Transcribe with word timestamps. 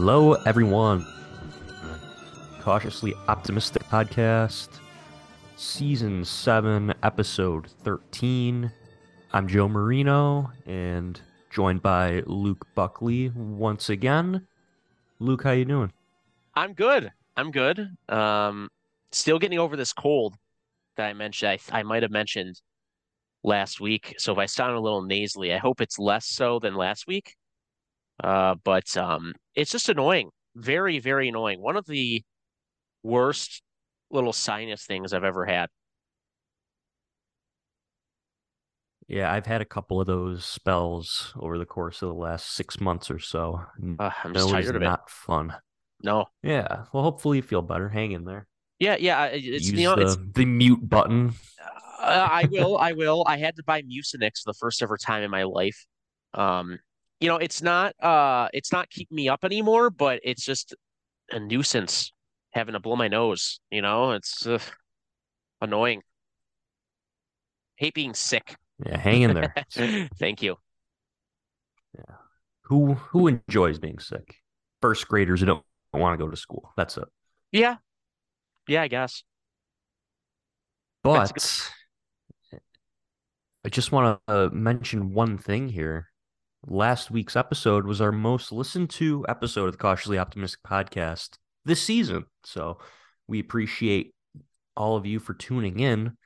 Hello, 0.00 0.34
everyone. 0.46 1.04
Cautiously 2.60 3.14
Optimistic 3.26 3.82
Podcast, 3.82 4.68
Season 5.56 6.24
7, 6.24 6.94
Episode 7.02 7.66
13. 7.82 8.70
I'm 9.32 9.48
Joe 9.48 9.68
Marino 9.68 10.52
and 10.66 11.20
joined 11.50 11.82
by 11.82 12.22
Luke 12.26 12.64
Buckley 12.76 13.30
once 13.30 13.90
again. 13.90 14.46
Luke, 15.18 15.42
how 15.42 15.50
you 15.50 15.64
doing? 15.64 15.92
I'm 16.54 16.74
good. 16.74 17.10
I'm 17.36 17.50
good. 17.50 17.88
Um, 18.08 18.68
still 19.10 19.40
getting 19.40 19.58
over 19.58 19.76
this 19.76 19.92
cold 19.92 20.36
that 20.96 21.08
I 21.08 21.12
mentioned. 21.12 21.58
I, 21.72 21.80
I 21.80 21.82
might 21.82 22.04
have 22.04 22.12
mentioned 22.12 22.62
last 23.42 23.80
week. 23.80 24.14
So 24.18 24.30
if 24.30 24.38
I 24.38 24.46
sound 24.46 24.76
a 24.76 24.80
little 24.80 25.02
nasally, 25.02 25.52
I 25.52 25.58
hope 25.58 25.80
it's 25.80 25.98
less 25.98 26.24
so 26.24 26.60
than 26.60 26.76
last 26.76 27.08
week. 27.08 27.34
Uh, 28.22 28.56
but 28.64 28.96
um, 28.96 29.34
it's 29.54 29.70
just 29.70 29.88
annoying. 29.88 30.30
Very, 30.56 30.98
very 30.98 31.28
annoying. 31.28 31.60
One 31.60 31.76
of 31.76 31.86
the 31.86 32.22
worst 33.02 33.62
little 34.10 34.32
sinus 34.32 34.84
things 34.84 35.12
I've 35.12 35.24
ever 35.24 35.44
had. 35.44 35.68
Yeah, 39.06 39.32
I've 39.32 39.46
had 39.46 39.62
a 39.62 39.66
couple 39.66 40.00
of 40.00 40.06
those 40.06 40.44
spells 40.44 41.32
over 41.38 41.56
the 41.58 41.64
course 41.64 42.02
of 42.02 42.08
the 42.08 42.14
last 42.14 42.54
six 42.54 42.78
months 42.78 43.10
or 43.10 43.18
so. 43.18 43.62
Uh, 43.98 44.10
I'm 44.22 44.34
just 44.34 44.46
no, 44.46 44.52
tired 44.52 44.76
of 44.76 44.82
it. 44.82 44.84
not 44.84 45.08
fun. 45.08 45.54
No. 46.02 46.26
Yeah, 46.42 46.84
well, 46.92 47.02
hopefully 47.02 47.38
you 47.38 47.42
feel 47.42 47.62
better. 47.62 47.88
Hang 47.88 48.12
in 48.12 48.24
there. 48.24 48.46
Yeah, 48.78 48.96
yeah. 49.00 49.24
It's 49.26 49.70
Use 49.70 49.72
you 49.72 49.88
know, 49.88 49.96
the, 49.96 50.02
it's 50.02 50.16
the 50.34 50.44
mute 50.44 50.86
button. 50.86 51.32
uh, 52.00 52.28
I 52.30 52.48
will, 52.50 52.76
I 52.76 52.92
will. 52.92 53.24
I 53.26 53.38
had 53.38 53.56
to 53.56 53.64
buy 53.64 53.82
Mucinex 53.82 54.42
for 54.42 54.52
the 54.52 54.58
first 54.60 54.82
ever 54.82 54.98
time 54.98 55.22
in 55.22 55.30
my 55.30 55.44
life. 55.44 55.86
Um, 56.34 56.78
you 57.20 57.28
know, 57.28 57.36
it's 57.36 57.62
not 57.62 57.94
uh 58.02 58.48
it's 58.52 58.72
not 58.72 58.90
keeping 58.90 59.16
me 59.16 59.28
up 59.28 59.44
anymore, 59.44 59.90
but 59.90 60.20
it's 60.22 60.44
just 60.44 60.74
a 61.30 61.38
nuisance 61.38 62.12
having 62.52 62.72
to 62.72 62.80
blow 62.80 62.96
my 62.96 63.08
nose, 63.08 63.60
you 63.70 63.82
know? 63.82 64.12
It's 64.12 64.46
uh, 64.46 64.58
annoying. 65.60 66.02
Hate 67.76 67.94
being 67.94 68.14
sick. 68.14 68.56
Yeah, 68.84 68.98
hang 68.98 69.22
in 69.22 69.34
there. 69.34 69.54
Thank 70.18 70.42
you. 70.42 70.56
Yeah. 71.96 72.16
Who 72.62 72.94
who 72.94 73.28
enjoys 73.28 73.78
being 73.78 73.98
sick? 73.98 74.36
First 74.80 75.08
graders 75.08 75.40
who 75.40 75.46
don't 75.46 75.64
want 75.92 76.18
to 76.18 76.24
go 76.24 76.30
to 76.30 76.36
school. 76.36 76.72
That's 76.76 76.96
it. 76.96 77.08
Yeah. 77.52 77.76
Yeah, 78.66 78.82
I 78.82 78.88
guess. 78.88 79.22
But 81.02 81.32
I 83.64 83.68
just 83.68 83.92
want 83.92 84.20
to 84.26 84.32
uh, 84.32 84.48
mention 84.52 85.12
one 85.12 85.38
thing 85.38 85.68
here. 85.68 86.08
Last 86.66 87.10
week's 87.10 87.36
episode 87.36 87.86
was 87.86 88.00
our 88.00 88.10
most 88.10 88.50
listened 88.50 88.90
to 88.90 89.24
episode 89.28 89.66
of 89.66 89.72
the 89.72 89.78
Cautiously 89.78 90.18
Optimistic 90.18 90.60
podcast 90.66 91.38
this 91.64 91.80
season. 91.80 92.24
So 92.44 92.78
we 93.28 93.38
appreciate 93.38 94.12
all 94.76 94.96
of 94.96 95.06
you 95.06 95.20
for 95.20 95.34
tuning 95.34 95.78
in. 95.78 96.16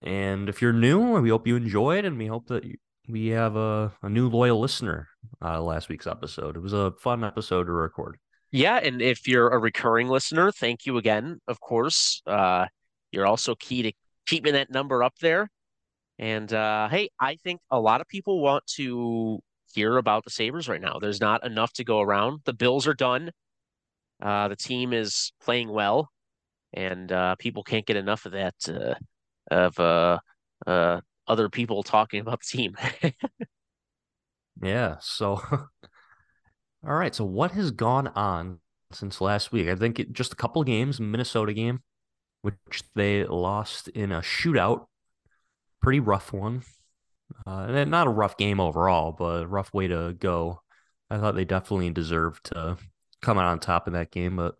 And 0.00 0.48
if 0.48 0.62
you're 0.62 0.72
new, 0.72 1.20
we 1.20 1.30
hope 1.30 1.46
you 1.46 1.56
enjoyed, 1.56 2.04
and 2.04 2.16
we 2.16 2.26
hope 2.26 2.46
that 2.48 2.64
we 3.08 3.28
have 3.28 3.56
a, 3.56 3.92
a 4.00 4.08
new 4.08 4.28
loyal 4.28 4.60
listener 4.60 5.08
uh, 5.42 5.60
last 5.60 5.88
week's 5.88 6.06
episode. 6.06 6.56
It 6.56 6.60
was 6.60 6.72
a 6.72 6.92
fun 7.00 7.24
episode 7.24 7.64
to 7.64 7.72
record. 7.72 8.16
Yeah, 8.52 8.76
and 8.76 9.02
if 9.02 9.26
you're 9.26 9.48
a 9.48 9.58
recurring 9.58 10.08
listener, 10.08 10.52
thank 10.52 10.86
you 10.86 10.98
again, 10.98 11.40
of 11.48 11.60
course. 11.60 12.22
Uh, 12.26 12.66
you're 13.10 13.26
also 13.26 13.56
key 13.56 13.82
to 13.82 13.92
keeping 14.26 14.52
that 14.52 14.70
number 14.70 15.02
up 15.02 15.14
there. 15.20 15.50
And 16.18 16.52
uh, 16.52 16.88
hey, 16.88 17.10
I 17.20 17.36
think 17.36 17.60
a 17.70 17.80
lot 17.80 18.00
of 18.00 18.08
people 18.08 18.40
want 18.40 18.64
to 18.76 19.40
hear 19.78 19.96
about 19.96 20.24
the 20.24 20.30
Sabres 20.30 20.68
right 20.68 20.80
now. 20.80 20.98
There's 21.00 21.20
not 21.20 21.46
enough 21.46 21.72
to 21.74 21.84
go 21.84 22.00
around. 22.00 22.40
The 22.44 22.52
Bills 22.52 22.86
are 22.86 22.94
done. 22.94 23.30
Uh, 24.20 24.48
the 24.48 24.56
team 24.56 24.92
is 24.92 25.32
playing 25.40 25.68
well, 25.68 26.10
and 26.72 27.10
uh, 27.12 27.36
people 27.36 27.62
can't 27.62 27.86
get 27.86 27.96
enough 27.96 28.26
of 28.26 28.32
that 28.32 28.54
uh, 28.68 28.94
of 29.50 29.78
uh, 29.78 30.18
uh, 30.66 31.00
other 31.28 31.48
people 31.48 31.82
talking 31.82 32.20
about 32.20 32.40
the 32.40 32.56
team. 32.56 32.76
Yeah. 34.60 34.96
So, 35.00 35.40
all 35.50 35.68
right. 36.82 37.14
So, 37.14 37.24
what 37.24 37.52
has 37.52 37.70
gone 37.70 38.08
on 38.08 38.58
since 38.90 39.20
last 39.20 39.52
week? 39.52 39.68
I 39.68 39.76
think 39.76 40.00
it, 40.00 40.12
just 40.12 40.32
a 40.32 40.36
couple 40.36 40.62
games, 40.64 41.00
Minnesota 41.00 41.52
game, 41.52 41.82
which 42.42 42.82
they 42.94 43.24
lost 43.24 43.88
in 43.88 44.10
a 44.10 44.20
shootout, 44.20 44.86
pretty 45.80 46.00
rough 46.00 46.32
one. 46.32 46.62
Uh, 47.46 47.66
and 47.68 47.90
not 47.90 48.06
a 48.06 48.10
rough 48.10 48.36
game 48.36 48.60
overall, 48.60 49.12
but 49.12 49.42
a 49.42 49.46
rough 49.46 49.72
way 49.72 49.88
to 49.88 50.14
go. 50.18 50.60
I 51.10 51.18
thought 51.18 51.34
they 51.34 51.44
definitely 51.44 51.90
deserved 51.90 52.46
to 52.46 52.76
come 53.22 53.38
out 53.38 53.46
on 53.46 53.60
top 53.60 53.86
in 53.86 53.94
that 53.94 54.10
game, 54.10 54.36
but 54.36 54.56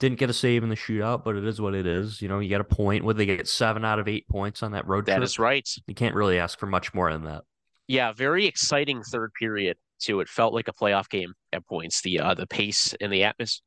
didn't 0.00 0.18
get 0.18 0.30
a 0.30 0.34
save 0.34 0.62
in 0.62 0.68
the 0.68 0.76
shootout. 0.76 1.24
But 1.24 1.36
it 1.36 1.44
is 1.44 1.60
what 1.60 1.74
it 1.74 1.86
is. 1.86 2.22
You 2.22 2.28
know, 2.28 2.38
you 2.38 2.48
get 2.48 2.60
a 2.60 2.64
point. 2.64 3.04
Would 3.04 3.16
they 3.16 3.26
get 3.26 3.48
seven 3.48 3.84
out 3.84 3.98
of 3.98 4.08
eight 4.08 4.28
points 4.28 4.62
on 4.62 4.72
that 4.72 4.86
road 4.86 5.06
that 5.06 5.16
trip? 5.16 5.24
is 5.24 5.38
right. 5.38 5.68
You 5.86 5.94
can't 5.94 6.14
really 6.14 6.38
ask 6.38 6.58
for 6.58 6.66
much 6.66 6.94
more 6.94 7.12
than 7.12 7.24
that. 7.24 7.42
Yeah, 7.86 8.12
very 8.12 8.46
exciting 8.46 9.02
third 9.02 9.32
period 9.38 9.76
too. 9.98 10.20
It 10.20 10.28
felt 10.28 10.54
like 10.54 10.68
a 10.68 10.72
playoff 10.72 11.08
game 11.08 11.34
at 11.52 11.66
points. 11.66 12.00
The 12.02 12.20
uh, 12.20 12.34
the 12.34 12.46
pace 12.46 12.94
and 13.00 13.12
the 13.12 13.24
atmosphere, 13.24 13.64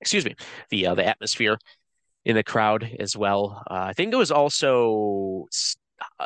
excuse 0.00 0.24
me, 0.24 0.34
the 0.70 0.88
uh, 0.88 0.94
the 0.94 1.06
atmosphere 1.06 1.58
in 2.24 2.36
the 2.36 2.44
crowd 2.44 2.90
as 2.98 3.16
well. 3.16 3.62
Uh, 3.70 3.74
I 3.74 3.92
think 3.94 4.12
it 4.12 4.16
was 4.16 4.30
also 4.30 5.46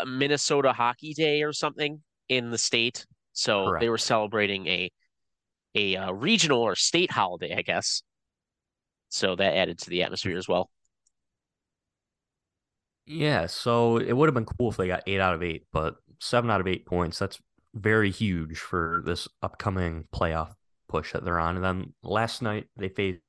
Minnesota 0.06 0.72
Hockey 0.72 1.14
Day 1.14 1.42
or 1.42 1.52
something 1.52 2.02
in 2.28 2.50
the 2.50 2.58
state, 2.58 3.06
so 3.32 3.76
they 3.80 3.88
were 3.88 3.98
celebrating 3.98 4.66
a 4.66 4.90
a 5.74 5.96
uh, 5.96 6.12
regional 6.12 6.60
or 6.60 6.74
state 6.74 7.10
holiday, 7.10 7.54
I 7.56 7.62
guess. 7.62 8.02
So 9.08 9.36
that 9.36 9.54
added 9.54 9.78
to 9.80 9.90
the 9.90 10.02
atmosphere 10.02 10.36
as 10.36 10.48
well. 10.48 10.70
Yeah, 13.06 13.46
so 13.46 13.96
it 13.96 14.12
would 14.12 14.28
have 14.28 14.34
been 14.34 14.44
cool 14.44 14.70
if 14.70 14.76
they 14.76 14.86
got 14.86 15.02
eight 15.06 15.20
out 15.20 15.34
of 15.34 15.42
eight, 15.42 15.66
but 15.72 15.96
seven 16.20 16.50
out 16.50 16.60
of 16.60 16.68
eight 16.68 16.86
points, 16.86 17.18
that's 17.18 17.40
very 17.74 18.10
huge 18.10 18.58
for 18.58 19.02
this 19.04 19.26
upcoming 19.42 20.04
playoff 20.14 20.52
push 20.88 21.12
that 21.12 21.24
they're 21.24 21.38
on. 21.38 21.56
And 21.56 21.64
then 21.64 21.94
last 22.02 22.42
night 22.42 22.66
they 22.76 22.88
faced 22.88 23.20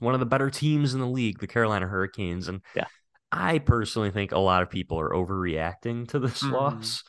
one 0.00 0.14
of 0.14 0.20
the 0.20 0.26
better 0.26 0.50
teams 0.50 0.94
in 0.94 1.00
the 1.00 1.06
league, 1.06 1.38
the 1.38 1.46
Carolina 1.46 1.86
Hurricanes. 1.86 2.48
And 2.48 2.62
Yeah. 2.74 2.86
I 3.30 3.58
personally 3.58 4.10
think 4.10 4.32
a 4.32 4.38
lot 4.38 4.62
of 4.62 4.70
people 4.70 4.98
are 4.98 5.10
overreacting 5.10 6.08
to 6.08 6.18
this 6.18 6.42
Mhm. 6.42 6.52
loss. 6.52 7.04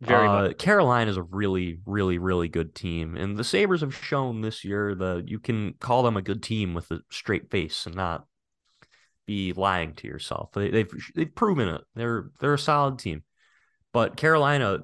Very 0.00 0.26
uh, 0.26 0.32
much. 0.32 0.58
Carolina 0.58 1.10
is 1.10 1.16
a 1.16 1.22
really, 1.22 1.78
really, 1.86 2.18
really 2.18 2.48
good 2.48 2.74
team. 2.74 3.16
And 3.16 3.36
the 3.36 3.44
Sabres 3.44 3.82
have 3.82 3.94
shown 3.94 4.40
this 4.40 4.64
year 4.64 4.94
that 4.96 5.28
you 5.28 5.38
can 5.38 5.74
call 5.74 6.02
them 6.02 6.16
a 6.16 6.22
good 6.22 6.42
team 6.42 6.74
with 6.74 6.90
a 6.90 7.02
straight 7.10 7.50
face 7.50 7.86
and 7.86 7.94
not 7.94 8.26
be 9.26 9.52
lying 9.52 9.94
to 9.94 10.08
yourself. 10.08 10.50
They, 10.52 10.70
they've 10.70 10.90
they've 11.14 11.34
proven 11.34 11.68
it. 11.68 11.82
They're 11.94 12.30
they're 12.40 12.54
a 12.54 12.58
solid 12.58 12.98
team. 12.98 13.22
But 13.92 14.16
Carolina, 14.16 14.80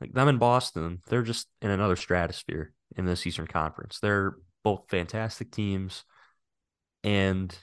like 0.00 0.12
them 0.12 0.28
in 0.28 0.38
Boston, 0.38 1.00
they're 1.06 1.22
just 1.22 1.46
in 1.62 1.70
another 1.70 1.94
stratosphere 1.96 2.72
in 2.96 3.04
this 3.04 3.26
Eastern 3.26 3.46
Conference. 3.46 4.00
They're 4.00 4.34
both 4.64 4.86
fantastic 4.88 5.52
teams. 5.52 6.04
And 7.04 7.56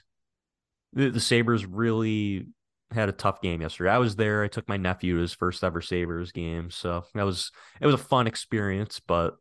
the, 0.93 1.09
the 1.09 1.19
Sabres 1.19 1.65
really 1.65 2.47
had 2.91 3.09
a 3.09 3.13
tough 3.13 3.41
game 3.41 3.61
yesterday. 3.61 3.89
I 3.89 3.97
was 3.97 4.15
there. 4.15 4.43
I 4.43 4.47
took 4.47 4.67
my 4.69 4.77
nephew 4.77 5.15
to 5.15 5.21
his 5.21 5.33
first 5.33 5.63
ever 5.63 5.81
Sabres 5.81 6.31
game. 6.31 6.69
So 6.71 7.03
that 7.13 7.23
was 7.23 7.51
it 7.81 7.85
was 7.85 7.95
a 7.95 7.99
fun 7.99 8.27
experience, 8.27 9.01
but 9.05 9.35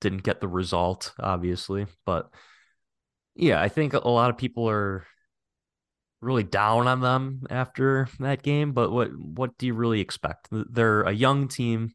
didn't 0.00 0.22
get 0.22 0.40
the 0.40 0.48
result, 0.48 1.12
obviously. 1.20 1.86
But 2.06 2.30
yeah, 3.34 3.60
I 3.60 3.68
think 3.68 3.92
a 3.92 4.08
lot 4.08 4.30
of 4.30 4.38
people 4.38 4.68
are 4.68 5.06
really 6.20 6.42
down 6.42 6.86
on 6.86 7.00
them 7.00 7.42
after 7.50 8.08
that 8.18 8.42
game. 8.42 8.72
But 8.72 8.90
what 8.90 9.10
what 9.16 9.58
do 9.58 9.66
you 9.66 9.74
really 9.74 10.00
expect? 10.00 10.48
They're 10.50 11.02
a 11.02 11.12
young 11.12 11.48
team. 11.48 11.92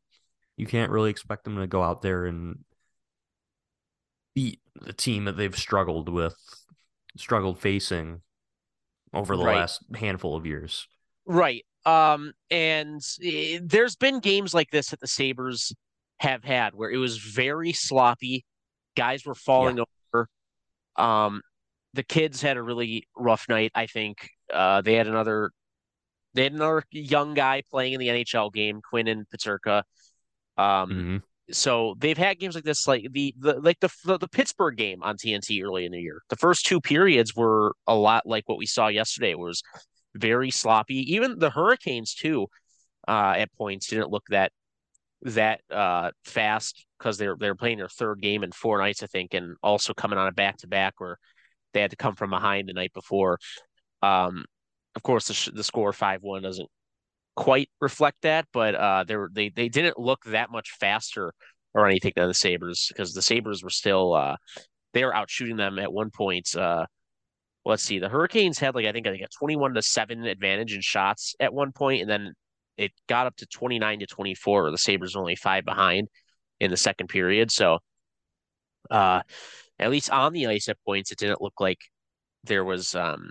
You 0.57 0.67
can't 0.67 0.91
really 0.91 1.09
expect 1.09 1.43
them 1.43 1.57
to 1.57 1.67
go 1.67 1.83
out 1.83 2.01
there 2.01 2.25
and 2.25 2.63
beat 4.35 4.59
the 4.79 4.93
team 4.93 5.25
that 5.25 5.35
they've 5.35 5.57
struggled 5.57 6.09
with, 6.09 6.35
struggled 7.17 7.59
facing 7.59 8.21
over 9.15 9.35
the 9.35 9.43
Right. 9.45 9.55
last 9.55 9.81
handful 9.95 10.35
of 10.35 10.45
years. 10.45 10.87
Right. 11.25 11.65
Um, 11.85 12.33
and 12.51 13.01
eh, 13.23 13.59
there's 13.63 13.95
been 13.95 14.19
games 14.19 14.53
like 14.53 14.69
this 14.71 14.89
that 14.89 14.99
the 14.99 15.07
Sabres 15.07 15.73
have 16.19 16.43
had 16.43 16.75
where 16.75 16.89
it 16.91 16.97
was 16.97 17.17
very 17.17 17.73
sloppy. 17.73 18.45
Guys 18.95 19.25
were 19.25 19.35
falling 19.35 19.79
over. 19.79 20.29
Um, 20.95 21.41
the 21.93 22.03
kids 22.03 22.41
had 22.41 22.57
a 22.57 22.61
really 22.63 23.07
rough 23.17 23.47
night, 23.49 23.71
I 23.75 23.85
think. 23.87 24.29
Uh, 24.53 24.81
they 24.81 24.93
had 24.95 25.07
another 25.07 25.51
they 26.33 26.43
had 26.43 26.53
another 26.53 26.83
young 26.91 27.33
guy 27.33 27.63
playing 27.71 27.93
in 27.93 27.99
the 28.01 28.09
NHL 28.09 28.51
game, 28.51 28.81
Quinn 28.81 29.07
and 29.07 29.25
Peterka. 29.29 29.83
Um, 30.57 30.91
Mhm. 30.91 31.23
So 31.51 31.95
they've 31.99 32.17
had 32.17 32.39
games 32.39 32.55
like 32.55 32.63
this, 32.63 32.87
like 32.87 33.07
the, 33.11 33.33
the 33.39 33.59
like 33.59 33.79
the, 33.79 33.89
the 34.03 34.17
the 34.17 34.27
Pittsburgh 34.27 34.75
game 34.75 35.03
on 35.03 35.15
TNT 35.15 35.63
early 35.63 35.85
in 35.85 35.91
the 35.91 36.01
year. 36.01 36.21
The 36.29 36.35
first 36.35 36.65
two 36.65 36.81
periods 36.81 37.35
were 37.35 37.75
a 37.87 37.95
lot 37.95 38.25
like 38.25 38.49
what 38.49 38.57
we 38.57 38.65
saw 38.65 38.87
yesterday. 38.87 39.31
It 39.31 39.39
was 39.39 39.61
very 40.15 40.49
sloppy. 40.49 41.13
Even 41.13 41.37
the 41.37 41.51
Hurricanes 41.51 42.15
too, 42.15 42.47
uh, 43.07 43.35
at 43.37 43.53
points 43.53 43.87
didn't 43.87 44.09
look 44.09 44.23
that 44.29 44.51
that 45.21 45.61
uh, 45.71 46.11
fast 46.23 46.85
because 46.97 47.17
they're 47.17 47.35
they're 47.39 47.55
playing 47.55 47.77
their 47.77 47.89
third 47.89 48.21
game 48.21 48.43
in 48.43 48.51
four 48.51 48.79
nights, 48.79 49.03
I 49.03 49.07
think, 49.07 49.33
and 49.33 49.55
also 49.61 49.93
coming 49.93 50.17
on 50.17 50.27
a 50.27 50.31
back 50.31 50.57
to 50.57 50.67
back 50.67 50.95
where 50.99 51.17
they 51.73 51.81
had 51.81 51.91
to 51.91 51.97
come 51.97 52.15
from 52.15 52.31
behind 52.31 52.69
the 52.69 52.73
night 52.73 52.93
before. 52.93 53.37
Um, 54.01 54.45
of 54.95 55.03
course, 55.03 55.27
the, 55.27 55.51
the 55.51 55.63
score 55.63 55.93
five 55.93 56.23
one 56.23 56.41
doesn't 56.41 56.69
quite 57.35 57.69
reflect 57.81 58.21
that, 58.21 58.47
but 58.53 58.75
uh, 58.75 59.03
they 59.07 59.15
were, 59.15 59.29
they 59.31 59.49
they 59.49 59.69
didn't 59.69 59.99
look 59.99 60.23
that 60.25 60.51
much 60.51 60.71
faster 60.79 61.33
or 61.73 61.87
anything 61.87 62.13
than 62.15 62.27
the 62.27 62.33
Sabres 62.33 62.87
because 62.89 63.13
the 63.13 63.21
Sabres 63.21 63.63
were 63.63 63.69
still 63.69 64.13
uh, 64.13 64.37
they 64.93 65.03
were 65.03 65.15
out 65.15 65.29
shooting 65.29 65.57
them 65.57 65.79
at 65.79 65.91
one 65.91 66.09
point. 66.11 66.55
Uh, 66.55 66.85
let's 67.65 67.83
see, 67.83 67.99
the 67.99 68.09
Hurricanes 68.09 68.59
had 68.59 68.75
like 68.75 68.85
I 68.85 68.91
think 68.91 69.07
I 69.07 69.11
think 69.11 69.23
a 69.23 69.27
twenty 69.37 69.55
one 69.55 69.73
to 69.73 69.81
seven 69.81 70.25
advantage 70.25 70.73
in 70.73 70.81
shots 70.81 71.35
at 71.39 71.53
one 71.53 71.71
point, 71.71 72.01
and 72.01 72.09
then 72.09 72.33
it 72.77 72.91
got 73.07 73.27
up 73.27 73.35
to 73.37 73.45
29 73.45 73.99
to 73.99 74.05
24. 74.05 74.71
The 74.71 74.77
Sabres 74.77 75.15
only 75.15 75.35
five 75.35 75.65
behind 75.65 76.07
in 76.59 76.71
the 76.71 76.77
second 76.77 77.07
period. 77.07 77.51
So, 77.51 77.79
uh, 78.91 79.21
at 79.79 79.91
least 79.91 80.09
on 80.09 80.33
the 80.33 80.47
ice 80.47 80.69
at 80.69 80.77
points, 80.85 81.11
it 81.11 81.17
didn't 81.17 81.41
look 81.41 81.59
like 81.59 81.79
there 82.43 82.63
was 82.63 82.95
um, 82.95 83.29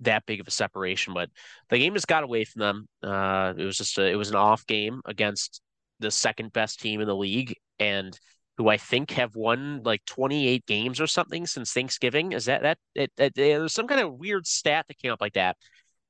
that 0.00 0.26
big 0.26 0.40
of 0.40 0.48
a 0.48 0.50
separation. 0.50 1.14
But 1.14 1.30
the 1.68 1.78
game 1.78 1.94
just 1.94 2.08
got 2.08 2.24
away 2.24 2.44
from 2.44 2.60
them. 2.60 2.88
Uh, 3.02 3.54
it 3.56 3.64
was 3.64 3.76
just 3.76 3.98
a, 3.98 4.06
it 4.06 4.16
was 4.16 4.30
an 4.30 4.36
off 4.36 4.66
game 4.66 5.00
against 5.04 5.60
the 6.00 6.10
second 6.10 6.52
best 6.52 6.80
team 6.80 7.00
in 7.00 7.06
the 7.06 7.16
league, 7.16 7.54
and 7.78 8.18
who 8.58 8.68
I 8.68 8.76
think 8.76 9.10
have 9.12 9.36
won 9.36 9.82
like 9.84 10.04
28 10.06 10.66
games 10.66 11.00
or 11.00 11.06
something 11.06 11.46
since 11.46 11.72
Thanksgiving. 11.72 12.32
Is 12.32 12.46
that 12.46 12.62
that 12.62 12.78
it, 12.94 13.12
it, 13.18 13.34
there's 13.34 13.72
some 13.72 13.86
kind 13.86 14.00
of 14.00 14.14
weird 14.14 14.46
stat 14.46 14.86
that 14.88 14.98
came 14.98 15.12
up 15.12 15.20
like 15.20 15.34
that. 15.34 15.56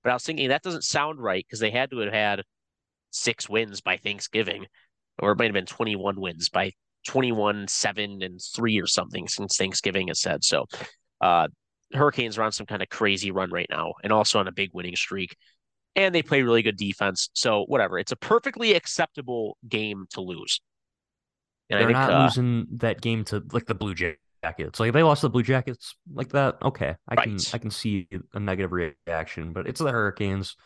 But 0.02 0.10
I 0.10 0.14
was 0.14 0.24
thinking 0.24 0.48
that 0.48 0.62
doesn't 0.62 0.84
sound 0.84 1.20
right 1.20 1.44
because 1.46 1.60
they 1.60 1.70
had 1.70 1.90
to 1.90 1.98
have 1.98 2.12
had 2.12 2.42
six 3.10 3.48
wins 3.48 3.80
by 3.80 3.96
Thanksgiving, 3.96 4.66
or 5.18 5.32
it 5.32 5.38
might 5.38 5.46
have 5.46 5.54
been 5.54 5.66
21 5.66 6.20
wins 6.20 6.48
by 6.48 6.72
21, 7.06 7.68
seven, 7.68 8.22
and 8.22 8.40
three 8.54 8.80
or 8.80 8.86
something 8.86 9.26
since 9.28 9.56
Thanksgiving, 9.56 10.08
it 10.08 10.16
said. 10.16 10.44
So, 10.44 10.66
uh, 11.20 11.48
Hurricanes 11.92 12.38
are 12.38 12.42
on 12.42 12.52
some 12.52 12.66
kind 12.66 12.82
of 12.82 12.88
crazy 12.88 13.30
run 13.30 13.50
right 13.50 13.68
now 13.70 13.94
and 14.02 14.12
also 14.12 14.38
on 14.38 14.48
a 14.48 14.52
big 14.52 14.70
winning 14.72 14.96
streak. 14.96 15.36
And 15.94 16.14
they 16.14 16.22
play 16.22 16.42
really 16.42 16.62
good 16.62 16.76
defense. 16.76 17.30
So, 17.32 17.64
whatever. 17.64 17.98
It's 17.98 18.12
a 18.12 18.16
perfectly 18.16 18.74
acceptable 18.74 19.56
game 19.66 20.06
to 20.10 20.20
lose. 20.20 20.60
And 21.70 21.80
They're 21.80 21.88
think, 21.88 21.98
not 21.98 22.12
uh, 22.12 22.22
losing 22.24 22.66
that 22.78 23.00
game 23.00 23.24
to 23.26 23.42
like 23.52 23.66
the 23.66 23.74
Blue 23.74 23.94
Jackets. 23.94 24.78
Like 24.78 24.88
if 24.88 24.92
they 24.92 25.02
lost 25.02 25.22
the 25.22 25.30
Blue 25.30 25.42
Jackets 25.42 25.96
like 26.12 26.30
that, 26.30 26.56
okay, 26.62 26.94
I 27.08 27.14
right. 27.14 27.24
can 27.24 27.38
I 27.52 27.58
can 27.58 27.70
see 27.70 28.08
a 28.34 28.38
negative 28.38 28.72
reaction. 28.72 29.52
But 29.52 29.66
it's 29.66 29.80
the 29.80 29.90
Hurricanes 29.90 30.56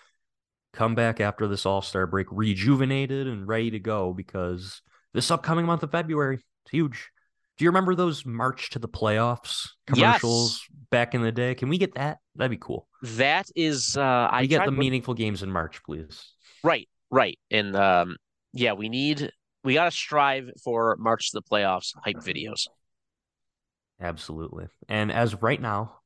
come 0.73 0.95
back 0.95 1.21
after 1.21 1.49
this 1.49 1.65
All 1.65 1.83
Star 1.83 2.07
break 2.07 2.27
rejuvenated 2.31 3.27
and 3.27 3.47
ready 3.47 3.71
to 3.71 3.79
go 3.79 4.13
because 4.13 4.83
this 5.15 5.31
upcoming 5.31 5.65
month 5.65 5.83
of 5.83 5.91
February 5.91 6.41
it's 6.65 6.71
huge. 6.71 7.11
Do 7.61 7.65
you 7.65 7.69
remember 7.69 7.95
those 7.95 8.25
March 8.25 8.71
to 8.71 8.79
the 8.79 8.89
playoffs 8.89 9.69
commercials 9.87 10.67
yes. 10.67 10.87
back 10.89 11.15
in 11.15 11.21
the 11.21 11.31
day? 11.31 11.55
Can 11.55 11.69
we 11.69 11.77
get 11.77 11.95
that? 11.95 12.17
That'd 12.35 12.51
be 12.51 12.57
cool. 12.57 12.89
That 13.03 13.51
is, 13.55 13.99
uh, 13.99 14.29
I 14.31 14.47
get 14.47 14.65
the 14.65 14.73
meaningful 14.73 15.13
games 15.13 15.43
in 15.43 15.51
March, 15.51 15.83
please. 15.85 16.25
Right, 16.65 16.89
right, 17.11 17.39
and 17.51 17.77
um, 17.77 18.17
yeah, 18.55 18.73
we 18.73 18.89
need 18.89 19.31
we 19.63 19.75
got 19.75 19.85
to 19.85 19.91
strive 19.91 20.49
for 20.65 20.97
March 20.99 21.33
to 21.33 21.35
the 21.35 21.43
playoffs 21.43 21.93
hype 22.03 22.17
videos. 22.17 22.67
Absolutely, 24.01 24.69
and 24.89 25.13
as 25.13 25.43
right 25.43 25.61
now, 25.61 25.97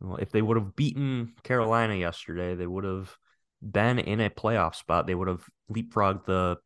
well, 0.00 0.16
if 0.16 0.32
they 0.32 0.42
would 0.42 0.56
have 0.56 0.74
beaten 0.74 1.34
Carolina 1.44 1.94
yesterday, 1.94 2.56
they 2.56 2.66
would 2.66 2.82
have 2.82 3.16
been 3.62 4.00
in 4.00 4.20
a 4.20 4.30
playoff 4.30 4.74
spot, 4.74 5.06
they 5.06 5.14
would 5.14 5.28
have 5.28 5.44
leapfrogged 5.72 6.24
the 6.24 6.56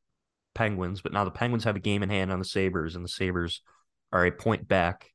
Penguins. 0.54 1.02
But 1.02 1.12
now 1.12 1.24
the 1.24 1.30
Penguins 1.30 1.64
have 1.64 1.76
a 1.76 1.80
game 1.80 2.02
in 2.02 2.08
hand 2.08 2.32
on 2.32 2.38
the 2.38 2.46
Sabres, 2.46 2.96
and 2.96 3.04
the 3.04 3.10
Sabres 3.10 3.60
are 4.12 4.26
a 4.26 4.30
point 4.30 4.68
back. 4.68 5.08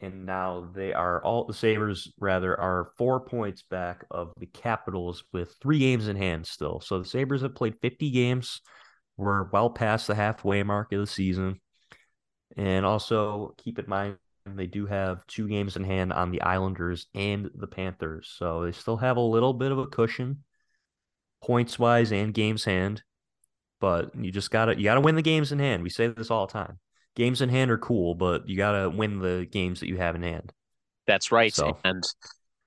And 0.00 0.26
now 0.26 0.70
they 0.74 0.92
are 0.92 1.22
all 1.22 1.44
the 1.44 1.54
Sabres, 1.54 2.12
rather, 2.20 2.58
are 2.58 2.92
four 2.96 3.20
points 3.20 3.62
back 3.62 4.04
of 4.10 4.32
the 4.38 4.46
Capitals 4.46 5.24
with 5.32 5.56
three 5.60 5.80
games 5.80 6.06
in 6.06 6.16
hand 6.16 6.46
still. 6.46 6.80
So 6.80 7.00
the 7.00 7.04
Sabres 7.04 7.42
have 7.42 7.56
played 7.56 7.80
50 7.82 8.10
games. 8.10 8.60
We're 9.16 9.50
well 9.50 9.70
past 9.70 10.06
the 10.06 10.14
halfway 10.14 10.62
mark 10.62 10.92
of 10.92 11.00
the 11.00 11.06
season. 11.06 11.60
And 12.56 12.86
also 12.86 13.54
keep 13.58 13.78
in 13.80 13.88
mind, 13.88 14.18
they 14.46 14.66
do 14.66 14.86
have 14.86 15.26
two 15.26 15.48
games 15.48 15.76
in 15.76 15.82
hand 15.84 16.12
on 16.12 16.30
the 16.30 16.42
Islanders 16.42 17.08
and 17.14 17.50
the 17.54 17.66
Panthers. 17.66 18.32
So 18.36 18.62
they 18.62 18.72
still 18.72 18.96
have 18.98 19.16
a 19.16 19.20
little 19.20 19.52
bit 19.52 19.72
of 19.72 19.78
a 19.78 19.86
cushion 19.86 20.44
points 21.42 21.78
wise 21.78 22.12
and 22.12 22.32
games 22.32 22.64
hand. 22.64 23.02
But 23.80 24.14
you 24.16 24.30
just 24.32 24.50
gotta 24.50 24.76
you 24.76 24.84
gotta 24.84 25.00
win 25.00 25.14
the 25.14 25.22
games 25.22 25.52
in 25.52 25.58
hand. 25.58 25.82
We 25.82 25.90
say 25.90 26.08
this 26.08 26.30
all 26.30 26.46
the 26.46 26.52
time. 26.52 26.78
Games 27.18 27.42
in 27.42 27.50
hand 27.50 27.70
are 27.70 27.78
cool, 27.78 28.14
but 28.14 28.48
you 28.48 28.56
gotta 28.56 28.88
win 28.88 29.18
the 29.18 29.46
games 29.50 29.80
that 29.80 29.88
you 29.88 29.98
have 29.98 30.14
in 30.14 30.22
hand. 30.22 30.52
That's 31.06 31.30
right. 31.30 31.52
So. 31.52 31.76
And 31.84 32.02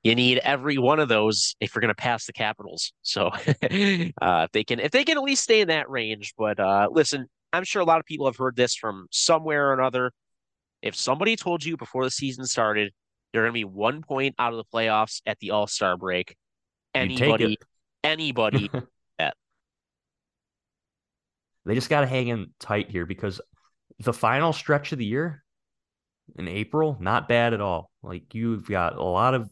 you 0.04 0.14
need 0.14 0.40
every 0.40 0.78
one 0.78 1.00
of 1.00 1.10
those 1.10 1.56
if 1.60 1.74
you're 1.76 1.82
going 1.82 1.94
to 1.94 1.96
pass 1.96 2.26
the 2.26 2.34
Capitals. 2.34 2.92
So 3.04 3.28
uh, 3.28 3.38
if 3.62 4.52
they 4.52 4.64
can, 4.64 4.80
if 4.80 4.90
they 4.90 5.04
can 5.04 5.16
at 5.16 5.24
least 5.24 5.44
stay 5.44 5.62
in 5.62 5.68
that 5.68 5.88
range. 5.92 6.34
But 6.36 6.60
uh, 6.60 6.88
listen, 6.92 7.28
I'm 7.54 7.64
sure 7.64 7.84
a 7.84 7.86
lot 7.86 8.00
of 8.00 8.06
people 8.08 8.26
have 8.26 8.36
heard 8.36 8.56
this 8.56 8.74
from 8.74 9.06
somewhere 9.12 9.70
or 9.70 9.74
another. 9.74 10.12
If 10.82 10.96
somebody 10.96 11.36
told 11.36 11.64
you 11.64 11.78
before 11.78 12.04
the 12.04 12.10
season 12.10 12.46
started 12.46 12.92
they're 13.32 13.44
going 13.44 13.54
to 13.54 13.54
be 13.54 13.64
one 13.64 14.02
point 14.02 14.36
out 14.38 14.54
of 14.54 14.58
the 14.58 14.66
playoffs 14.66 15.22
at 15.26 15.40
the 15.40 15.52
All 15.52 15.68
Star 15.68 15.98
break, 15.98 16.36
anybody 16.94 17.58
anybody 18.04 18.70
at. 19.20 19.36
They 21.66 21.76
just 21.76 21.90
got 21.90 22.02
to 22.02 22.08
hang 22.08 22.28
in 22.28 22.48
tight 22.60 22.90
here 22.90 23.06
because 23.06 23.40
the 24.04 24.14
final 24.14 24.54
stretch 24.54 24.92
of 24.92 25.00
the 25.00 25.06
year 25.06 25.44
in 26.38 26.48
April, 26.48 26.98
not 27.00 27.28
bad 27.28 27.54
at 27.54 27.62
all. 27.62 27.92
Like 28.04 28.34
you've 28.34 28.68
got 28.68 28.96
a 28.96 29.04
lot 29.04 29.34
of 29.34 29.50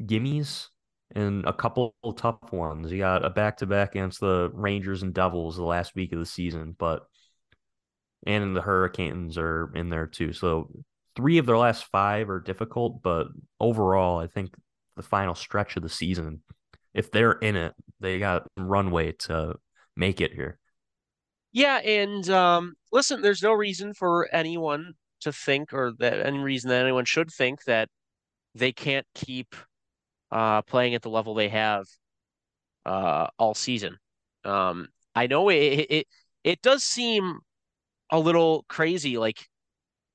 gimmies 0.00 0.66
and 1.14 1.44
a 1.46 1.52
couple 1.52 1.94
tough 2.16 2.52
ones. 2.52 2.92
You 2.92 2.98
got 2.98 3.24
a 3.24 3.30
back 3.30 3.58
to 3.58 3.66
back 3.66 3.90
against 3.90 4.20
the 4.20 4.50
Rangers 4.52 5.02
and 5.02 5.14
Devils 5.14 5.56
the 5.56 5.64
last 5.64 5.94
week 5.94 6.12
of 6.12 6.18
the 6.18 6.26
season, 6.26 6.76
but 6.78 7.06
and 8.26 8.54
the 8.54 8.62
Hurricanes 8.62 9.38
are 9.38 9.72
in 9.74 9.90
there 9.90 10.06
too. 10.06 10.32
So 10.32 10.70
three 11.16 11.38
of 11.38 11.46
their 11.46 11.58
last 11.58 11.84
five 11.86 12.28
are 12.28 12.40
difficult, 12.40 13.02
but 13.02 13.28
overall, 13.60 14.18
I 14.18 14.26
think 14.26 14.54
the 14.96 15.02
final 15.02 15.34
stretch 15.34 15.76
of 15.76 15.82
the 15.82 15.88
season 15.88 16.42
if 16.94 17.10
they're 17.12 17.32
in 17.32 17.54
it, 17.56 17.74
they 18.00 18.18
got 18.18 18.48
runway 18.56 19.12
to 19.12 19.54
make 19.96 20.20
it 20.20 20.32
here. 20.32 20.58
Yeah, 21.52 21.78
and 21.78 22.28
um, 22.28 22.74
listen, 22.92 23.22
there's 23.22 23.42
no 23.42 23.52
reason 23.52 23.94
for 23.94 24.28
anyone 24.34 24.94
to 25.20 25.32
think, 25.32 25.72
or 25.72 25.92
that 25.98 26.24
any 26.26 26.38
reason 26.38 26.70
that 26.70 26.82
anyone 26.82 27.04
should 27.04 27.30
think 27.30 27.64
that 27.64 27.88
they 28.54 28.72
can't 28.72 29.06
keep 29.14 29.54
uh, 30.32 30.62
playing 30.62 30.94
at 30.94 31.02
the 31.02 31.10
level 31.10 31.34
they 31.34 31.48
have 31.48 31.86
uh, 32.86 33.28
all 33.38 33.54
season. 33.54 33.96
Um, 34.44 34.88
I 35.14 35.26
know 35.26 35.48
it, 35.48 35.56
it 35.90 36.06
it 36.44 36.62
does 36.62 36.84
seem 36.84 37.40
a 38.10 38.18
little 38.18 38.64
crazy. 38.68 39.18
Like, 39.18 39.48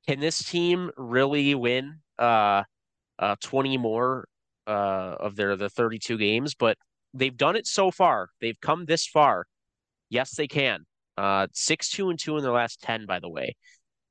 can 0.07 0.19
this 0.19 0.43
team 0.43 0.91
really 0.97 1.55
win 1.55 1.99
uh, 2.19 2.63
uh, 3.19 3.35
20 3.41 3.77
more 3.77 4.27
uh, 4.67 5.15
of 5.19 5.35
their 5.35 5.55
the 5.55 5.69
32 5.69 6.17
games, 6.17 6.55
but 6.55 6.77
they've 7.13 7.37
done 7.37 7.55
it 7.55 7.67
so 7.67 7.91
far. 7.91 8.29
They've 8.41 8.59
come 8.61 8.85
this 8.85 9.07
far. 9.07 9.45
Yes, 10.09 10.35
they 10.35 10.47
can. 10.47 10.85
Uh, 11.17 11.47
six, 11.53 11.89
two, 11.89 12.09
and 12.09 12.19
two 12.19 12.37
in 12.37 12.43
their 12.43 12.51
last 12.51 12.81
10, 12.81 13.05
by 13.05 13.19
the 13.19 13.29
way. 13.29 13.55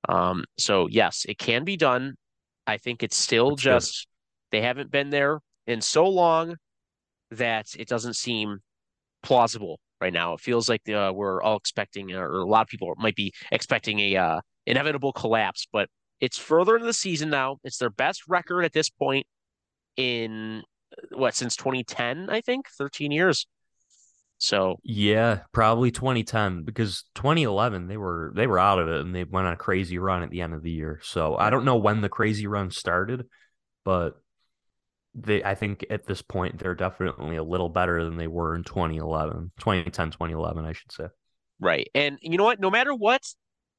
Um, 0.08 0.44
so 0.58 0.88
yes, 0.88 1.24
it 1.28 1.38
can 1.38 1.64
be 1.64 1.76
done. 1.76 2.14
I 2.66 2.76
think 2.76 3.02
it's 3.02 3.16
still 3.16 3.50
That's 3.50 3.62
just 3.62 4.08
good. 4.50 4.58
they 4.58 4.62
haven't 4.62 4.90
been 4.90 5.10
there 5.10 5.40
in 5.66 5.80
so 5.80 6.08
long 6.08 6.56
that 7.32 7.66
it 7.78 7.88
doesn't 7.88 8.14
seem 8.14 8.58
plausible 9.22 9.80
right 10.00 10.12
now. 10.12 10.34
It 10.34 10.40
feels 10.40 10.68
like 10.68 10.88
uh, 10.88 11.12
we're 11.14 11.42
all 11.42 11.56
expecting, 11.56 12.12
or 12.12 12.40
a 12.40 12.44
lot 12.44 12.62
of 12.62 12.68
people 12.68 12.92
might 12.98 13.16
be 13.16 13.32
expecting 13.50 14.00
a 14.00 14.16
uh, 14.16 14.40
inevitable 14.66 15.12
collapse. 15.12 15.66
But 15.72 15.88
it's 16.20 16.38
further 16.38 16.74
into 16.74 16.86
the 16.86 16.92
season 16.92 17.30
now. 17.30 17.56
It's 17.64 17.78
their 17.78 17.90
best 17.90 18.22
record 18.28 18.64
at 18.64 18.72
this 18.72 18.90
point 18.90 19.26
in 19.96 20.62
what 21.10 21.34
since 21.34 21.56
2010, 21.56 22.28
I 22.30 22.40
think, 22.40 22.66
13 22.76 23.10
years. 23.10 23.46
So 24.42 24.80
yeah, 24.82 25.42
probably 25.52 25.92
2010 25.92 26.64
because 26.64 27.04
2011 27.14 27.86
they 27.86 27.96
were 27.96 28.32
they 28.34 28.48
were 28.48 28.58
out 28.58 28.80
of 28.80 28.88
it 28.88 29.00
and 29.02 29.14
they 29.14 29.22
went 29.22 29.46
on 29.46 29.52
a 29.52 29.56
crazy 29.56 29.98
run 29.98 30.24
at 30.24 30.30
the 30.30 30.40
end 30.40 30.52
of 30.52 30.64
the 30.64 30.70
year. 30.72 30.98
So 31.04 31.36
I 31.36 31.48
don't 31.48 31.64
know 31.64 31.76
when 31.76 32.00
the 32.00 32.08
crazy 32.08 32.48
run 32.48 32.72
started, 32.72 33.26
but 33.84 34.20
they 35.14 35.44
I 35.44 35.54
think 35.54 35.86
at 35.90 36.06
this 36.06 36.22
point 36.22 36.58
they're 36.58 36.74
definitely 36.74 37.36
a 37.36 37.44
little 37.44 37.68
better 37.68 38.04
than 38.04 38.16
they 38.16 38.26
were 38.26 38.56
in 38.56 38.64
2011, 38.64 39.52
2010, 39.60 40.10
2011, 40.10 40.64
I 40.64 40.72
should 40.72 40.90
say. 40.90 41.06
Right. 41.60 41.88
And 41.94 42.18
you 42.20 42.36
know 42.36 42.42
what? 42.42 42.58
No 42.58 42.68
matter 42.68 42.92
what, 42.92 43.22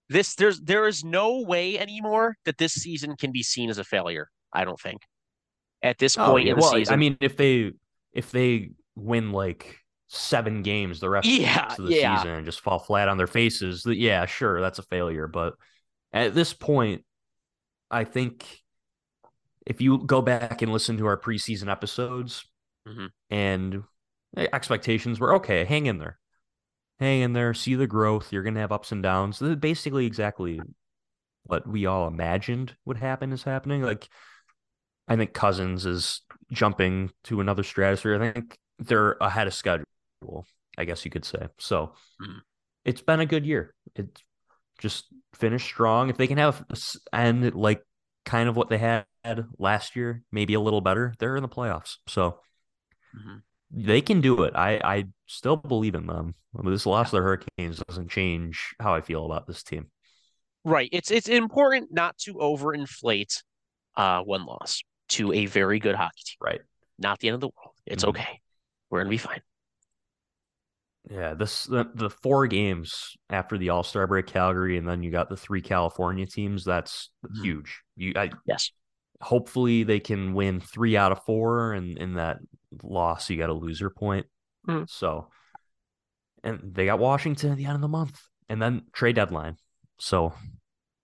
this 0.08 0.36
there's 0.36 0.62
there 0.62 0.88
is 0.88 1.04
no 1.04 1.42
way 1.42 1.78
anymore 1.78 2.38
that 2.46 2.58
this 2.58 2.72
season 2.72 3.18
can 3.18 3.34
be 3.34 3.44
seen 3.44 3.70
as 3.70 3.80
a 3.80 3.84
failure. 3.84 4.30
I 4.54 4.64
don't 4.64 4.80
think 4.80 5.02
at 5.82 5.98
this 5.98 6.18
oh, 6.18 6.26
point 6.32 6.46
yeah. 6.46 6.54
in 6.54 6.60
the 6.60 6.62
well, 6.62 6.72
season. 6.72 6.94
I 6.94 6.96
mean, 6.96 7.18
if 7.20 7.36
they 7.36 7.74
if 8.14 8.32
they 8.32 8.70
win 8.96 9.34
like 9.34 9.83
seven 10.14 10.62
games 10.62 11.00
the 11.00 11.10
rest 11.10 11.28
Yeah, 11.28 11.74
of 11.78 11.86
the 11.86 11.94
yeah. 11.94 12.18
season 12.18 12.36
and 12.36 12.46
just 12.46 12.62
fall 12.62 12.80
flat 12.80 13.10
on 13.10 13.18
their 13.18 13.28
faces, 13.28 13.84
yeah, 13.86 14.26
sure, 14.26 14.62
that's 14.62 14.80
a 14.80 14.84
failure. 14.84 15.28
But 15.28 15.56
at 16.12 16.36
this 16.36 16.54
point, 16.54 17.04
I 17.90 18.04
think 18.04 18.62
if 19.66 19.82
you 19.82 20.00
go 20.00 20.22
back 20.22 20.62
and 20.62 20.72
listen 20.72 20.98
to 20.98 21.08
our 21.08 21.18
preseason 21.18 21.70
episodes 21.72 22.46
Mhm. 22.88 23.10
and 23.30 23.84
expectations 24.36 25.20
were 25.20 25.36
okay, 25.36 25.64
hang 25.64 25.86
in 25.86 25.98
there. 26.00 26.20
Hang 27.00 27.22
in 27.22 27.34
there, 27.34 27.54
see 27.54 27.76
the 27.76 27.88
growth. 27.88 28.32
You're 28.32 28.44
going 28.44 28.56
to 28.56 28.60
have 28.60 28.72
ups 28.72 28.92
and 28.92 29.02
downs. 29.02 29.40
This 29.40 29.50
is 29.50 29.56
basically 29.56 30.06
exactly 30.06 30.60
what 31.44 31.68
we 31.68 31.86
all 31.86 32.08
imagined 32.08 32.76
would 32.86 32.98
happen 32.98 33.32
is 33.34 33.44
happening. 33.44 33.82
Like, 33.82 34.08
I 35.08 35.16
think 35.16 35.34
Cozens 35.34 35.86
is 35.86 36.22
jumping 36.52 37.12
to 37.26 37.42
another 37.42 37.64
stratosphere. 37.64 38.22
I 38.22 38.32
think 38.32 38.58
they're 38.80 39.14
ahead 39.20 39.48
of 39.48 39.54
schedule, 39.54 39.86
I 40.78 40.86
guess 40.86 41.06
you 41.06 41.12
could 41.12 41.26
say. 41.26 41.48
So 41.60 41.94
Mhm. 42.22 42.42
it's 42.86 43.02
been 43.02 43.20
a 43.20 43.26
good 43.26 43.46
year. 43.46 43.74
It's 43.96 44.22
just 44.80 45.06
finished 45.34 45.68
strong. 45.68 46.10
If 46.10 46.18
they 46.18 46.28
can 46.28 46.38
have 46.38 46.66
and 47.12 47.54
like 47.54 47.84
kind 48.26 48.50
of 48.50 48.56
what 48.56 48.70
they 48.70 48.78
had 48.78 49.06
last 49.58 49.96
year, 49.96 50.24
maybe 50.32 50.54
a 50.54 50.60
little 50.60 50.82
better, 50.82 51.14
they're 51.20 51.36
in 51.36 51.44
the 51.44 51.50
playoffs. 51.50 51.98
So 52.08 52.40
Mhm. 53.16 53.44
they 53.72 54.02
can 54.02 54.22
do 54.22 54.44
it. 54.44 54.56
I, 54.56 54.80
I 54.84 55.06
still 55.28 55.58
believe 55.58 55.96
in 55.96 56.08
them. 56.08 56.36
This 56.64 56.86
loss 56.86 57.08
of 57.08 57.18
the 57.18 57.24
Hurricanes 57.24 57.82
doesn't 57.88 58.10
change 58.10 58.76
how 58.80 58.94
I 58.94 59.02
feel 59.02 59.26
about 59.26 59.48
this 59.48 59.64
team. 59.64 59.88
Right. 60.64 60.90
It's 60.92 61.12
it's 61.12 61.28
important 61.28 61.92
not 61.92 62.18
to 62.20 62.36
overinflate 62.36 63.44
uh 63.96 64.22
one 64.22 64.46
loss 64.46 64.82
to 65.10 65.34
a 65.34 65.46
very 65.46 65.80
good 65.80 65.96
hockey 65.96 66.22
team. 66.26 66.38
Right. 66.40 66.62
Not 66.98 67.20
the 67.20 67.30
end 67.30 67.36
of 67.36 67.42
the 67.42 67.50
world. 67.50 67.76
It's 67.86 68.04
Mhm. 68.04 68.10
okay. 68.10 68.42
We're 68.90 69.00
gonna 69.00 69.10
be 69.10 69.18
fine. 69.18 69.42
Yeah, 71.10 71.34
this 71.34 71.66
the, 71.66 71.90
the 71.94 72.10
four 72.10 72.48
games 72.48 73.16
after 73.30 73.58
the 73.58 73.70
All 73.70 73.84
Star 73.84 74.08
break, 74.08 74.26
Calgary, 74.26 74.78
and 74.78 74.88
then 74.88 75.04
you 75.04 75.12
got 75.12 75.30
the 75.30 75.36
three 75.36 75.62
California 75.62 76.26
teams. 76.26 76.64
That's 76.64 77.10
Mhm. 77.26 77.44
huge. 77.44 77.82
You, 77.98 78.14
I, 78.16 78.32
Yes. 78.46 78.72
hopefully 79.22 79.84
they 79.84 80.00
can 80.00 80.34
win 80.34 80.62
three 80.62 80.96
out 80.96 81.12
of 81.12 81.24
four, 81.26 81.74
and 81.74 81.98
in 81.98 82.14
that 82.14 82.40
loss, 82.82 83.30
you 83.30 83.38
got 83.38 83.50
a 83.50 83.54
loser 83.54 83.90
point. 83.90 84.28
Mhm. 84.68 84.90
So, 84.90 85.30
and 86.44 86.74
they 86.74 86.86
got 86.86 87.00
Washington 87.00 87.52
at 87.52 87.58
the 87.58 87.66
end 87.66 87.76
of 87.76 87.82
the 87.82 87.88
month, 87.90 88.22
and 88.48 88.62
then 88.62 88.84
trade 88.94 89.16
deadline. 89.16 89.58
So, 90.00 90.34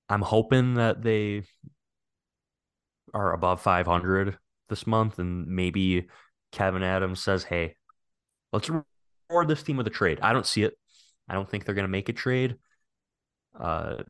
I'm 0.08 0.22
hoping 0.22 0.75
that 0.75 1.01
they 1.01 1.44
are 3.13 3.34
above 3.34 3.62
500 3.62 4.38
this 4.70 4.88
month, 4.88 5.20
and 5.20 5.48
maybe 5.48 6.08
Kevyn 6.53 6.84
Adams 6.84 7.22
says, 7.22 7.44
"Hey, 7.44 7.75
let's 8.53 8.70
reward 9.29 9.48
this 9.48 9.63
team 9.63 9.77
with 9.77 9.88
a 9.88 9.91
trade." 9.91 10.19
I 10.21 10.33
don't 10.33 10.45
see 10.45 10.63
it. 10.63 10.77
I 11.27 11.33
don't 11.33 11.50
think 11.50 11.65
they're 11.65 11.75
going 11.75 11.83
to 11.83 11.89
make 11.89 12.09
a 12.09 12.13
trade. 12.13 12.57
Uh, 13.57 14.03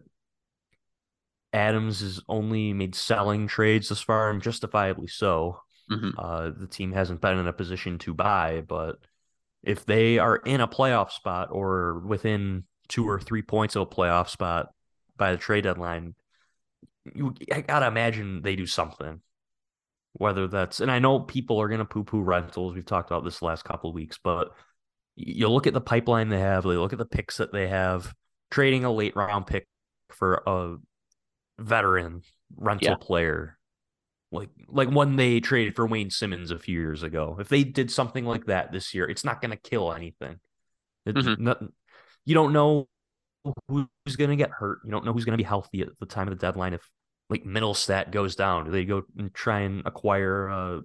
Adams 1.52 2.02
has 2.02 2.22
only 2.30 2.74
made 2.74 2.96
selling 2.96 3.48
trades 3.48 3.90
this 3.90 4.02
far, 4.02 4.30
and 4.30 4.42
justifiably 4.42 5.08
so. 5.08 5.60
Mhm. 5.90 6.14
Uh, 6.18 6.52
the 6.56 6.68
team 6.68 6.92
hasn't 6.92 7.22
been 7.22 7.40
in 7.40 7.48
a 7.48 7.54
position 7.54 7.98
to 8.00 8.14
buy, 8.14 8.62
but 8.62 8.98
if 9.64 9.86
they 9.86 10.20
are 10.20 10.38
in 10.38 10.62
a 10.62 10.68
playoff 10.68 11.12
spot 11.12 11.50
or 11.52 12.00
within 12.00 12.66
two 12.88 13.08
or 13.10 13.20
three 13.20 13.42
points 13.42 13.76
of 13.76 13.82
a 13.82 13.86
playoff 13.88 14.30
spot 14.30 14.70
by 15.18 15.32
the 15.32 15.38
trade 15.38 15.64
deadline, 15.64 16.16
you 17.16 17.34
I 17.52 17.62
gotta 17.62 17.88
imagine 17.88 18.42
they 18.42 18.56
do 18.56 18.68
something. 18.68 19.22
Whether 20.14 20.48
that's 20.48 20.80
and 20.80 20.92
I 20.92 21.00
know 21.00 21.20
people 21.20 21.60
are 21.60 21.68
gonna 21.68 21.86
poo-poo 21.86 22.22
rentals. 22.22 22.76
We've 22.76 22.86
talked 22.86 23.10
about 23.10 23.24
this 23.24 23.40
the 23.40 23.46
last 23.46 23.64
couple 23.66 23.90
of 23.90 23.96
weeks, 23.96 24.20
but 24.24 24.50
you 25.20 25.50
look 25.50 25.68
at 25.68 25.74
the 25.74 25.82
pipeline 25.82 26.30
they 26.30 26.40
have, 26.40 26.64
they 26.64 26.70
look 26.78 26.94
at 26.94 27.00
the 27.00 27.06
picks 27.06 27.38
that 27.38 27.52
they 27.52 27.68
have, 27.68 28.14
trading 28.52 28.86
a 28.86 28.92
late 28.92 29.16
round 29.16 29.46
pick 29.48 29.68
for 30.10 30.42
a 30.48 30.78
veteran 31.60 32.22
rental 32.56 32.90
Yeah. 32.92 32.96
player 33.00 33.58
like 34.32 34.50
like 34.68 34.90
when 34.90 35.16
they 35.16 35.40
traded 35.40 35.76
for 35.76 35.88
Wayne 35.88 36.12
Simmonds 36.12 36.52
a 36.52 36.60
few 36.60 36.80
years 36.80 37.02
ago. 37.04 37.38
If 37.40 37.50
they 37.50 37.64
did 37.64 37.90
something 37.92 38.26
like 38.26 38.46
that 38.46 38.72
this 38.72 38.94
year, 38.94 39.10
it's 39.10 39.26
not 39.26 39.42
going 39.42 39.52
to 39.52 39.58
kill 39.58 39.92
anything. 39.92 40.40
Mhm. 41.08 41.40
not- 41.40 41.64
you 42.26 42.36
don't 42.36 42.54
know 42.54 42.88
who's 43.68 44.16
going 44.16 44.30
to 44.30 44.36
get 44.36 44.52
hurt. 44.52 44.80
You 44.86 44.92
don't 44.92 45.04
know 45.06 45.14
who's 45.14 45.26
going 45.26 45.34
to 45.34 45.42
be 45.44 45.48
healthy 45.48 45.82
at 45.82 45.88
the 46.00 46.06
time 46.06 46.28
of 46.28 46.38
the 46.38 46.40
deadline. 46.40 46.74
If 46.74 46.88
like 47.30 47.44
Mittelstadt 47.44 48.12
goes 48.12 48.36
down, 48.36 48.66
do 48.66 48.72
they 48.72 48.86
go 48.86 49.04
and 49.18 49.34
try 49.34 49.62
and 49.62 49.82
acquire 49.88 50.48
a 50.48 50.82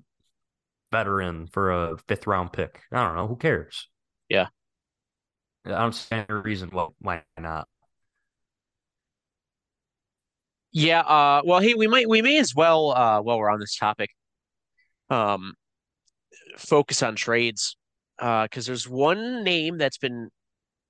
veteran 0.91 1.47
for 1.47 1.71
a 1.71 1.99
fifth 2.09 2.27
round 2.27 2.53
pick? 2.53 2.81
I 2.93 3.05
don't 3.05 3.17
know. 3.17 3.27
Who 3.27 3.37
cares? 3.37 3.89
Yeah. 4.29 4.49
I 5.67 5.71
don't 5.71 5.93
see 5.95 6.15
any 6.15 6.27
reason 6.29 6.69
why 6.71 6.89
why 6.99 7.23
not. 7.39 7.69
Yeah, 10.73 11.01
uh 11.01 11.43
well 11.45 11.61
hey, 11.61 11.75
we 11.75 11.87
might 11.87 12.09
we 12.09 12.21
may 12.23 12.39
as 12.39 12.55
well 12.55 12.91
uh 12.91 13.21
while 13.23 13.39
we're 13.39 13.51
on 13.51 13.61
this 13.61 13.77
topic 13.77 14.11
um 15.11 15.55
focus 16.59 17.03
on 17.03 17.17
trades. 17.17 17.77
Uh 18.19 18.45
because 18.45 18.67
there's 18.67 18.89
one 18.89 19.45
name 19.45 19.79
that's 19.79 19.99
been 19.99 20.31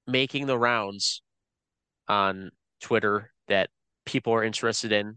making 0.07 0.47
the 0.47 0.59
rounds 0.59 1.23
on 2.09 2.51
Twitter 2.81 3.33
that 3.49 3.71
people 4.07 4.33
are 4.35 4.45
interested 4.45 4.93
in, 4.93 5.17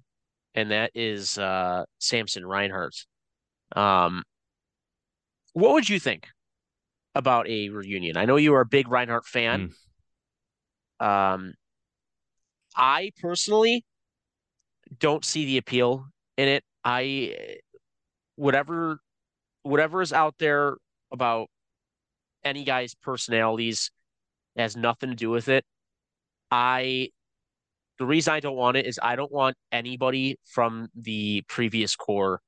and 0.56 0.72
that 0.72 0.92
is 0.96 1.38
uh 1.38 1.86
Samson 2.00 2.46
Reinhart. 2.46 2.96
Um 3.76 4.24
what 5.54 5.74
would 5.74 5.90
you 5.90 6.00
think 6.00 6.28
about 7.18 7.50
a 7.50 7.70
reunion? 7.70 8.16
I 8.16 8.26
know 8.26 8.38
you 8.38 8.54
are 8.54 8.62
a 8.62 8.66
big 8.66 8.88
Reinhart 8.88 9.26
fan. 9.26 9.72
Um 11.00 11.54
I 12.76 13.12
personally 13.20 13.84
don't 15.00 15.26
see 15.26 15.46
the 15.46 15.58
appeal 15.58 16.06
in 16.38 16.48
it. 16.48 16.64
I 16.84 17.58
whatever 18.36 19.00
whatever 19.64 20.02
is 20.02 20.14
out 20.14 20.36
there 20.40 20.78
about 21.12 21.48
any 22.44 22.64
guy's 22.64 22.94
personalities 22.96 23.92
has 24.56 24.78
nothing 24.78 25.10
to 25.10 25.16
do 25.16 25.30
with 25.30 25.50
it. 25.50 25.66
I 26.52 27.10
the 28.00 28.06
reason 28.06 28.34
I 28.34 28.40
don't 28.40 28.56
want 28.56 28.78
it 28.78 28.86
is 28.86 29.00
I 29.02 29.16
don't 29.16 29.32
want 29.32 29.56
anybody 29.72 30.38
from 30.46 30.88
the 30.96 31.44
previous 31.50 31.96
core 31.96 32.42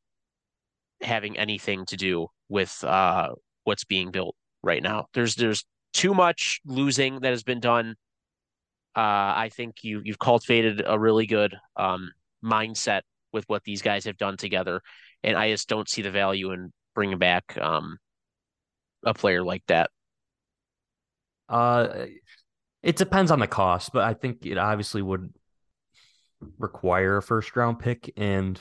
having 1.01 1.38
anything 1.38 1.85
to 1.88 1.97
do 1.97 2.27
with 2.49 2.83
uh 2.83 3.29
what's 3.63 3.83
being 3.83 4.11
built 4.11 4.35
right 4.63 4.82
now. 4.82 5.08
There's 5.13 5.36
there's 5.36 5.66
too 5.94 6.13
much 6.13 6.62
losing 6.66 7.22
that 7.22 7.30
has 7.30 7.44
been 7.44 7.60
done. 7.60 7.96
Uh, 8.96 9.34
I 9.36 9.50
think 9.54 9.84
you 9.84 10.01
you've 10.04 10.20
cultivated 10.20 10.84
a 10.86 10.98
really 11.00 11.25
good 11.25 11.56
um 11.75 12.12
mindset 12.44 13.01
with 13.32 13.46
what 13.48 13.63
these 13.63 13.82
guys 13.82 14.06
have 14.06 14.18
done 14.18 14.38
together, 14.38 14.82
and 15.24 15.38
I 15.38 15.51
just 15.51 15.70
don't 15.70 15.89
see 15.89 16.01
the 16.01 16.12
value 16.12 16.51
in 16.51 16.72
bringing 16.96 17.18
back 17.18 17.58
um 17.58 17.98
a 19.06 19.13
player 19.13 19.44
like 19.44 19.63
that. 19.68 19.89
Uh, 21.48 22.06
it 22.84 22.96
depends 22.96 23.32
on 23.32 23.39
the 23.39 23.48
cost, 23.48 23.92
but 23.94 24.04
I 24.04 24.13
think 24.13 24.46
it 24.46 24.58
obviously 24.58 25.01
would 25.01 25.34
require 26.58 27.18
a 27.18 27.22
first 27.22 27.56
round 27.56 27.80
pick. 27.80 28.12
And 28.18 28.60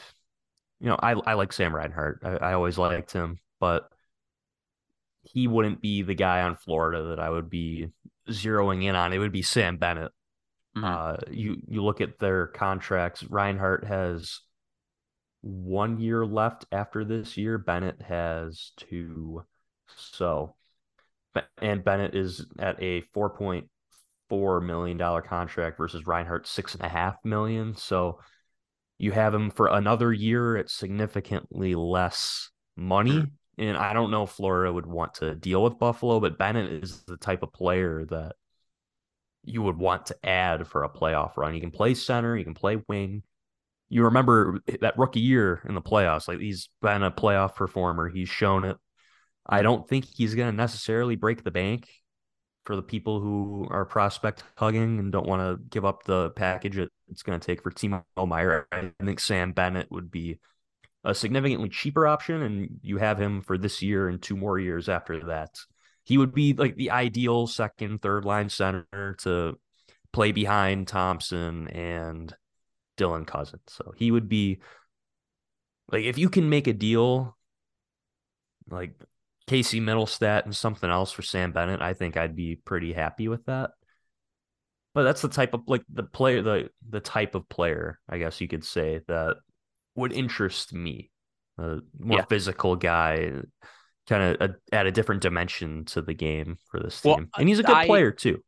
you 0.80 0.88
know, 0.88 0.96
I 1.00 1.12
I 1.12 1.34
like 1.34 1.52
Sam 1.52 1.74
Reinhart. 1.74 2.20
I, 2.24 2.36
I 2.36 2.52
always 2.54 2.78
liked 2.78 3.12
him, 3.12 3.38
but 3.60 3.90
he 5.32 5.46
wouldn't 5.46 5.80
be 5.80 6.02
the 6.02 6.14
guy 6.14 6.42
on 6.42 6.56
Florida 6.56 7.08
that 7.08 7.20
I 7.20 7.30
would 7.30 7.50
be 7.50 7.88
zeroing 8.28 8.84
in 8.84 8.94
on. 8.94 9.12
It 9.12 9.18
would 9.18 9.32
be 9.32 9.42
Sam 9.42 9.76
Bennett. 9.76 10.12
Mhm. 10.76 10.84
Uh, 10.84 11.16
you 11.30 11.56
you 11.66 11.82
look 11.82 12.00
at 12.00 12.18
their 12.18 12.46
contracts. 12.46 13.24
Reinhart 13.24 13.84
has 13.84 14.40
one 15.40 16.00
year 16.00 16.26
left 16.26 16.66
after 16.72 17.04
this 17.04 17.36
year. 17.36 17.58
Bennett 17.58 18.02
has 18.02 18.72
two. 18.76 19.44
So, 19.96 20.54
and 21.58 21.84
Bennett 21.84 22.14
is 22.14 22.46
at 22.58 22.82
a 22.82 23.02
four 23.12 23.30
point 23.30 23.68
four 24.28 24.60
million 24.60 24.98
dollar 24.98 25.22
contract 25.22 25.78
versus 25.78 26.06
Reinhart 26.06 26.46
six 26.46 26.74
and 26.74 26.82
a 26.82 26.88
half 26.88 27.16
million. 27.24 27.74
So, 27.76 28.20
you 28.98 29.12
have 29.12 29.32
him 29.34 29.50
for 29.50 29.68
another 29.68 30.12
year 30.12 30.56
at 30.56 30.70
significantly 30.70 31.74
less 31.74 32.50
money. 32.76 33.24
And 33.58 33.76
I 33.76 33.92
don't 33.92 34.10
know 34.10 34.22
if 34.22 34.30
Florida 34.30 34.72
would 34.72 34.86
want 34.86 35.14
to 35.14 35.34
deal 35.34 35.62
with 35.62 35.78
Buffalo, 35.78 36.20
but 36.20 36.38
Bennett 36.38 36.84
is 36.84 37.02
the 37.02 37.16
type 37.16 37.42
of 37.42 37.52
player 37.52 38.04
that 38.06 38.36
you 39.42 39.62
would 39.62 39.76
want 39.76 40.06
to 40.06 40.26
add 40.26 40.66
for 40.66 40.84
a 40.84 40.88
playoff 40.88 41.36
run. 41.36 41.54
You 41.54 41.60
can 41.60 41.70
play 41.70 41.94
center, 41.94 42.36
you 42.36 42.44
can 42.44 42.54
play 42.54 42.82
wing. 42.88 43.22
You 43.88 44.04
remember 44.04 44.60
that 44.80 44.98
rookie 44.98 45.20
year 45.20 45.62
in 45.66 45.74
the 45.74 45.82
playoffs, 45.82 46.28
like 46.28 46.38
he's 46.38 46.68
been 46.82 47.02
a 47.02 47.10
playoff 47.10 47.54
performer. 47.54 48.08
He's 48.08 48.28
shown 48.28 48.64
it. 48.64 48.76
I 49.46 49.62
don't 49.62 49.88
think 49.88 50.04
he's 50.04 50.34
going 50.34 50.50
to 50.50 50.56
necessarily 50.56 51.16
break 51.16 51.42
the 51.42 51.50
bank 51.50 51.88
for 52.66 52.76
the 52.76 52.82
people 52.82 53.18
who 53.20 53.66
are 53.70 53.86
prospect 53.86 54.44
hugging 54.56 54.98
and 54.98 55.10
don't 55.10 55.26
want 55.26 55.40
to 55.40 55.64
give 55.70 55.86
up 55.86 56.04
the 56.04 56.30
package 56.30 56.76
it's 57.10 57.22
going 57.22 57.40
to 57.40 57.46
take 57.46 57.62
for 57.62 57.70
Timo 57.70 58.04
Meier. 58.26 58.68
I 58.70 58.92
think 59.02 59.20
Sam 59.20 59.52
Bennett 59.52 59.90
would 59.90 60.10
be 60.10 60.38
a 61.04 61.14
significantly 61.14 61.68
cheaper 61.68 62.06
option, 62.06 62.42
and 62.42 62.80
you 62.82 62.98
have 62.98 63.20
him 63.20 63.42
for 63.42 63.56
this 63.58 63.82
year 63.82 64.08
and 64.08 64.20
two 64.20 64.36
more 64.36 64.58
years 64.58 64.88
after 64.88 65.24
that. 65.26 65.50
he 66.04 66.16
would 66.18 66.32
be 66.34 66.54
like 66.54 66.74
the 66.76 66.90
ideal 66.90 67.46
second, 67.46 68.00
third 68.00 68.24
line 68.24 68.48
center 68.48 69.14
to 69.18 69.58
play 70.12 70.32
behind 70.32 70.88
Thompson 70.88 71.68
and 71.68 72.34
Dylan 72.96 73.26
Cozens. 73.26 73.62
So 73.68 73.92
he 73.96 74.10
would 74.10 74.28
be 74.28 74.60
like 75.92 76.04
if 76.04 76.18
you 76.18 76.30
can 76.30 76.48
make 76.48 76.66
a 76.66 76.72
deal 76.72 77.36
like 78.70 78.94
Casey 79.46 79.80
Mittelstadt 79.80 80.44
and 80.44 80.56
something 80.56 80.90
else 80.90 81.12
for 81.12 81.22
Sam 81.22 81.52
Bennett, 81.52 81.82
I 81.82 81.94
think 81.94 82.16
I'd 82.16 82.36
be 82.36 82.56
pretty 82.56 82.92
happy 82.92 83.28
with 83.28 83.44
that. 83.46 83.70
But 84.94 85.02
that's 85.04 85.22
the 85.22 85.28
type 85.28 85.54
of 85.54 85.62
like 85.66 85.84
the 85.92 86.02
player 86.04 86.42
the 86.42 86.70
the 86.88 87.00
type 87.00 87.34
of 87.34 87.48
player, 87.48 87.98
I 88.08 88.18
guess 88.18 88.40
you 88.40 88.48
could 88.48 88.64
say, 88.64 89.00
that 89.08 89.36
would 89.98 90.12
interest 90.12 90.72
me. 90.72 91.10
A 91.58 91.78
more 91.98 92.18
yeah. 92.18 92.24
physical 92.24 92.76
guy, 92.76 93.32
kind 94.08 94.36
of 94.40 94.54
add 94.72 94.86
a 94.86 94.92
different 94.92 95.22
dimension 95.22 95.84
to 95.86 96.02
the 96.02 96.14
game 96.14 96.56
for 96.70 96.80
this 96.80 97.00
team. 97.00 97.12
Well, 97.12 97.26
and 97.36 97.48
he's 97.48 97.58
a 97.58 97.64
good 97.64 97.76
I, 97.76 97.86
player 97.86 98.12
too. 98.12 98.42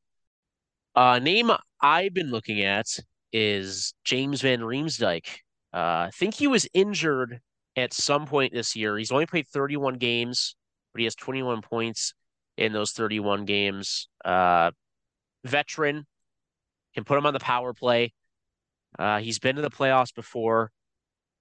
Uh 0.94 1.18
name 1.18 1.50
I've 1.80 2.14
been 2.14 2.30
looking 2.30 2.62
at 2.62 2.86
is 3.32 3.94
James 4.04 4.42
Van 4.42 4.60
Riemsdyk. 4.60 5.26
Uh, 5.72 6.06
I 6.06 6.10
think 6.14 6.34
he 6.34 6.46
was 6.46 6.68
injured 6.74 7.40
at 7.76 7.92
some 7.92 8.26
point 8.26 8.52
this 8.52 8.74
year. 8.74 8.96
He's 8.98 9.12
only 9.12 9.26
played 9.26 9.46
31 9.48 9.94
games, 9.94 10.56
but 10.92 11.00
he 11.00 11.04
has 11.04 11.14
21 11.14 11.62
points 11.62 12.14
in 12.56 12.72
those 12.72 12.92
31 12.92 13.44
games. 13.44 14.08
Uh, 14.24 14.72
veteran 15.44 16.06
can 16.94 17.04
put 17.04 17.18
him 17.18 17.26
on 17.26 17.34
the 17.34 17.40
power 17.40 17.72
play. 17.72 18.12
Uh, 18.98 19.20
he's 19.20 19.38
been 19.38 19.56
to 19.56 19.62
the 19.62 19.70
playoffs 19.70 20.14
before. 20.14 20.72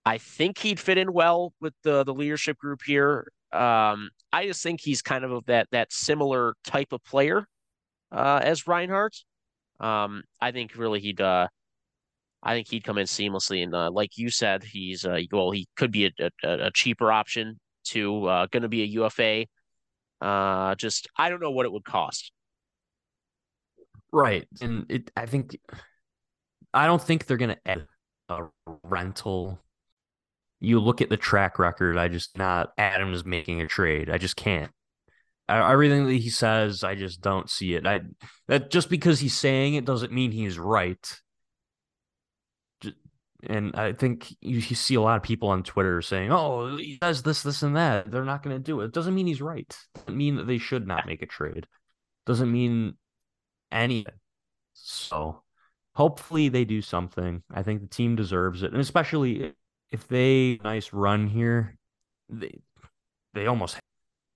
I 0.06 0.18
think 0.18 0.58
he'd 0.58 0.80
fit 0.80 0.98
in 0.98 1.14
well 1.14 1.54
with 1.60 1.74
the 1.84 2.04
the 2.04 2.14
leadership 2.14 2.58
group 2.58 2.82
here. 2.86 3.32
Um, 3.52 4.10
I 4.32 4.46
just 4.46 4.62
think 4.64 4.82
he's 4.82 5.02
kind 5.02 5.24
of 5.24 5.46
that 5.46 5.68
that 5.72 5.92
similar 5.92 6.56
type 6.64 6.94
of 6.94 7.04
player 7.04 7.46
uh, 8.12 8.40
as 8.44 8.68
Reinhart. 8.68 9.16
Um, 9.80 10.24
I 10.42 10.52
think 10.52 10.76
really 10.76 11.00
he'd 11.00 11.22
uh, 11.22 11.48
I 12.42 12.54
think 12.54 12.70
he'd 12.70 12.84
come 12.84 12.98
in 12.98 13.06
seamlessly. 13.06 13.64
And 13.64 13.74
uh, 13.74 13.92
like 13.92 14.18
you 14.18 14.30
said, 14.30 14.64
he's 14.64 15.06
uh, 15.06 15.20
well, 15.32 15.52
he 15.52 15.68
could 15.76 15.92
be 15.92 16.06
a, 16.06 16.12
a, 16.44 16.68
a 16.68 16.72
cheaper 16.72 17.12
option 17.12 17.60
to 17.86 18.26
uh, 18.26 18.48
going 18.52 18.64
to 18.64 18.70
be 18.70 18.84
a 18.84 18.86
UFA. 18.86 19.46
Uh, 20.22 20.76
just 20.76 21.08
I 21.18 21.30
don't 21.30 21.42
know 21.42 21.52
what 21.52 21.66
it 21.66 21.72
would 21.72 21.86
cost. 21.86 22.32
Right, 24.12 24.48
and 24.62 24.86
it. 24.90 25.12
I 25.16 25.26
think 25.26 25.58
I 26.74 26.88
don't 26.88 27.02
think 27.02 27.26
they're 27.26 27.38
going 27.38 27.56
to 27.56 27.60
add 27.66 27.86
a 28.30 28.46
rental. 28.84 29.60
You 30.60 30.80
look 30.80 31.02
at 31.02 31.10
the 31.10 31.18
track 31.18 31.60
record. 31.60 31.98
I 31.98 32.08
just 32.08 32.38
not 32.38 32.72
Adams 32.78 33.26
making 33.26 33.62
a 33.62 33.68
trade. 33.68 34.10
I 34.10 34.18
just 34.18 34.36
can't. 34.36 34.72
everything 35.48 36.06
that 36.06 36.14
he 36.14 36.30
says, 36.30 36.84
I 36.84 36.96
just 36.96 37.22
don't 37.22 37.50
see 37.50 37.76
it. 37.76 37.88
I 37.88 38.02
that 38.48 38.70
just 38.70 38.90
because 38.90 39.20
he's 39.20 39.38
saying 39.38 39.76
it 39.76 39.86
doesn't 39.86 40.12
mean 40.12 40.32
he's 40.32 40.60
right 40.60 41.06
and 43.48 43.76
I 43.76 43.94
think 43.94 44.32
you, 44.42 44.58
you, 44.58 44.76
see 44.76 44.96
a 44.96 45.02
lot 45.02 45.18
of 45.18 45.24
people 45.24 45.50
on 45.50 45.64
Twitter 45.64 46.02
saying, 46.02 46.32
"Oh, 46.32 46.76
he 46.78 46.98
does 47.00 47.24
this, 47.24 47.42
this, 47.44 47.64
and 47.64 47.76
that." 47.76 48.12
They're 48.12 48.26
not 48.26 48.44
going 48.44 48.56
to 48.56 48.62
do 48.62 48.82
it. 48.82 48.86
It 48.86 48.94
doesn't 48.94 49.16
mean 49.16 49.28
he's 49.28 49.42
right. 49.42 49.78
Doesn't 49.96 50.18
mean 50.18 50.36
that 50.36 50.48
they 50.48 50.58
should 50.58 50.88
not 50.88 51.06
make 51.06 51.22
a 51.22 51.26
trade. 51.26 51.68
Doesn't 52.26 52.52
mean 52.52 52.96
anything. 53.72 54.14
So, 54.74 55.44
hopefully, 55.96 56.50
they 56.50 56.66
do 56.66 56.82
something. 56.82 57.44
I 57.54 57.64
think 57.64 57.82
the 57.82 57.88
team 57.88 58.16
deserves 58.16 58.62
it, 58.64 58.74
and 58.74 58.82
especially 58.82 59.54
if 59.92 60.08
they 60.08 60.60
nice 60.64 60.94
run 60.94 61.28
here, 61.28 61.76
they 62.30 62.60
they 63.34 63.48
almost 63.48 63.78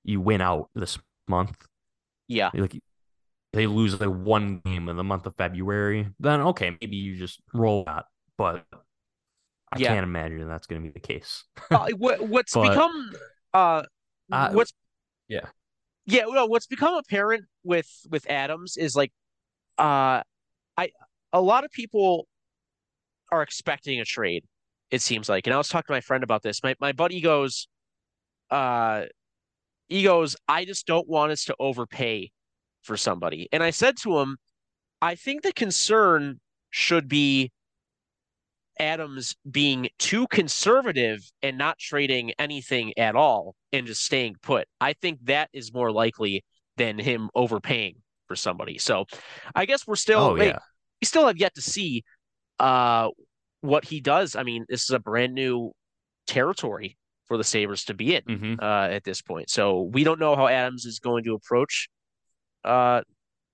you 0.04 0.22
win 0.22 0.42
out 0.42 0.70
this 0.76 0.98
month. 1.28 1.56
Yeah, 2.28 2.50
like 2.54 2.80
they 3.54 3.68
lose 3.68 4.00
like 4.00 4.10
one 4.10 4.62
game 4.66 4.90
in 4.90 4.98
the 4.98 5.04
month 5.04 5.26
of 5.26 5.36
February, 5.36 6.10
then 6.20 6.42
okay, 6.42 6.76
maybe 6.82 6.96
you 6.96 7.16
just 7.16 7.40
roll 7.54 7.84
that. 7.86 8.06
But 8.38 8.66
I 9.72 9.78
yeah. 9.78 9.90
can't 9.90 10.04
imagine 10.04 10.48
that's 10.48 10.68
going 10.68 10.82
to 10.82 10.88
be 10.88 10.92
the 10.92 11.00
case. 11.00 11.44
uh, 11.72 11.90
what, 11.98 12.28
what's 12.28 12.54
but, 12.54 12.70
become 12.70 13.12
uh, 13.54 13.84
uh, 14.32 14.52
what's 14.52 14.74
yeah 15.28 15.46
yeah 16.06 16.26
well 16.26 16.50
what's 16.50 16.68
become 16.68 16.96
apparent 16.96 17.46
with 17.64 17.90
with 18.10 18.30
Adams 18.30 18.76
is 18.76 18.96
like 18.96 19.12
uh 19.78 20.22
I 20.78 20.92
a 21.32 21.42
lot 21.42 21.64
of 21.64 21.72
people 21.72 22.28
are 23.32 23.42
expecting 23.42 24.00
a 24.00 24.06
trade. 24.06 24.44
It 24.94 25.02
seems 25.02 25.28
like, 25.28 25.48
and 25.48 25.56
I 25.56 25.58
was 25.58 25.70
talking 25.70 25.88
to 25.88 25.94
my 25.94 26.02
friend 26.02 26.24
about 26.24 26.44
this. 26.44 26.62
My 26.62 26.76
my 26.80 26.92
buddy 26.92 27.20
goes, 27.20 27.68
uh, 28.52 29.06
he 29.90 30.04
goes, 30.04 30.36
I 30.48 30.66
just 30.66 30.86
don't 30.86 31.10
want 31.10 31.32
us 31.32 31.46
to 31.46 31.56
overpay 31.60 32.32
for 32.84 32.96
somebody. 32.96 33.50
And 33.52 33.64
I 33.64 33.72
said 33.72 33.98
to 34.04 34.20
him, 34.20 34.38
I 35.02 35.16
think 35.16 35.42
the 35.42 35.52
concern 35.52 36.40
should 36.70 37.08
be 37.08 37.52
Adams 38.80 39.36
being 39.50 39.90
too 39.98 40.28
conservative 40.28 41.28
and 41.42 41.58
not 41.58 41.80
trading 41.80 42.32
anything 42.38 42.94
at 42.96 43.16
all 43.16 43.56
and 43.72 43.88
just 43.88 44.04
staying 44.04 44.36
put. 44.44 44.68
I 44.80 44.94
think 44.94 45.22
that 45.24 45.50
is 45.54 45.74
more 45.74 45.92
likely 45.92 46.44
than 46.78 47.00
him 47.00 47.32
overpaying 47.34 47.96
for 48.28 48.36
somebody. 48.36 48.78
So 48.78 49.06
I 49.56 49.66
guess 49.66 49.88
we're 49.88 49.96
still 49.96 50.20
oh, 50.20 50.36
yeah. 50.36 50.60
we 51.02 51.06
still 51.08 51.26
have 51.26 51.38
yet 51.38 51.56
to 51.56 51.62
see 51.62 52.04
uh 52.60 53.10
what 53.64 53.86
he 53.86 54.02
does. 54.02 54.36
I 54.36 54.44
mean, 54.44 54.66
this 54.70 54.84
is 54.84 54.90
a 54.92 55.00
brand 55.00 55.34
new 55.34 55.72
territory 56.28 56.98
for 57.26 57.38
the 57.38 57.44
Sabres 57.44 57.86
to 57.86 57.94
be 57.94 58.16
in 58.16 58.24
mm-hmm. 58.24 58.54
uh, 58.62 58.88
at 58.88 59.04
this 59.04 59.22
point. 59.22 59.50
So 59.50 59.82
we 59.82 60.04
don't 60.04 60.20
know 60.20 60.36
how 60.36 60.48
Adams 60.48 60.86
is 60.86 61.00
going 61.00 61.24
to 61.24 61.34
approach 61.34 61.90
uh, 62.64 63.02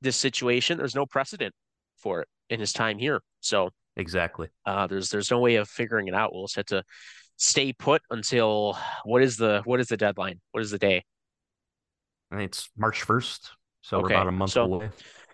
this 0.01 0.17
situation. 0.17 0.77
There's 0.77 0.95
no 0.95 1.05
precedent 1.05 1.53
for 1.97 2.21
it 2.21 2.27
in 2.49 2.59
his 2.59 2.73
time 2.73 2.97
here. 2.97 3.21
So 3.41 3.69
Exactly. 3.99 4.47
Uh, 4.65 4.87
there's 4.87 5.09
there's 5.09 5.29
no 5.29 5.39
way 5.39 5.55
of 5.55 5.67
figuring 5.67 6.07
it 6.07 6.15
out. 6.15 6.33
We'll 6.33 6.45
just 6.45 6.55
have 6.55 6.65
to 6.67 6.83
stay 7.37 7.73
put 7.73 8.01
until 8.09 8.77
what 9.03 9.21
is 9.21 9.35
the 9.37 9.61
what 9.65 9.79
is 9.79 9.87
the 9.87 9.97
deadline? 9.97 10.39
What 10.51 10.63
is 10.63 10.71
the 10.71 10.77
day? 10.77 11.03
I 12.31 12.37
think 12.37 12.49
it's 12.49 12.69
March 12.77 13.01
first. 13.01 13.51
So 13.81 13.99
okay. 13.99 14.13
about 14.13 14.27
a 14.27 14.31
month 14.31 14.51
so, 14.51 14.63
away. 14.63 14.89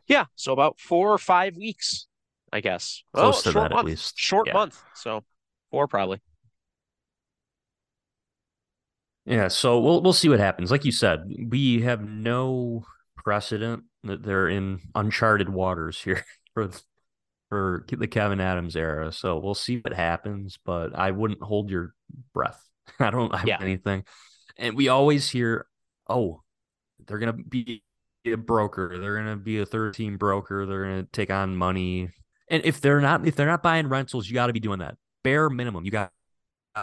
Yeah, 0.08 0.26
so 0.36 0.54
about 0.54 0.80
four 0.80 1.12
or 1.12 1.18
five 1.18 1.56
weeks, 1.58 2.08
I 2.56 2.62
guess. 2.62 3.04
Close 3.14 3.44
to 3.44 3.52
that 3.52 3.72
month. 3.72 3.74
at 3.74 3.86
least. 3.86 4.18
Short 4.18 4.48
yeah. 4.48 4.54
month. 4.54 4.82
So 4.94 5.26
four 5.72 5.90
probably. 5.90 6.22
Yeah, 9.26 9.50
so 9.50 9.82
we'll 9.82 10.02
we'll 10.02 10.14
see 10.14 10.30
what 10.30 10.40
happens. 10.40 10.72
Like 10.72 10.86
you 10.86 10.94
said, 10.94 11.26
we 11.50 11.82
have 11.82 12.08
no 12.08 12.86
precedent 13.18 13.84
that 14.04 14.24
they're 14.24 14.48
in 14.48 14.80
uncharted 14.96 15.50
waters 15.50 16.02
here 16.02 16.24
for 16.54 16.70
for 17.50 17.86
the 17.90 18.08
Kevyn 18.08 18.40
Adams 18.40 18.78
era. 18.78 19.12
So 19.12 19.38
we'll 19.38 19.54
see 19.54 19.80
what 19.80 19.92
happens, 19.92 20.58
but 20.64 20.98
I 20.98 21.12
wouldn't 21.12 21.42
hold 21.42 21.70
your 21.70 21.94
breath. 22.34 22.64
I 23.02 23.10
don't 23.10 23.36
have 23.36 23.48
yeah. 23.48 23.58
anything. 23.60 24.06
And 24.58 24.78
we 24.78 24.88
always 24.88 25.30
hear, 25.30 25.68
oh, 26.08 26.42
they're 27.06 27.20
going 27.20 27.36
to 27.36 27.44
be 27.44 27.84
a 28.26 28.36
broker. 28.36 28.98
They're 28.98 29.16
going 29.16 29.28
to 29.28 29.36
be 29.36 29.60
a 29.60 29.66
third 29.66 29.94
team 29.94 30.18
broker. 30.18 30.66
They're 30.66 30.86
going 30.86 31.04
to 31.04 31.12
take 31.12 31.30
on 31.30 31.58
money. 31.58 32.10
And 32.50 32.64
if 32.66 32.82
they're 32.82 33.02
not, 33.02 33.28
if 33.28 33.36
they're 33.36 33.48
not 33.48 33.64
buying 33.64 33.88
rentals, 33.88 34.28
you 34.28 34.34
got 34.34 34.48
to 34.48 34.54
be 34.54 34.60
doing 34.60 34.80
that 34.80 34.96
bare 35.24 35.50
minimum. 35.50 35.86
You 35.86 35.92
got 35.92 36.12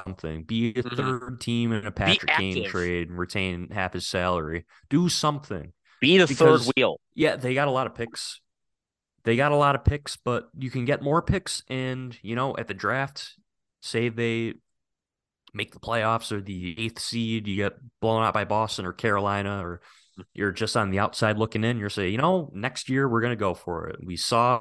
something. 0.04 0.42
Be 0.44 0.70
a 0.70 0.82
3rd 0.82 1.20
mm-hmm. 1.20 1.36
team 1.36 1.72
in 1.72 1.86
a 1.86 1.92
Patrick 1.92 2.30
Kane 2.36 2.64
trade 2.64 3.08
and 3.08 3.18
retain 3.18 3.68
half 3.70 3.92
his 3.92 4.06
salary. 4.06 4.66
Do 4.90 5.08
something. 5.08 5.72
Be 6.00 6.18
the 6.18 6.26
because, 6.26 6.66
third 6.66 6.72
wheel. 6.76 7.00
Yeah, 7.14 7.36
they 7.36 7.54
got 7.54 7.68
a 7.68 7.70
lot 7.70 7.86
of 7.86 7.94
picks 7.94 8.40
they 9.24 9.36
got 9.36 9.52
a 9.52 9.56
lot 9.56 9.74
of 9.74 9.84
picks, 9.84 10.16
but 10.16 10.48
you 10.56 10.70
can 10.70 10.84
get 10.84 11.02
more 11.02 11.22
picks. 11.22 11.62
And, 11.68 12.16
you 12.22 12.34
know, 12.34 12.56
at 12.56 12.68
the 12.68 12.74
draft, 12.74 13.34
say 13.80 14.08
they 14.08 14.54
make 15.54 15.72
the 15.72 15.80
playoffs 15.80 16.32
or 16.32 16.40
the 16.40 16.74
eighth 16.78 16.98
seed, 16.98 17.46
you 17.46 17.56
get 17.56 17.74
blown 18.00 18.22
out 18.22 18.34
by 18.34 18.44
Boston 18.44 18.86
or 18.86 18.92
Carolina, 18.92 19.64
or 19.64 19.80
you're 20.34 20.52
just 20.52 20.76
on 20.76 20.90
the 20.90 20.98
outside 20.98 21.38
looking 21.38 21.64
in, 21.64 21.78
you're 21.78 21.90
saying, 21.90 22.12
you 22.12 22.18
know, 22.18 22.50
next 22.52 22.88
year 22.88 23.08
we're 23.08 23.20
going 23.20 23.32
to 23.32 23.36
go 23.36 23.54
for 23.54 23.88
it. 23.88 24.00
We 24.02 24.16
saw, 24.16 24.60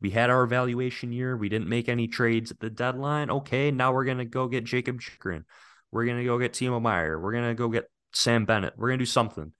we 0.00 0.10
had 0.10 0.30
our 0.30 0.42
evaluation 0.42 1.12
year. 1.12 1.36
We 1.36 1.48
didn't 1.48 1.68
make 1.68 1.88
any 1.88 2.08
trades 2.08 2.50
at 2.50 2.60
the 2.60 2.70
deadline. 2.70 3.30
Okay, 3.30 3.70
now 3.70 3.92
we're 3.92 4.04
going 4.04 4.18
to 4.18 4.24
go 4.24 4.46
get 4.48 4.64
Jakob 4.64 5.00
Chychrun. 5.00 5.44
We're 5.90 6.04
going 6.04 6.18
to 6.18 6.24
go 6.24 6.38
get 6.38 6.52
Timo 6.52 6.80
Meier. 6.80 7.18
We're 7.18 7.32
going 7.32 7.48
to 7.48 7.54
go 7.54 7.68
get 7.68 7.90
Sam 8.12 8.44
Bennett. 8.44 8.74
We're 8.76 8.88
going 8.88 8.98
to 8.98 9.02
do 9.02 9.06
something. 9.06 9.52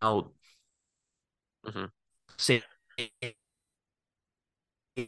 Now, 0.00 0.30
mm-hmm. 1.66 1.84
say 2.36 2.62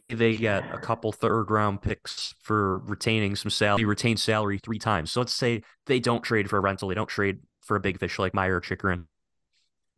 they 0.09 0.37
get 0.37 0.63
a 0.73 0.77
couple 0.77 1.11
third 1.11 1.49
round 1.49 1.81
picks 1.81 2.35
for 2.41 2.79
retaining 2.79 3.35
some 3.35 3.49
salary, 3.49 3.85
retain 3.85 4.17
salary 4.17 4.59
three 4.59 4.79
times. 4.79 5.11
So 5.11 5.21
let's 5.21 5.33
say 5.33 5.63
they 5.87 5.99
don't 5.99 6.23
trade 6.23 6.49
for 6.49 6.57
a 6.57 6.61
rental, 6.61 6.89
they 6.89 6.95
don't 6.95 7.09
trade 7.09 7.39
for 7.61 7.75
a 7.75 7.79
big 7.79 7.99
fish 7.99 8.19
like 8.19 8.33
Meier 8.33 8.61
Chychrun. 8.61 9.07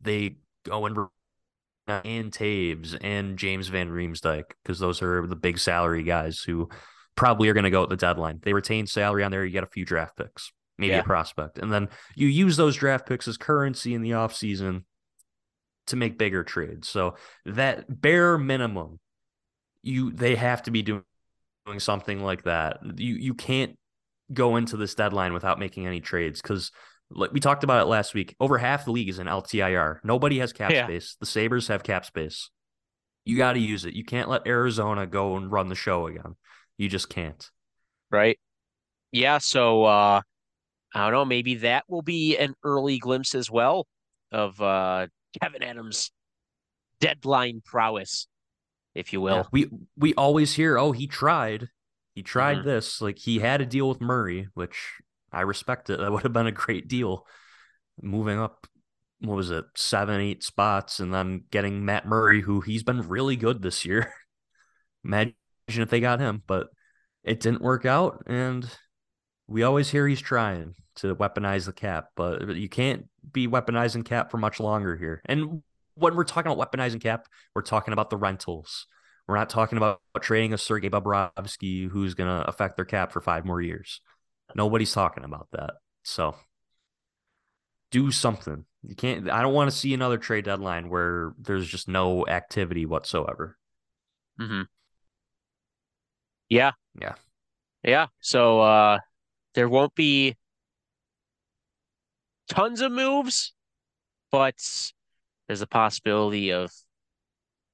They 0.00 0.36
go 0.64 0.86
and 0.86 0.96
and 1.86 2.32
Toews 2.32 2.96
and 3.00 3.38
James 3.38 3.68
Van 3.68 3.90
Riemsdyk 3.90 4.44
because 4.62 4.78
those 4.78 5.02
are 5.02 5.26
the 5.26 5.36
big 5.36 5.58
salary 5.58 6.02
guys 6.02 6.40
who 6.40 6.68
probably 7.16 7.48
are 7.48 7.54
going 7.54 7.64
to 7.64 7.70
go 7.70 7.82
at 7.82 7.88
the 7.88 7.96
deadline. 7.96 8.40
They 8.42 8.52
retain 8.52 8.86
salary 8.86 9.24
on 9.24 9.30
there. 9.30 9.44
You 9.44 9.50
get 9.50 9.64
a 9.64 9.68
few 9.68 9.84
draft 9.84 10.16
picks, 10.16 10.52
maybe 10.78 10.92
yeah. 10.92 11.00
a 11.00 11.04
prospect, 11.04 11.58
and 11.58 11.72
then 11.72 11.88
you 12.14 12.28
use 12.28 12.56
those 12.56 12.76
draft 12.76 13.06
picks 13.06 13.28
as 13.28 13.36
currency 13.36 13.94
in 13.94 14.02
the 14.02 14.12
offseason 14.12 14.84
to 15.88 15.96
make 15.96 16.18
bigger 16.18 16.44
trades. 16.44 16.88
So 16.88 17.16
that 17.44 18.00
bare 18.00 18.38
minimum, 18.38 19.00
you 19.82 20.12
they 20.12 20.36
have 20.36 20.62
to 20.64 20.70
be 20.70 20.82
doing 20.82 21.02
something 21.78 22.22
like 22.22 22.44
that. 22.44 22.78
You 22.96 23.14
you 23.14 23.34
can't 23.34 23.76
go 24.32 24.56
into 24.56 24.76
this 24.76 24.94
deadline 24.94 25.32
without 25.32 25.58
making 25.58 25.86
any 25.86 26.00
trades 26.00 26.40
because 26.40 26.70
like 27.14 27.32
we 27.32 27.40
talked 27.40 27.64
about 27.64 27.82
it 27.82 27.86
last 27.86 28.14
week. 28.14 28.34
Over 28.40 28.58
half 28.58 28.84
the 28.84 28.92
league 28.92 29.08
is 29.08 29.18
in 29.18 29.26
LTIR. 29.26 29.98
Nobody 30.04 30.38
has 30.38 30.52
cap 30.52 30.70
yeah. 30.70 30.86
space. 30.86 31.16
The 31.20 31.26
Sabres 31.26 31.68
have 31.68 31.82
cap 31.82 32.04
space. 32.04 32.50
You 33.24 33.36
got 33.36 33.52
to 33.52 33.60
use 33.60 33.84
it. 33.84 33.94
You 33.94 34.04
can't 34.04 34.28
let 34.28 34.46
Arizona 34.46 35.06
go 35.06 35.36
and 35.36 35.50
run 35.50 35.68
the 35.68 35.74
show 35.74 36.06
again. 36.06 36.36
You 36.76 36.88
just 36.88 37.08
can't. 37.08 37.50
Right. 38.10 38.38
Yeah. 39.12 39.38
So 39.38 39.84
uh 39.84 40.22
I 40.94 41.04
don't 41.04 41.12
know. 41.12 41.24
Maybe 41.24 41.56
that 41.56 41.84
will 41.88 42.02
be 42.02 42.36
an 42.36 42.54
early 42.64 42.98
glimpse 42.98 43.34
as 43.34 43.50
well 43.50 43.86
of 44.30 44.60
uh 44.60 45.06
Kevyn 45.40 45.62
Adams' 45.62 46.10
deadline 47.00 47.62
prowess, 47.64 48.26
if 48.94 49.12
you 49.12 49.20
will. 49.20 49.36
Yeah, 49.36 49.42
we 49.52 49.70
we 49.96 50.14
always 50.14 50.54
hear, 50.54 50.78
oh, 50.78 50.92
he 50.92 51.06
tried. 51.06 51.68
He 52.14 52.22
tried 52.22 52.58
mm-hmm. 52.58 52.68
this. 52.68 53.00
Like 53.00 53.18
he 53.18 53.38
had 53.38 53.60
a 53.60 53.66
deal 53.66 53.88
with 53.88 54.00
Murray, 54.00 54.48
which 54.54 55.00
I 55.32 55.42
respect 55.42 55.90
it. 55.90 55.98
That 56.00 56.12
would 56.12 56.22
have 56.22 56.32
been 56.32 56.46
a 56.46 56.52
great 56.52 56.88
deal. 56.88 57.26
Moving 58.00 58.38
up, 58.38 58.66
what 59.20 59.36
was 59.36 59.50
it, 59.50 59.64
seven, 59.76 60.20
eight 60.20 60.42
spots, 60.42 61.00
and 61.00 61.12
then 61.12 61.44
getting 61.50 61.84
Matt 61.84 62.06
Murray, 62.06 62.40
who 62.40 62.60
he's 62.60 62.82
been 62.82 63.08
really 63.08 63.36
good 63.36 63.62
this 63.62 63.84
year. 63.84 64.12
Imagine 65.04 65.34
if 65.68 65.90
they 65.90 66.00
got 66.00 66.20
him, 66.20 66.42
but 66.46 66.68
it 67.22 67.40
didn't 67.40 67.62
work 67.62 67.84
out. 67.84 68.24
And 68.26 68.68
we 69.46 69.62
always 69.62 69.90
hear 69.90 70.06
he's 70.06 70.20
trying 70.20 70.74
to 70.96 71.14
weaponize 71.14 71.66
the 71.66 71.72
cap, 71.72 72.08
but 72.16 72.56
you 72.56 72.68
can't 72.68 73.06
be 73.32 73.46
weaponizing 73.48 74.04
cap 74.04 74.30
for 74.30 74.38
much 74.38 74.60
longer 74.60 74.96
here. 74.96 75.22
And 75.26 75.62
when 75.94 76.14
we're 76.14 76.24
talking 76.24 76.50
about 76.50 76.72
weaponizing 76.72 77.00
cap, 77.00 77.26
we're 77.54 77.62
talking 77.62 77.92
about 77.92 78.10
the 78.10 78.16
rentals. 78.16 78.86
We're 79.28 79.36
not 79.36 79.50
talking 79.50 79.78
about 79.78 80.00
trading 80.20 80.52
a 80.52 80.58
Sergei 80.58 80.90
Bobrovsky 80.90 81.88
who's 81.88 82.14
going 82.14 82.28
to 82.28 82.48
affect 82.48 82.76
their 82.76 82.84
cap 82.84 83.12
for 83.12 83.20
five 83.20 83.44
more 83.44 83.60
years. 83.60 84.00
Nobody's 84.54 84.92
talking 84.92 85.24
about 85.24 85.48
that. 85.52 85.74
So 86.02 86.34
do 87.90 88.10
something. 88.10 88.64
You 88.82 88.96
can't. 88.96 89.30
I 89.30 89.42
don't 89.42 89.54
want 89.54 89.70
to 89.70 89.76
see 89.76 89.94
another 89.94 90.18
trade 90.18 90.44
deadline 90.44 90.88
where 90.88 91.32
there's 91.38 91.68
just 91.68 91.88
no 91.88 92.26
activity 92.26 92.84
whatsoever. 92.86 93.56
Hmm. 94.38 94.62
Yeah. 96.48 96.72
Yeah. 97.00 97.14
Yeah. 97.82 98.06
So 98.20 98.60
uh, 98.60 98.98
there 99.54 99.68
won't 99.68 99.94
be 99.94 100.36
tons 102.48 102.80
of 102.80 102.92
moves, 102.92 103.54
but 104.30 104.54
there's 105.46 105.62
a 105.62 105.66
possibility 105.66 106.52
of, 106.52 106.70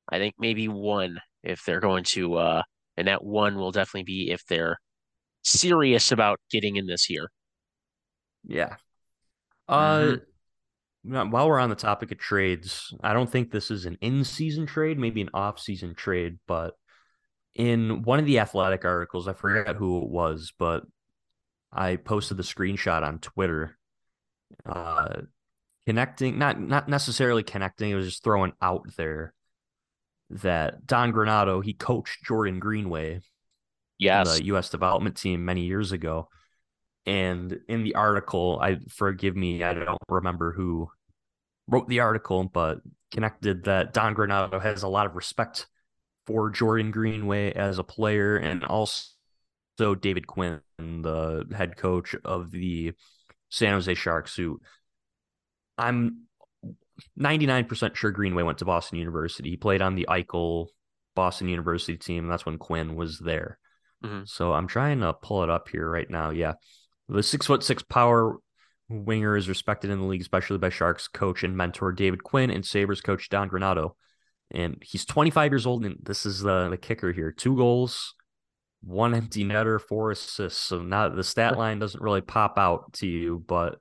I 0.09 0.19
think 0.19 0.35
maybe 0.39 0.69
one 0.69 1.21
if 1.43 1.65
they're 1.65 1.81
going 1.81 2.05
to, 2.05 2.35
uh, 2.35 2.63
and 2.97 3.09
that 3.09 3.25
one 3.25 3.57
will 3.57 3.73
definitely 3.73 4.05
be 4.05 4.31
if 4.31 4.45
they're 4.47 4.79
serious 5.49 6.13
about 6.13 6.41
getting 6.51 6.77
in 6.77 6.87
this 6.87 7.09
year. 7.11 7.31
Yeah. 8.47 8.77
Uh, 9.69 10.17
mm-hmm. 11.07 11.31
while 11.31 11.49
we're 11.49 11.61
on 11.61 11.71
the 11.71 11.77
topic 11.77 12.11
of 12.13 12.19
trades, 12.19 12.95
I 13.03 13.13
don't 13.13 13.31
think 13.31 13.51
this 13.51 13.71
is 13.71 13.85
an 13.85 13.99
in-season 14.01 14.67
trade, 14.67 14.99
maybe 14.99 15.21
an 15.21 15.31
off-season 15.35 15.95
trade, 15.95 16.39
but 16.47 16.75
in 17.55 18.03
one 18.03 18.19
of 18.19 18.27
the 18.27 18.39
athletic 18.39 18.85
articles, 18.85 19.29
I 19.29 19.33
forget 19.33 19.77
who 19.77 20.03
it 20.03 20.09
was, 20.09 20.53
but 20.59 20.85
I 21.73 21.97
posted 21.97 22.37
the 22.37 22.43
screenshot 22.43 23.03
on 23.03 23.19
Twitter. 23.19 23.77
Uh, 24.65 25.23
connecting, 25.87 26.39
not 26.39 26.61
not 26.61 26.89
necessarily 26.89 27.43
connecting, 27.43 27.91
it 27.91 27.95
was 27.95 28.07
just 28.07 28.25
throwing 28.25 28.53
out 28.63 28.87
there 28.97 29.35
that 30.31 30.87
Don 30.87 31.13
Granato, 31.13 31.63
he 31.63 31.75
coached 31.75 32.25
Jordan 32.25 32.59
Greenway, 32.59 33.21
yes, 33.99 34.39
the 34.39 34.45
U.S. 34.47 34.71
development 34.71 35.17
team 35.17 35.45
many 35.45 35.63
years 35.63 35.93
ago. 35.93 36.29
And 37.07 37.61
in 37.69 37.85
the 37.85 37.95
article, 37.95 38.59
I 38.61 38.79
forgive 38.91 39.35
me, 39.35 39.63
I 39.63 39.75
don't 39.75 39.99
remember 40.09 40.53
who 40.53 40.91
wrote 41.67 41.89
the 41.89 42.01
article, 42.01 42.45
but 42.45 42.81
connected 43.13 43.65
that 43.65 43.95
Don 43.95 44.15
Granato 44.15 44.61
has 44.61 44.83
a 44.83 44.89
lot 44.89 45.07
of 45.07 45.17
respect 45.17 45.67
for 46.27 46.51
Jordan 46.51 46.91
Greenway 46.91 47.53
as 47.53 47.79
a 47.79 47.85
player 47.85 48.37
and 48.37 48.63
also 48.65 49.07
David 50.01 50.27
Quinn, 50.27 50.61
the 50.79 51.47
head 51.57 51.77
coach 51.77 52.15
of 52.25 52.51
the 52.51 52.93
San 53.49 53.73
Jose 53.73 53.95
Sharks, 53.95 54.37
who 54.37 54.61
I'm 55.79 56.25
99% 57.19 57.95
sure 57.95 58.11
Greenway 58.11 58.43
went 58.43 58.59
to 58.59 58.65
Boston 58.65 58.99
University. 58.99 59.51
He 59.51 59.57
played 59.57 59.81
on 59.81 59.95
the 59.95 60.07
Eichel 60.11 60.67
Boston 61.15 61.49
University 61.49 61.97
team. 61.97 62.29
That's 62.29 62.45
when 62.45 62.59
Quinn 62.59 62.95
was 62.95 63.19
there. 63.19 63.59
Mm-hmm. 64.05 64.23
So 64.27 64.53
I'm 64.53 64.67
trying 64.67 65.01
to 65.01 65.13
pull 65.13 65.43
it 65.43 65.51
up 65.51 65.69
here 65.69 65.89
right 65.89 66.09
now. 66.09 66.31
Yeah. 66.31 66.55
The 67.09 67.23
six 67.23 67.47
foot 67.47 67.63
six 67.63 67.83
power 67.83 68.37
winger 68.89 69.37
is 69.37 69.49
respected 69.49 69.91
in 69.91 69.99
the 69.99 70.07
league, 70.07 70.21
especially 70.21 70.59
by 70.59 70.69
Sharks 70.69 71.09
coach 71.09 71.43
and 71.43 71.57
mentor 71.57 71.93
David 71.93 72.23
Quinn 72.23 72.51
and 72.51 72.65
Sabres 72.65 73.01
coach 73.01 73.29
Don 73.29 73.49
Granato. 73.49 73.93
And 74.51 74.83
he's 74.83 75.05
25 75.05 75.53
years 75.53 75.67
old, 75.67 75.85
and 75.85 75.99
this 76.03 76.25
is 76.25 76.41
the, 76.41 76.71
the 76.71 76.79
kicker 76.79 77.13
here 77.13 77.33
two 77.33 77.57
goals, 77.57 78.15
one 78.83 79.15
empty 79.15 79.45
netter, 79.45 79.81
four 79.81 80.11
assists. 80.11 80.61
So 80.61 80.83
not 80.83 81.15
the 81.15 81.25
stat 81.25 81.59
line 81.59 81.79
doesn't 81.79 82.03
really 82.03 82.23
pop 82.23 82.59
out 82.59 82.93
to 82.95 83.07
you, 83.07 83.45
but 83.47 83.79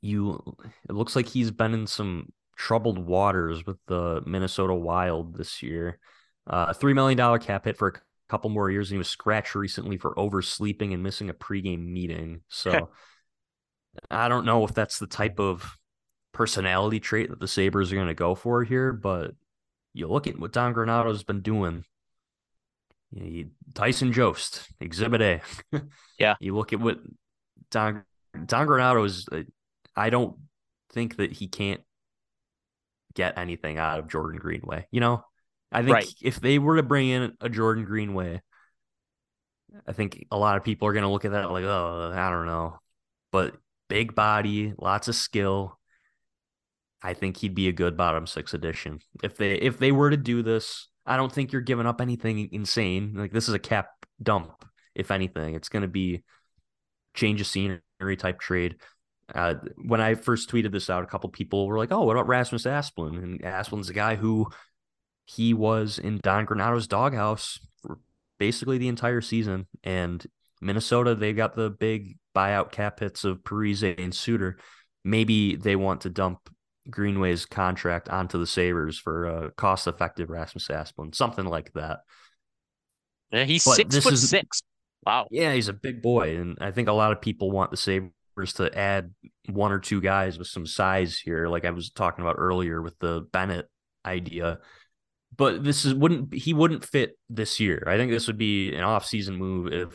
you 0.00 0.42
it 0.88 0.92
looks 0.92 1.14
like 1.14 1.28
he's 1.28 1.50
been 1.50 1.74
in 1.74 1.86
some 1.86 2.32
troubled 2.56 2.98
waters 2.98 3.66
with 3.66 3.78
the 3.86 4.22
Minnesota 4.26 4.74
Wild 4.74 5.36
this 5.36 5.62
year. 5.62 5.98
Uh, 6.46 6.66
a 6.70 6.74
three 6.74 6.94
million 6.94 7.16
dollar 7.16 7.38
cap 7.38 7.66
hit 7.66 7.76
for 7.76 7.88
a 7.88 7.92
couple 8.32 8.48
more 8.48 8.70
years, 8.70 8.88
and 8.88 8.94
he 8.94 8.98
was 8.98 9.08
scratched 9.08 9.54
recently 9.54 9.98
for 9.98 10.18
oversleeping 10.18 10.94
and 10.94 11.02
missing 11.02 11.28
a 11.28 11.34
pregame 11.34 11.86
meeting. 11.86 12.40
So 12.48 12.88
I 14.10 14.28
don't 14.28 14.46
know 14.46 14.64
if 14.64 14.72
that's 14.72 14.98
the 14.98 15.06
type 15.06 15.38
of 15.38 15.76
personality 16.32 16.98
trait 16.98 17.28
that 17.28 17.40
the 17.40 17.46
Sabres 17.46 17.92
are 17.92 17.96
going 17.96 18.06
to 18.08 18.14
go 18.14 18.34
for 18.34 18.64
here, 18.64 18.94
but 18.94 19.32
you 19.92 20.08
look 20.08 20.26
at 20.26 20.38
what 20.38 20.54
Don 20.54 20.72
Granato's 20.72 21.24
been 21.24 21.42
doing. 21.42 21.84
You 23.10 23.44
know, 23.44 23.50
Tyson 23.74 24.14
Jost, 24.14 24.66
Exhibit 24.80 25.20
A. 25.20 25.42
yeah. 26.18 26.36
You 26.40 26.56
look 26.56 26.72
at 26.72 26.80
what 26.80 27.00
Don 27.70 28.02
Don 28.46 28.66
Granato 28.66 29.04
is. 29.04 29.26
Uh, 29.30 29.42
I 29.94 30.08
don't 30.08 30.36
think 30.90 31.16
that 31.16 31.32
he 31.32 31.48
can't 31.48 31.82
get 33.12 33.36
anything 33.36 33.76
out 33.76 33.98
of 33.98 34.08
Jordan 34.08 34.40
Greenway. 34.40 34.86
You 34.90 35.00
know, 35.00 35.24
I 35.72 35.82
think 35.82 35.94
right. 35.94 36.14
if 36.20 36.40
they 36.40 36.58
were 36.58 36.76
to 36.76 36.82
bring 36.82 37.08
in 37.08 37.32
a 37.40 37.48
Jordan 37.48 37.84
Greenway, 37.84 38.42
I 39.86 39.92
think 39.92 40.26
a 40.30 40.38
lot 40.38 40.56
of 40.56 40.64
people 40.64 40.88
are 40.88 40.92
going 40.92 41.04
to 41.04 41.08
look 41.08 41.24
at 41.24 41.32
that 41.32 41.50
like, 41.50 41.64
oh, 41.64 42.12
I 42.14 42.30
don't 42.30 42.46
know. 42.46 42.78
But 43.30 43.56
big 43.88 44.14
body, 44.14 44.74
lots 44.78 45.08
of 45.08 45.14
skill. 45.14 45.78
I 47.02 47.14
think 47.14 47.36
he'd 47.36 47.54
be 47.54 47.68
a 47.68 47.72
good 47.72 47.96
bottom 47.96 48.26
six 48.26 48.54
addition. 48.54 49.00
If 49.22 49.36
they 49.36 49.54
if 49.54 49.78
they 49.78 49.90
were 49.90 50.10
to 50.10 50.16
do 50.16 50.42
this, 50.42 50.88
I 51.04 51.16
don't 51.16 51.32
think 51.32 51.52
you're 51.52 51.62
giving 51.62 51.86
up 51.86 52.00
anything 52.00 52.48
insane. 52.52 53.14
Like 53.16 53.32
this 53.32 53.48
is 53.48 53.54
a 53.54 53.58
cap 53.58 53.88
dump. 54.22 54.64
If 54.94 55.10
anything, 55.10 55.54
it's 55.54 55.68
going 55.68 55.82
to 55.82 55.88
be 55.88 56.22
change 57.14 57.40
of 57.40 57.46
scenery 57.46 58.16
type 58.16 58.38
trade. 58.38 58.76
Uh, 59.34 59.54
when 59.84 60.00
I 60.00 60.14
first 60.14 60.50
tweeted 60.50 60.72
this 60.72 60.90
out, 60.90 61.02
a 61.02 61.06
couple 61.06 61.30
people 61.30 61.66
were 61.66 61.78
like, 61.78 61.90
"Oh, 61.90 62.02
what 62.02 62.16
about 62.16 62.28
Rasmus 62.28 62.64
Asplund?" 62.64 63.22
And 63.22 63.40
Asplund's 63.42 63.88
a 63.88 63.94
guy 63.94 64.16
who 64.16 64.48
he 65.24 65.54
was 65.54 65.98
in 65.98 66.18
Don 66.22 66.46
Granato's 66.46 66.86
doghouse 66.86 67.58
for 67.80 67.98
basically 68.38 68.78
the 68.78 68.88
entire 68.88 69.20
season. 69.20 69.66
And 69.82 70.24
Minnesota, 70.60 71.14
they 71.14 71.32
got 71.32 71.54
the 71.54 71.70
big 71.70 72.18
buyout 72.34 72.72
cap 72.72 73.00
hits 73.00 73.24
of 73.24 73.38
Parise 73.38 73.98
and 73.98 74.14
Suter. 74.14 74.58
Maybe 75.04 75.56
they 75.56 75.76
want 75.76 76.02
to 76.02 76.10
dump 76.10 76.48
Greenway's 76.90 77.46
contract 77.46 78.08
onto 78.08 78.38
the 78.38 78.46
Sabres 78.46 78.98
for 78.98 79.26
a 79.26 79.50
cost-effective 79.52 80.30
Rasmus 80.30 80.68
Asplund, 80.68 81.14
something 81.14 81.44
like 81.44 81.72
that. 81.74 82.00
Yeah, 83.30 83.44
he's 83.44 83.64
but 83.64 83.76
six 83.76 83.98
foot 83.98 84.12
is, 84.14 84.28
six. 84.28 84.62
Wow. 85.06 85.26
Yeah, 85.30 85.54
he's 85.54 85.68
a 85.68 85.72
big 85.72 86.02
boy, 86.02 86.36
and 86.36 86.58
I 86.60 86.70
think 86.70 86.88
a 86.88 86.92
lot 86.92 87.12
of 87.12 87.20
people 87.20 87.50
want 87.50 87.70
the 87.70 87.76
Sabres 87.76 88.52
to 88.54 88.76
add 88.76 89.14
one 89.48 89.72
or 89.72 89.78
two 89.78 90.00
guys 90.00 90.38
with 90.38 90.48
some 90.48 90.66
size 90.66 91.18
here, 91.18 91.48
like 91.48 91.64
I 91.64 91.70
was 91.70 91.90
talking 91.90 92.24
about 92.24 92.36
earlier 92.38 92.82
with 92.82 92.98
the 92.98 93.26
Bennett 93.32 93.68
idea. 94.04 94.58
But 95.36 95.64
this 95.64 95.84
is 95.84 95.94
wouldn't 95.94 96.34
he 96.34 96.54
wouldn't 96.54 96.84
fit 96.84 97.18
this 97.30 97.58
year. 97.58 97.84
I 97.86 97.96
think 97.96 98.10
this 98.10 98.26
would 98.26 98.38
be 98.38 98.74
an 98.74 98.84
off-season 98.84 99.36
move 99.36 99.72
if 99.72 99.94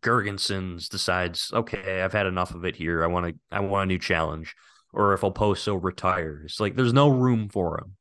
Girgensons 0.00 0.88
decides, 0.88 1.50
okay, 1.52 2.02
I've 2.02 2.12
had 2.12 2.26
enough 2.26 2.54
of 2.54 2.64
it 2.64 2.76
here. 2.76 3.04
I 3.04 3.06
want 3.06 3.26
to 3.26 3.34
I 3.50 3.60
want 3.60 3.84
a 3.84 3.92
new 3.92 3.98
challenge. 3.98 4.54
Or 4.92 5.14
if 5.14 5.20
Okposo 5.20 5.78
retires. 5.80 6.56
Like 6.58 6.74
there's 6.74 6.92
no 6.92 7.08
room 7.08 7.48
for 7.48 7.78
him. 7.78 7.96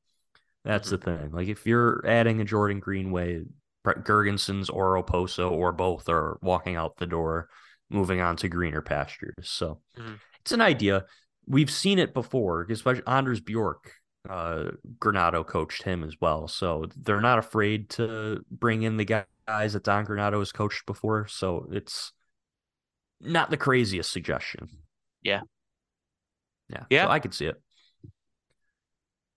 That's 0.65 0.91
mm-hmm. 0.91 1.11
the 1.11 1.17
thing. 1.17 1.31
Like 1.31 1.47
if 1.47 1.67
you're 1.67 2.03
adding 2.07 2.41
a 2.41 2.45
Jordan 2.45 2.79
Greenway, 2.79 3.43
Girgensons 3.85 4.69
or 4.73 5.01
Okposo 5.01 5.51
or 5.51 5.71
both 5.71 6.09
are 6.09 6.39
walking 6.41 6.75
out 6.75 6.97
the 6.97 7.05
door 7.05 7.47
moving 7.91 8.21
on 8.21 8.37
to 8.37 8.49
greener 8.49 8.81
pastures. 8.81 9.49
So 9.49 9.81
mm-hmm. 9.97 10.15
it's 10.41 10.51
an 10.51 10.61
idea. 10.61 11.05
we've 11.49 11.71
seen 11.71 11.99
it 11.99 12.13
before, 12.13 12.65
especially 12.69 13.03
Anders 13.07 13.41
Bjork. 13.41 13.93
Uh, 14.29 14.71
Granato 14.99 15.45
coached 15.45 15.81
him 15.81 16.03
as 16.03 16.15
well, 16.21 16.47
so 16.47 16.85
they're 16.95 17.19
not 17.19 17.39
afraid 17.39 17.89
to 17.91 18.45
bring 18.51 18.83
in 18.83 18.97
the 18.97 19.05
guys 19.05 19.73
that 19.73 19.83
Don 19.83 20.05
Granato 20.05 20.37
has 20.37 20.51
coached 20.51 20.85
before. 20.85 21.27
So 21.27 21.67
it's 21.71 22.13
not 23.19 23.49
the 23.49 23.57
craziest 23.57 24.11
suggestion. 24.11 24.69
Yeah, 25.23 25.41
yeah, 26.69 26.83
yeah. 26.91 27.05
So 27.05 27.11
I 27.11 27.19
could 27.19 27.33
see 27.33 27.47
it. 27.47 27.59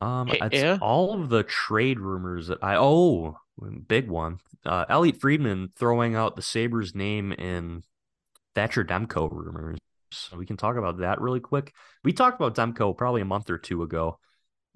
Um, 0.03 0.27
Hey, 0.27 0.39
it's 0.43 0.57
yeah. 0.57 0.79
all 0.83 1.15
of 1.21 1.31
the 1.31 1.43
trade 1.43 1.99
rumors 1.99 2.49
that 2.49 2.59
I 2.63 2.77
oh 2.77 3.39
big 3.87 4.09
one. 4.09 4.39
Uh, 4.65 4.85
Elliotte 4.89 5.21
Friedman 5.21 5.71
throwing 5.77 6.15
out 6.15 6.37
the 6.37 6.43
Sabres 6.43 6.95
name 6.95 7.33
in 7.33 7.83
Thatcher 8.55 8.85
Demko 8.85 9.31
rumors. 9.31 9.79
So 10.11 10.37
we 10.37 10.47
can 10.47 10.57
talk 10.57 10.77
about 10.77 10.99
that 10.99 11.21
really 11.21 11.41
quick. 11.41 11.73
We 12.05 12.13
talked 12.13 12.41
about 12.41 12.55
Demko 12.55 12.97
probably 12.97 13.23
a 13.23 13.27
month 13.27 13.49
or 13.49 13.59
two 13.59 13.83
ago, 13.83 14.19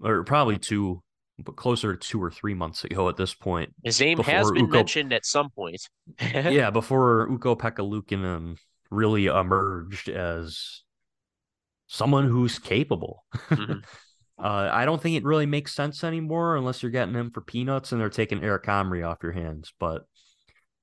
or 0.03 0.25
probably 0.25 0.59
two, 0.59 1.03
but 1.39 1.57
closer 1.57 1.97
to 1.97 2.09
two 2.09 2.23
or 2.23 2.31
three 2.31 2.55
months 2.55 2.85
ago 2.85 3.09
at 3.09 3.17
this 3.17 3.35
point. 3.35 3.75
His 3.85 4.01
name 4.01 4.19
has 4.19 4.51
been 4.51 4.65
Ukko- 4.65 4.73
mentioned 4.73 5.13
at 5.13 5.27
some 5.27 5.51
point. 5.51 5.89
yeah, 6.21 6.71
before 6.71 7.31
Ukko-Pekka 7.31 7.79
Luukkonen 7.79 8.57
really 8.91 9.27
emerged 9.27 10.09
as 10.09 10.83
someone 11.87 12.29
who's 12.29 12.59
capable. 12.59 13.25
Mhm. 13.51 13.83
Uh, 14.39 14.69
I 14.71 14.85
don't 14.85 15.01
think 15.01 15.17
it 15.17 15.25
really 15.25 15.47
makes 15.47 15.75
sense 15.75 16.05
anymore 16.05 16.57
unless 16.57 16.83
you're 16.83 16.93
getting 16.93 17.15
him 17.15 17.31
for 17.31 17.41
peanuts 17.41 17.91
and 17.93 17.99
they're 17.99 18.11
taking 18.11 18.45
Eric 18.45 18.65
Comrie 18.65 19.03
off 19.03 19.23
your 19.23 19.33
hands. 19.33 19.73
But 19.81 20.03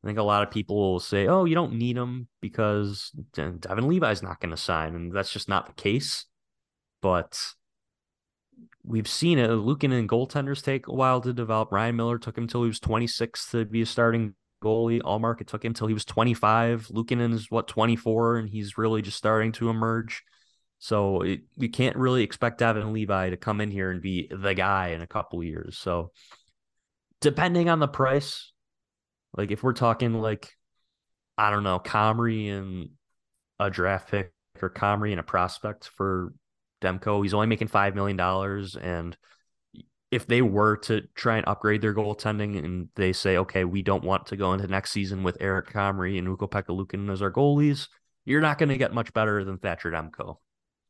I 0.03 0.07
think 0.07 0.17
a 0.17 0.23
lot 0.23 0.41
of 0.41 0.49
people 0.49 0.75
will 0.75 0.99
say, 0.99 1.27
"Oh, 1.27 1.45
you 1.45 1.53
don't 1.53 1.73
need 1.75 1.95
him 1.95 2.27
because 2.41 3.11
De- 3.33 3.51
Devon 3.51 3.87
Levi's 3.87 4.23
not 4.23 4.39
going 4.39 4.49
to 4.49 4.57
sign," 4.57 4.95
and 4.95 5.13
that's 5.13 5.31
just 5.31 5.47
not 5.47 5.67
the 5.67 5.73
case. 5.73 6.25
But 6.99 7.39
we've 8.83 9.07
seen 9.07 9.39
it. 9.39 9.49
Lukin 9.49 9.91
and 9.91 10.09
goaltenders 10.09 10.63
take 10.63 10.87
a 10.87 10.93
while 10.93 11.21
to 11.21 11.33
develop. 11.33 11.71
Ryan 11.71 11.95
Miller 11.95 12.17
took 12.17 12.37
him 12.37 12.47
till 12.47 12.63
he 12.63 12.67
was 12.67 12.79
26 12.79 13.51
to 13.51 13.65
be 13.65 13.81
a 13.81 13.85
starting 13.85 14.35
goalie. 14.63 15.01
Ullmark 15.01 15.41
it 15.41 15.47
took 15.47 15.63
him 15.63 15.73
till 15.73 15.87
he 15.87 15.93
was 15.93 16.05
25. 16.05 16.87
Luukkonen 16.87 17.33
is 17.33 17.49
what 17.49 17.67
24, 17.67 18.37
and 18.37 18.49
he's 18.49 18.77
really 18.77 19.01
just 19.01 19.17
starting 19.17 19.51
to 19.53 19.69
emerge. 19.69 20.23
So 20.79 21.21
it, 21.21 21.41
you 21.55 21.69
can't 21.69 21.95
really 21.95 22.23
expect 22.23 22.57
Devon 22.57 22.91
Levi 22.91 23.29
to 23.29 23.37
come 23.37 23.61
in 23.61 23.71
here 23.71 23.89
and 23.89 24.01
be 24.01 24.29
the 24.29 24.53
guy 24.53 24.89
in 24.89 25.01
a 25.01 25.07
couple 25.07 25.41
years. 25.43 25.77
So 25.77 26.11
depending 27.21 27.69
on 27.69 27.79
the 27.79 27.87
price, 27.87 28.51
like 29.35 29.51
if 29.51 29.63
we're 29.63 29.73
talking 29.73 30.13
like 30.13 30.51
I 31.37 31.49
don't 31.49 31.63
know, 31.63 31.79
Comrie 31.79 32.51
and 32.51 32.89
a 33.59 33.69
draft 33.69 34.11
pick 34.11 34.33
or 34.61 34.69
Comrie 34.69 35.11
and 35.11 35.19
a 35.19 35.23
prospect 35.23 35.89
for 35.95 36.33
Demko, 36.83 37.23
he's 37.23 37.33
only 37.33 37.47
making 37.47 37.69
five 37.69 37.95
million 37.95 38.17
dollars. 38.17 38.75
And 38.75 39.17
if 40.11 40.27
they 40.27 40.43
were 40.43 40.77
to 40.77 41.01
try 41.15 41.37
and 41.37 41.47
upgrade 41.47 41.81
their 41.81 41.93
goaltending 41.95 42.63
and 42.63 42.89
they 42.95 43.13
say, 43.13 43.37
okay, 43.37 43.63
we 43.63 43.81
don't 43.81 44.03
want 44.03 44.27
to 44.27 44.35
go 44.35 44.53
into 44.53 44.67
next 44.67 44.91
season 44.91 45.23
with 45.23 45.37
Eric 45.39 45.71
Comrie 45.71 46.19
and 46.19 46.27
Ukko-Pekka 46.29 46.67
Luukkonen 46.67 47.11
as 47.11 47.23
our 47.23 47.31
goalies, 47.31 47.87
you're 48.25 48.41
not 48.41 48.59
going 48.59 48.69
to 48.69 48.77
get 48.77 48.93
much 48.93 49.11
better 49.13 49.43
than 49.43 49.57
Thatcher 49.57 49.89
Demko. 49.89 50.37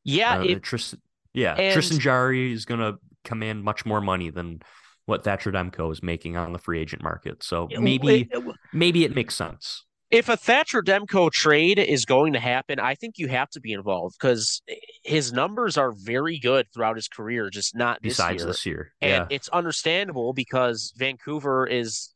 yeah, 0.04 0.40
Uh, 0.40 0.44
it, 0.44 0.64
Tristan, 0.64 1.02
yeah, 1.34 1.54
and- 1.56 1.74
Tristan 1.74 2.00
Jarry 2.00 2.52
is 2.52 2.66
going 2.66 2.82
to 2.82 3.00
command 3.24 3.64
much 3.64 3.86
more 3.86 4.02
money 4.02 4.30
than 4.30 4.62
what 5.06 5.24
Thatcher 5.24 5.52
Demko 5.54 5.92
is 5.92 6.04
making 6.04 6.36
on 6.36 6.52
the 6.52 6.60
free 6.60 6.80
agent 6.80 7.02
market. 7.02 7.44
So 7.44 7.70
maybe 7.80 8.28
it- 8.30 8.44
maybe 8.74 9.06
it 9.06 9.16
makes 9.16 9.36
sense. 9.36 9.86
If 10.14 10.30
a 10.30 10.38
Thatcher 10.38 10.82
Demko 10.82 11.32
trade 11.32 11.80
is 11.80 12.06
going 12.06 12.34
to 12.34 12.40
happen, 12.40 12.80
I 12.80 12.96
think 12.96 13.18
you 13.18 13.28
have 13.28 13.50
to 13.52 13.60
be 13.60 13.74
involved 13.74 14.16
because 14.20 14.62
his 15.04 15.34
numbers 15.34 15.78
are 15.78 15.92
very 15.92 16.40
good 16.40 16.68
throughout 16.74 16.96
his 16.96 17.08
career, 17.08 17.50
just 17.50 17.76
not 17.76 18.00
this 18.02 18.12
Besides 18.12 18.38
year. 18.38 18.48
this 18.48 18.66
year, 18.66 18.94
And 19.02 19.12
yeah, 19.12 19.36
it's 19.36 19.50
understandable 19.50 20.34
because 20.34 20.94
Vancouver 20.98 21.68
is 21.68 22.14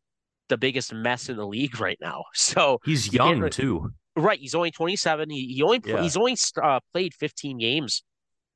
the 0.50 0.58
biggest 0.58 0.94
mess 0.94 1.28
in 1.30 1.38
the 1.38 1.48
league 1.48 1.80
right 1.80 1.98
now. 2.00 2.24
So 2.34 2.80
he's 2.86 3.14
young 3.14 3.50
too. 3.50 3.92
right, 4.16 4.40
he's 4.40 4.56
only 4.56 4.72
27. 4.72 5.30
He, 5.30 5.54
he 5.56 5.64
only 5.64 5.82
Yeah. 5.86 6.02
he's 6.02 6.18
only 6.18 6.36
uh, 6.62 6.80
played 6.94 7.14
15 7.14 7.58
games 7.58 8.04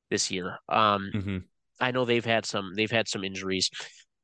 this 0.10 0.32
year. 0.32 0.58
Um, 0.70 1.12
hmm 1.14 1.38
I 1.80 1.90
know 1.92 2.06
they've 2.06 2.24
had 2.24 2.46
some 2.46 2.74
they've 2.76 2.92
had 2.92 3.08
some 3.08 3.24
injuries. 3.24 3.72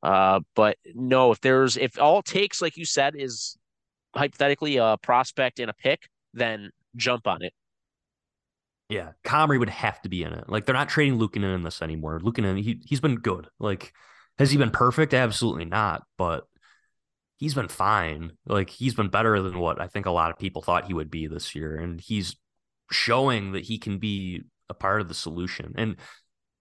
Uh, 0.03 0.41
but 0.55 0.77
no, 0.93 1.31
if 1.31 1.41
there's 1.41 1.75
if 1.75 1.99
all 1.99 2.19
it 2.19 2.25
takes, 2.25 2.61
like 2.61 2.77
you 2.77 2.85
said, 2.85 3.15
is 3.17 3.57
hypothetically 4.17 4.77
a 4.77 4.97
prospect 5.01 5.59
and 5.59 5.69
a 5.69 5.73
pick, 5.73 6.09
then 6.33 6.71
jump 6.95 7.27
on 7.27 7.41
it. 7.43 7.53
Yeah, 8.89 9.11
Comrie 9.25 9.59
would 9.59 9.69
have 9.69 10.01
to 10.03 10.09
be 10.09 10.23
in 10.23 10.33
it. 10.33 10.47
Like 10.47 10.65
they're 10.65 10.73
not 10.73 10.89
trading 10.89 11.19
Luukkonen 11.19 11.53
in 11.53 11.63
this 11.63 11.81
anymore. 11.81 12.19
Luukkonen, 12.19 12.61
he 12.61 12.81
he's 12.85 13.01
been 13.01 13.17
good. 13.17 13.47
Like, 13.59 13.93
has 14.37 14.51
he 14.51 14.57
been 14.57 14.71
perfect? 14.71 15.13
Absolutely 15.13 15.65
not. 15.65 16.03
But 16.17 16.45
he's 17.37 17.53
been 17.53 17.67
fine. 17.67 18.31
Like 18.45 18.69
he's 18.69 18.93
been 18.95 19.09
better 19.09 19.41
than 19.41 19.59
what 19.59 19.81
I 19.81 19.87
think 19.87 20.05
a 20.05 20.11
lot 20.11 20.31
of 20.31 20.39
people 20.39 20.61
thought 20.61 20.85
he 20.85 20.93
would 20.93 21.11
be 21.11 21.27
this 21.27 21.53
year, 21.53 21.75
and 21.75 21.99
he's 21.99 22.35
showing 22.91 23.51
that 23.51 23.65
he 23.65 23.77
can 23.77 23.99
be 23.99 24.43
a 24.69 24.73
part 24.73 25.01
of 25.01 25.09
the 25.09 25.13
solution. 25.13 25.73
And 25.77 25.97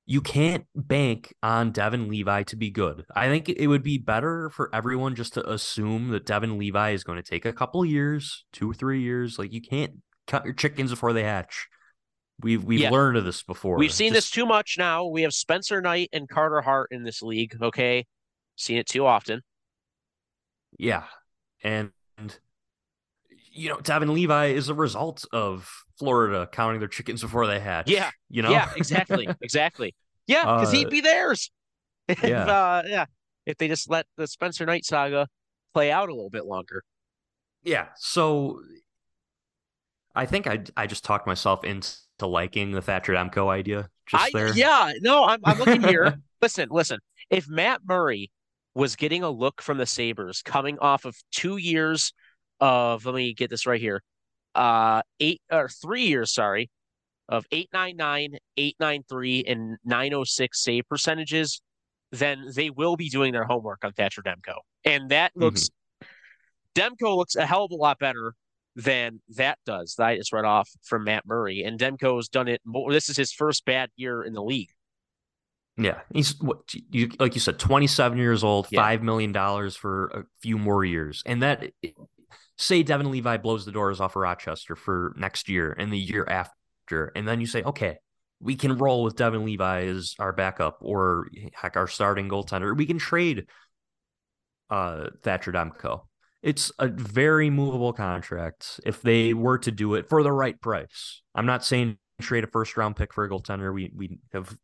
you 0.09 0.21
can't 0.21 0.65
bank 0.75 1.35
on 1.43 1.73
Devon 1.73 2.09
Levi 2.09 2.45
to 2.45 2.57
be 2.57 2.71
good. 2.71 3.05
I 3.15 3.27
think 3.29 3.49
it 3.49 3.67
would 3.67 3.83
be 3.83 3.99
better 3.99 4.51
for 4.51 4.71
everyone 4.73 5.17
just 5.17 5.35
to 5.35 5.51
assume 5.51 6.09
that 6.11 6.25
Devon 6.25 6.59
Levi 6.59 6.91
is 6.91 7.03
going 7.03 7.21
to 7.21 7.29
take 7.29 7.45
a 7.45 7.53
couple 7.53 7.85
years, 7.85 8.45
two 8.53 8.71
or 8.71 8.75
three 8.75 9.03
years. 9.03 9.37
Like 9.39 9.53
you 9.53 9.61
can't 9.61 9.95
count 10.29 10.45
your 10.45 10.55
chickens 10.55 10.91
before 10.91 11.13
they 11.13 11.25
hatch. 11.25 11.67
We've 12.41 12.63
we've 12.63 12.81
Yeah. 12.81 12.91
learned 12.91 13.17
of 13.17 13.25
this 13.25 13.43
before. 13.43 13.79
We've 13.79 13.93
seen 13.93 14.13
this 14.13 14.31
too 14.31 14.47
much 14.47 14.77
now. 14.79 15.07
We 15.07 15.23
have 15.23 15.33
Spencer 15.33 15.81
Knight 15.81 16.11
and 16.13 16.29
Carter 16.29 16.61
Hart 16.61 16.89
in 16.93 17.03
this 17.03 17.21
league. 17.23 17.57
Okay, 17.61 18.07
seen 18.55 18.77
it 18.79 18.87
too 18.87 19.07
often. 19.07 19.43
Yeah. 20.79 21.05
And, 21.65 21.91
and 22.19 22.39
you 23.57 23.69
know, 23.69 23.81
Devon 23.81 24.13
Levi 24.15 24.47
is 24.49 24.69
a 24.69 24.75
result 24.75 25.25
of 25.33 25.69
Florida 25.99 26.49
counting 26.53 26.79
their 26.79 26.89
chickens 26.89 27.23
before 27.23 27.47
they 27.47 27.59
hatch. 27.59 27.89
Yeah. 27.91 28.11
You 28.29 28.43
know? 28.43 28.51
Yeah, 28.51 28.71
exactly, 28.77 29.29
exactly. 29.41 29.95
Yeah, 30.27 30.43
because 30.43 30.73
he'd 30.73 30.87
Uh, 30.87 30.91
be 30.91 31.01
theirs. 31.01 31.51
If, 32.09 32.23
yeah. 32.23 32.45
uh, 32.45 32.83
yeah. 32.87 33.07
If 33.47 33.57
they 33.59 33.67
just 33.67 33.91
let 33.91 34.07
the 34.17 34.29
Spencer 34.29 34.65
Knight 34.65 34.85
saga 34.85 35.27
play 35.75 35.91
out 35.91 36.09
a 36.09 36.15
little 36.15 36.31
bit 36.31 36.47
longer. 36.47 36.85
Yeah. 37.65 37.87
So 37.97 38.61
I 40.15 40.25
think 40.27 40.47
I 40.47 40.63
I 40.77 40.87
just 40.87 41.05
talked 41.05 41.27
myself 41.27 41.65
into 41.65 41.97
liking 42.23 42.71
the 42.71 42.81
Thatcher 42.81 43.13
Demko 43.13 43.49
idea 43.49 43.89
just 44.07 44.25
I, 44.25 44.31
there. 44.33 44.57
Yeah, 44.57 44.93
no, 45.01 45.25
I'm, 45.25 45.41
I'm 45.45 45.59
looking 45.59 45.83
here. 45.83 46.21
listen, 46.43 46.69
listen. 46.71 47.01
If 47.29 47.49
Matt 47.49 47.81
Murray 47.85 48.31
was 48.75 48.95
getting 48.95 49.25
a 49.25 49.31
look 49.31 49.61
from 49.61 49.79
the 49.79 49.87
Sabres 49.87 50.43
coming 50.43 50.79
off 50.79 51.05
of 51.05 51.17
two 51.33 51.57
years 51.57 52.13
of, 52.61 53.05
let 53.07 53.15
me 53.15 53.35
get 53.35 53.51
this 53.51 53.67
right 53.67 53.81
here, 53.81 54.03
uh, 54.55 55.03
eight 55.21 55.41
or 55.51 55.69
three 55.69 56.07
years, 56.07 56.33
sorry, 56.33 56.71
of 57.29 57.45
899, 57.51 58.39
893, 58.57 59.45
and 59.45 59.77
906 59.85 60.63
save 60.63 60.89
percentages, 60.89 61.61
then 62.13 62.45
they 62.55 62.71
will 62.71 62.97
be 62.97 63.09
doing 63.09 63.33
their 63.33 63.45
homework 63.45 63.85
on 63.85 63.93
Thatcher 63.93 64.23
Demko. 64.23 64.55
And 64.85 65.11
that 65.11 65.33
looks, 65.35 65.69
Demko 66.75 67.17
looks 67.17 67.37
a 67.37 67.45
hell 67.45 67.65
of 67.65 67.73
a 67.73 67.75
lot 67.75 67.99
better 67.99 68.35
than 68.77 69.21
that 69.37 69.59
does. 69.67 69.95
That 69.99 70.19
is 70.19 70.33
read 70.33 70.45
off 70.45 70.71
from 70.83 71.05
Matt 71.05 71.27
Murray. 71.27 71.63
And 71.65 71.81
Demko's 71.81 72.29
done 72.29 72.47
it 72.47 72.61
more. 72.65 72.93
This 72.93 73.09
is 73.09 73.17
his 73.17 73.33
first 73.33 73.65
bad 73.65 73.91
year 73.97 74.23
in 74.23 74.35
the 74.35 74.43
league. 74.43 74.71
Yeah, 75.79 76.01
he's 76.13 76.41
what 76.41 76.59
you 76.91 77.11
like 77.19 77.35
you 77.35 77.41
said, 77.41 77.59
twenty 77.59 77.87
seven 77.87 78.17
years 78.17 78.43
old, 78.43 78.67
Yeah. 78.71 78.81
five 78.81 79.03
million 79.03 79.33
dollars 79.33 79.77
for 79.77 80.07
a 80.07 80.25
few 80.41 80.57
more 80.57 80.87
years, 80.87 81.23
and 81.27 81.43
that 81.43 81.71
say 82.57 82.83
Devon 82.83 83.11
Levi 83.11 83.37
blows 83.37 83.65
the 83.65 83.73
doors 83.73 84.01
off 84.01 84.17
of 84.17 84.23
Rochester 84.23 84.77
for 84.77 85.15
next 85.17 85.49
year 85.49 85.73
and 85.73 85.93
the 85.93 85.99
year 85.99 86.27
after, 86.29 87.13
and 87.15 87.27
then 87.27 87.41
you 87.41 87.47
say, 87.47 87.63
okay, 87.63 87.99
we 88.41 88.57
can 88.57 88.79
roll 88.79 89.03
with 89.03 89.17
Devon 89.17 89.45
Levi 89.45 89.87
as 89.87 90.15
our 90.19 90.33
backup 90.33 90.79
or 90.81 91.29
heck 91.55 91.77
our 91.77 91.89
starting 91.89 92.29
goaltender. 92.29 92.77
We 92.77 92.87
can 92.87 92.99
trade 92.99 93.47
uh 94.71 95.07
Thatcher 95.23 95.53
Demko. 95.53 96.03
It's 96.43 96.71
a 96.79 96.89
very 96.89 97.51
movable 97.51 97.93
contract 97.93 98.81
if 98.85 99.03
they 99.03 99.35
were 99.35 99.59
to 99.59 99.71
do 99.71 99.95
it 99.95 100.09
for 100.09 100.23
the 100.23 100.33
right 100.33 100.61
price. 100.61 101.23
I'm 101.35 101.47
not 101.47 101.65
saying 101.65 101.99
trade 102.21 102.45
a 102.45 102.47
first 102.47 102.77
round 102.77 102.97
pick 102.97 103.13
for 103.13 103.25
a 103.25 103.31
goaltender. 103.31 103.73
We 103.73 103.93
we 103.95 104.19
have 104.33 104.57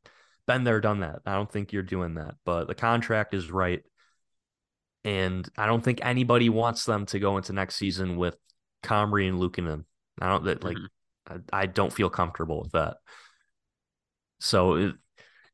been 0.47 0.65
there, 0.65 0.81
done 0.81 1.01
that. 1.01 1.21
I 1.25 1.35
don't 1.35 1.51
think 1.51 1.73
you're 1.73 1.83
doing 1.83 2.15
that, 2.15 2.35
but 2.45 2.67
the 2.67 2.75
contract 2.75 3.35
is 3.35 3.51
right. 3.51 3.83
And 5.05 5.49
I 5.57 5.67
don't 5.67 5.83
think 5.83 6.01
anybody 6.03 6.49
wants 6.49 6.85
them 6.85 7.07
to 7.07 7.19
go 7.19 7.37
into 7.37 7.53
next 7.53 7.77
season 7.77 8.17
with 8.17 8.37
Comrie 8.83 9.29
and 9.29 9.39
Luukkonen. 9.39 9.85
I 10.21 10.29
don't 10.29 10.45
that 10.45 10.63
like 10.63 10.77
mm-hmm. 10.77 11.39
I, 11.53 11.63
I 11.63 11.67
don't 11.67 11.93
feel 11.93 12.11
comfortable 12.11 12.63
with 12.63 12.73
that. 12.73 12.97
So 14.41 14.75
it- 14.75 14.95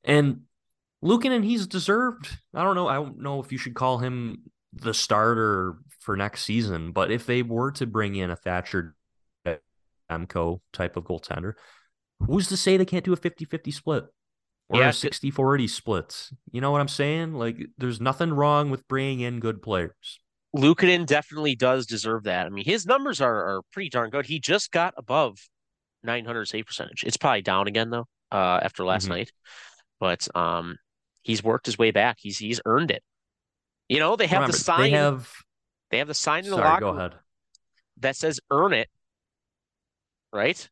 and 0.04 0.42
Luukkonen, 1.02 1.44
he's 1.44 1.66
deserved. 1.66 2.38
I 2.54 2.62
don't 2.62 2.74
know. 2.74 2.88
I 2.88 2.94
don't 2.94 3.20
know 3.20 3.40
if 3.40 3.52
you 3.52 3.58
should 3.58 3.74
call 3.74 3.98
him 3.98 4.44
the 4.72 4.94
starter 4.94 5.76
for 6.00 6.16
next 6.16 6.44
season, 6.44 6.92
but 6.92 7.10
if 7.10 7.26
they 7.26 7.42
were 7.42 7.72
to 7.72 7.86
bring 7.86 8.14
in 8.14 8.30
a 8.30 8.36
Thatcher 8.36 8.94
Demko 10.10 10.60
type 10.72 10.96
of 10.96 11.04
goaltender, 11.04 11.54
Who's 12.20 12.48
to 12.48 12.56
say 12.56 12.76
they 12.76 12.84
can't 12.84 13.04
do 13.04 13.12
a 13.12 13.16
50-50 13.16 13.72
split 13.72 14.04
or 14.68 14.80
Yeah, 14.80 14.88
a 14.88 14.92
60-40 14.92 15.68
split? 15.68 16.30
You 16.50 16.60
know 16.60 16.70
what 16.70 16.80
I'm 16.80 16.88
saying? 16.88 17.34
Like, 17.34 17.58
there's 17.78 18.00
nothing 18.00 18.32
wrong 18.32 18.70
with 18.70 18.86
bringing 18.88 19.20
in 19.20 19.40
good 19.40 19.62
players. 19.62 20.20
Luukkonen 20.56 21.06
definitely 21.06 21.54
does 21.54 21.86
deserve 21.86 22.24
that. 22.24 22.46
I 22.46 22.48
mean, 22.48 22.64
his 22.64 22.86
numbers 22.86 23.20
are, 23.20 23.34
are 23.56 23.62
pretty 23.72 23.90
darn 23.90 24.10
good. 24.10 24.26
He 24.26 24.40
just 24.40 24.70
got 24.72 24.94
above 24.96 25.38
900 26.02 26.46
save 26.46 26.66
percentage. 26.66 27.04
It's 27.04 27.16
probably 27.16 27.42
down 27.42 27.66
again 27.68 27.90
though, 27.90 28.06
uh, 28.32 28.60
after 28.62 28.84
last 28.84 29.06
Mhm. 29.06 29.10
night. 29.10 29.32
But 30.00 30.26
um, 30.36 30.78
he's 31.22 31.42
worked 31.42 31.66
his 31.66 31.76
way 31.78 31.90
back. 31.90 32.16
He's 32.20 32.38
he's 32.38 32.60
earned 32.64 32.90
it. 32.90 33.02
You 33.88 33.98
know, 33.98 34.16
they 34.16 34.26
have 34.26 34.40
Remember, 34.40 34.56
the 34.56 34.58
sign. 34.64 34.90
they 34.90 34.96
have. 34.96 35.32
They 35.90 35.98
have 35.98 36.08
the 36.08 36.14
sign 36.14 36.44
in 36.44 36.50
the 36.50 36.56
Sorry, 36.56 36.68
locker 36.68 36.80
go 36.80 36.88
ahead. 36.90 37.14
that 37.98 38.16
says 38.16 38.40
"Earn 38.50 38.72
it." 38.72 38.88
Right? 40.32 40.68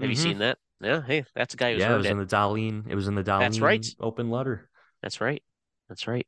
Have 0.00 0.10
you 0.10 0.16
Mhm. 0.16 0.22
seen 0.22 0.38
that? 0.38 0.58
Yeah. 0.80 1.02
Hey, 1.02 1.24
that's 1.34 1.54
a 1.54 1.56
guy 1.56 1.72
who's 1.72 1.80
Yeah, 1.80 1.94
it 1.94 1.98
was 1.98 2.06
it. 2.06 2.12
in 2.12 2.18
the 2.18 2.26
Dahlin. 2.26 2.84
It 2.88 2.94
was 2.94 3.08
in 3.08 3.14
the 3.14 3.24
Dahlin 3.24 3.40
That's 3.40 3.60
right. 3.60 3.86
open 4.00 4.30
letter. 4.30 4.68
That's 5.02 5.20
right. 5.20 5.42
That's 5.88 6.06
right. 6.06 6.26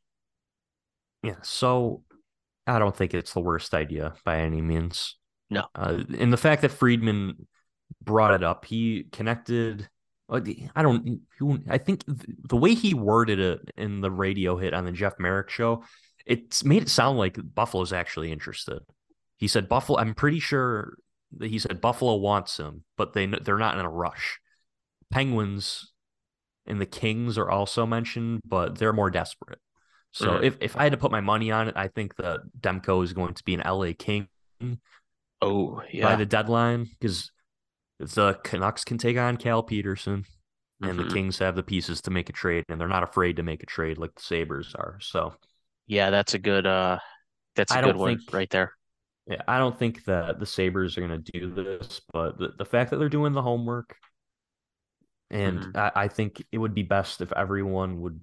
Yeah, 1.23 1.37
so 1.43 2.03
I 2.67 2.79
don't 2.79 2.95
think 2.97 3.13
it's 3.15 3.33
the 3.33 3.41
worst 3.41 3.75
idea 3.75 4.15
by 4.25 4.41
any 4.41 4.63
means. 4.63 5.17
No. 5.51 5.65
Uh, 5.75 6.03
and 6.19 6.33
the 6.33 6.37
fact 6.37 6.63
that 6.63 6.71
Friedman 6.71 7.47
brought 8.03 8.35
it 8.35 8.43
up, 8.45 8.65
he 8.65 9.07
connected. 9.13 9.89
I 10.31 10.83
don't. 10.83 11.21
I 11.71 11.79
think 11.79 12.05
the 12.07 12.57
way 12.57 12.75
he 12.75 12.93
worded 12.93 13.41
it 13.41 13.71
in 13.79 14.03
the 14.03 14.11
radio 14.11 14.59
hit 14.59 14.75
on 14.75 14.85
the 14.85 14.93
Jeff 14.93 15.15
Marek 15.19 15.49
show, 15.49 15.85
it's 16.27 16.63
made 16.65 16.83
it 16.83 16.91
sound 16.91 17.17
like 17.17 17.39
Buffalo's 17.55 17.95
actually 17.95 18.31
interested. 18.31 18.81
He 19.39 19.49
said 19.49 19.71
Buffalo. 19.71 19.99
I'm 19.99 20.15
pretty 20.15 20.39
sure 20.39 20.99
he 21.43 21.59
said 21.59 21.81
Buffalo 21.81 22.15
wants 22.17 22.57
him, 22.59 22.85
but 22.97 23.13
they 23.13 23.27
they're 23.27 23.59
not 23.59 23.79
in 23.79 23.85
a 23.85 23.91
rush. 23.91 24.39
Penguins 25.11 25.93
and 26.67 26.81
the 26.81 26.87
Kings 26.87 27.39
are 27.39 27.51
also 27.51 27.87
mentioned, 27.87 28.41
but 28.45 28.79
they're 28.79 28.93
more 28.93 29.11
desperate. 29.11 29.59
So 30.13 30.33
Mhm. 30.39 30.43
if, 30.43 30.57
if 30.61 30.77
I 30.77 30.85
had 30.85 30.93
to 30.93 30.99
put 30.99 31.11
my 31.13 31.21
money 31.21 31.51
on 31.51 31.69
it, 31.69 31.77
I 31.77 31.89
think 31.89 32.17
that 32.17 32.41
Demko 32.59 33.03
is 33.05 33.13
going 33.13 33.35
to 33.35 33.45
be 33.45 33.55
an 33.55 33.61
LA 33.63 33.93
King 33.93 34.29
Oh 35.41 35.83
yeah, 35.93 36.05
by 36.05 36.17
the 36.17 36.27
deadline 36.27 36.85
because 36.99 37.31
the 37.99 38.35
Canucks 38.43 38.85
can 38.85 38.99
take 38.99 39.17
on 39.17 39.37
Cal 39.37 39.63
Petersen 39.63 40.25
and 40.81 40.99
the 40.99 41.05
Mhm. 41.05 41.13
Kings 41.13 41.39
have 41.39 41.57
the 41.57 41.63
pieces 41.63 42.01
to 42.03 42.11
make 42.11 42.29
a 42.29 42.33
trade 42.33 42.65
and 42.69 42.81
they're 42.81 42.89
not 42.89 43.03
afraid 43.03 43.37
to 43.37 43.43
make 43.43 43.63
a 43.63 43.67
trade 43.67 43.99
like 43.99 44.15
the 44.15 44.23
Sabres 44.23 44.75
are. 44.75 44.99
So 45.01 45.35
Yeah, 45.87 46.11
that's 46.11 46.35
a 46.35 46.39
good. 46.39 46.67
Uh, 46.67 46.99
that's 47.55 47.73
a 47.73 47.79
I 47.79 47.83
good 47.83 47.97
one 47.97 48.19
think- 48.19 48.33
right 48.33 48.51
there. 48.51 48.77
Yeah, 49.29 49.43
I 49.47 49.59
don't 49.59 49.79
think 49.79 50.05
that 50.05 50.39
the 50.39 50.47
Sabres 50.47 50.97
are 50.97 51.07
going 51.07 51.23
to 51.23 51.33
do 51.33 51.51
this, 51.51 52.01
but 52.13 52.39
the, 52.39 52.55
the 52.57 52.65
fact 52.65 52.91
that 52.91 52.97
they're 52.97 53.09
doing 53.11 53.35
the 53.35 53.43
homework 53.43 53.97
and 55.31 55.61
Mhm. 55.61 55.77
I, 55.77 55.93
I 56.05 56.09
think 56.09 56.43
it 56.53 56.59
would 56.59 56.75
be 56.75 56.83
best 56.83 57.21
if 57.21 57.33
everyone 57.33 58.01
would 58.01 58.21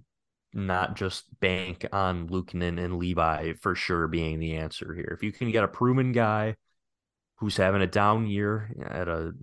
not 0.53 0.95
just 0.95 1.25
bank 1.39 1.85
on 1.91 2.29
Luukkonen 2.29 2.79
and 2.83 2.97
Levi 2.97 3.53
for 3.53 3.75
sure 3.75 4.07
being 4.07 4.39
the 4.39 4.55
answer 4.55 4.93
here. 4.93 5.11
If 5.13 5.21
you 5.23 5.31
can 5.31 5.51
get 5.51 5.63
a 5.63 5.67
proven 5.67 6.11
guy 6.13 6.55
who's 7.37 7.57
having 7.57 7.81
a 7.81 7.87
down 7.87 8.27
year 8.27 8.71
at 8.83 9.07
a 9.07 9.33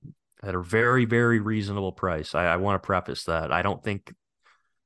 at 0.43 0.55
a 0.55 0.63
very 0.63 1.05
very 1.07 1.41
reasonable 1.41 1.93
price, 1.93 2.35
I, 2.35 2.47
I 2.47 2.57
want 2.57 2.83
to 2.83 2.87
preface 2.87 3.25
that 3.25 3.53
I 3.53 3.63
don't 3.63 3.83
think 3.85 4.15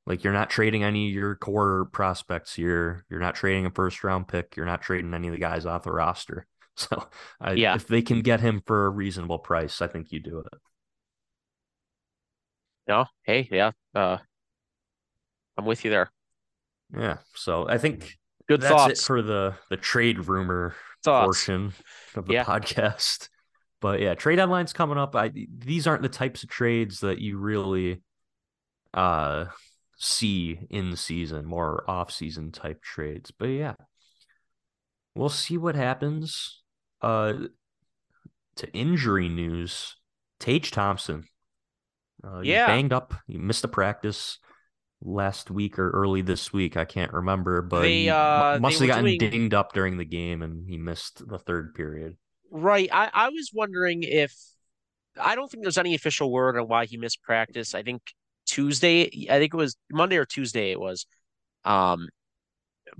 like 0.05 0.23
you're 0.23 0.33
not 0.33 0.49
trading 0.49 0.83
any 0.83 1.09
of 1.09 1.13
your 1.15 1.35
core 1.35 1.85
prospects 1.93 2.55
here. 2.55 3.05
You're 3.09 3.19
not 3.21 3.35
trading 3.35 3.65
a 3.65 3.71
first 3.71 4.03
round 4.03 4.27
pick. 4.27 4.55
You're 4.57 4.65
not 4.67 4.81
trading 4.83 5.13
any 5.13 5.27
of 5.29 5.33
the 5.33 5.39
guys 5.39 5.65
off 5.65 5.83
the 5.83 5.91
roster. 5.91 6.47
So 6.77 7.07
I, 7.41 7.53
Yeah. 7.53 7.73
if 7.75 7.87
they 7.87 8.03
can 8.03 8.21
get 8.21 8.39
him 8.39 8.61
for 8.65 8.85
a 8.85 8.89
reasonable 8.91 9.39
price, 9.39 9.81
I 9.81 9.87
think 9.87 10.11
you 10.11 10.19
do 10.19 10.39
it. 10.39 10.53
No, 12.87 13.05
hey, 13.23 13.47
yeah. 13.51 13.71
Uh, 13.95 14.17
I'm 15.57 15.65
with 15.65 15.83
you 15.83 15.89
there. 15.91 16.11
Yeah. 16.95 17.17
So 17.33 17.67
I 17.67 17.77
think 17.79 18.15
Good 18.47 18.61
that's 18.61 18.71
thoughts. 18.73 19.01
it 19.01 19.05
for 19.05 19.21
the 19.21 19.55
the 19.69 19.77
trade 19.77 20.27
rumor 20.27 20.75
thoughts. 21.03 21.25
portion 21.25 21.73
of 22.15 22.27
the 22.27 22.33
Yeah. 22.33 22.43
podcast. 22.45 23.29
But 23.81 23.99
yeah, 23.99 24.13
trade 24.15 24.37
deadline's 24.37 24.71
coming 24.73 24.97
up. 24.97 25.15
I 25.15 25.31
these 25.33 25.87
aren't 25.87 26.03
the 26.03 26.09
types 26.09 26.43
of 26.43 26.49
trades 26.49 27.01
that 27.01 27.19
you 27.19 27.37
really 27.37 28.01
uh 28.93 29.45
see 29.97 30.59
in 30.69 30.95
season, 30.95 31.45
more 31.45 31.83
off 31.89 32.11
season 32.11 32.51
type 32.51 32.81
trades. 32.81 33.31
But 33.31 33.47
yeah. 33.47 33.73
We'll 35.15 35.29
see 35.29 35.57
what 35.57 35.73
happens. 35.75 36.61
Uh 37.01 37.33
to 38.55 38.71
injury 38.73 39.29
news, 39.29 39.95
Tage 40.39 40.71
Thompson. 40.71 41.25
Uh, 42.23 42.39
Yeah. 42.39 42.65
banged 42.65 42.91
up. 42.91 43.13
He 43.27 43.37
missed 43.37 43.63
a 43.63 43.67
practice 43.67 44.39
last 44.99 45.51
week 45.51 45.77
or 45.77 45.91
early 45.91 46.21
this 46.23 46.51
week. 46.51 46.75
I 46.75 46.85
can't 46.85 47.13
remember, 47.13 47.61
but 47.61 47.81
They, 47.81 48.03
he 48.03 48.09
uh, 48.09 48.53
they 48.53 48.59
must 48.59 48.79
have 48.79 48.87
gotten 48.87 49.05
doing- 49.05 49.19
dinged 49.19 49.53
up 49.53 49.73
during 49.73 49.97
the 49.97 50.05
game 50.05 50.41
and 50.41 50.67
he 50.67 50.77
missed 50.77 51.27
the 51.27 51.37
third 51.37 51.75
period. 51.75 52.17
Right. 52.49 52.89
I, 52.91 53.11
I 53.13 53.29
was 53.29 53.51
wondering 53.53 54.01
if 54.01 54.33
I 55.19 55.35
don't 55.35 55.49
think 55.51 55.61
there's 55.63 55.77
any 55.77 55.93
official 55.93 56.31
word 56.31 56.57
on 56.57 56.67
why 56.67 56.85
he 56.85 56.97
missed 56.97 57.21
practice. 57.21 57.75
I 57.75 57.83
think 57.83 58.01
Tuesday, 58.47 59.27
I 59.29 59.37
think 59.37 59.53
it 59.53 59.57
was 59.57 59.75
Monday 59.91 60.17
or 60.17 60.25
Tuesday 60.25 60.71
it 60.71 60.79
was. 60.79 61.05
Um, 61.63 62.07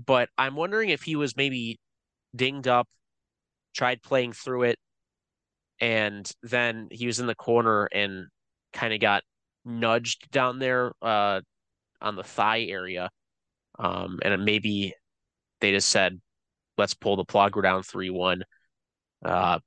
but 0.04 0.28
I'm 0.38 0.54
wondering 0.54 0.90
if 0.90 1.02
he 1.02 1.16
was 1.16 1.36
maybe 1.36 1.80
dinged 2.36 2.68
up, 2.68 2.86
tried 3.74 4.02
playing 4.02 4.32
through 4.32 4.64
it, 4.64 4.78
and 5.80 6.30
then 6.42 6.88
he 6.90 7.06
was 7.06 7.20
in 7.20 7.26
the 7.26 7.34
corner 7.34 7.88
and 7.92 8.26
kind 8.72 8.92
of 8.92 9.00
got 9.00 9.22
nudged 9.64 10.30
down 10.30 10.58
there 10.58 10.92
uh 11.02 11.40
on 12.00 12.16
the 12.16 12.24
thigh 12.24 12.62
area. 12.62 13.10
Um, 13.78 14.18
and 14.22 14.44
maybe 14.44 14.94
they 15.60 15.72
just 15.72 15.88
said, 15.88 16.20
let's 16.76 16.94
pull 16.94 17.16
the 17.16 17.24
plug. 17.24 17.56
We're 17.56 17.62
down 17.62 17.82
3 17.82 18.10
1. 18.10 18.42
Uh, 19.24 19.58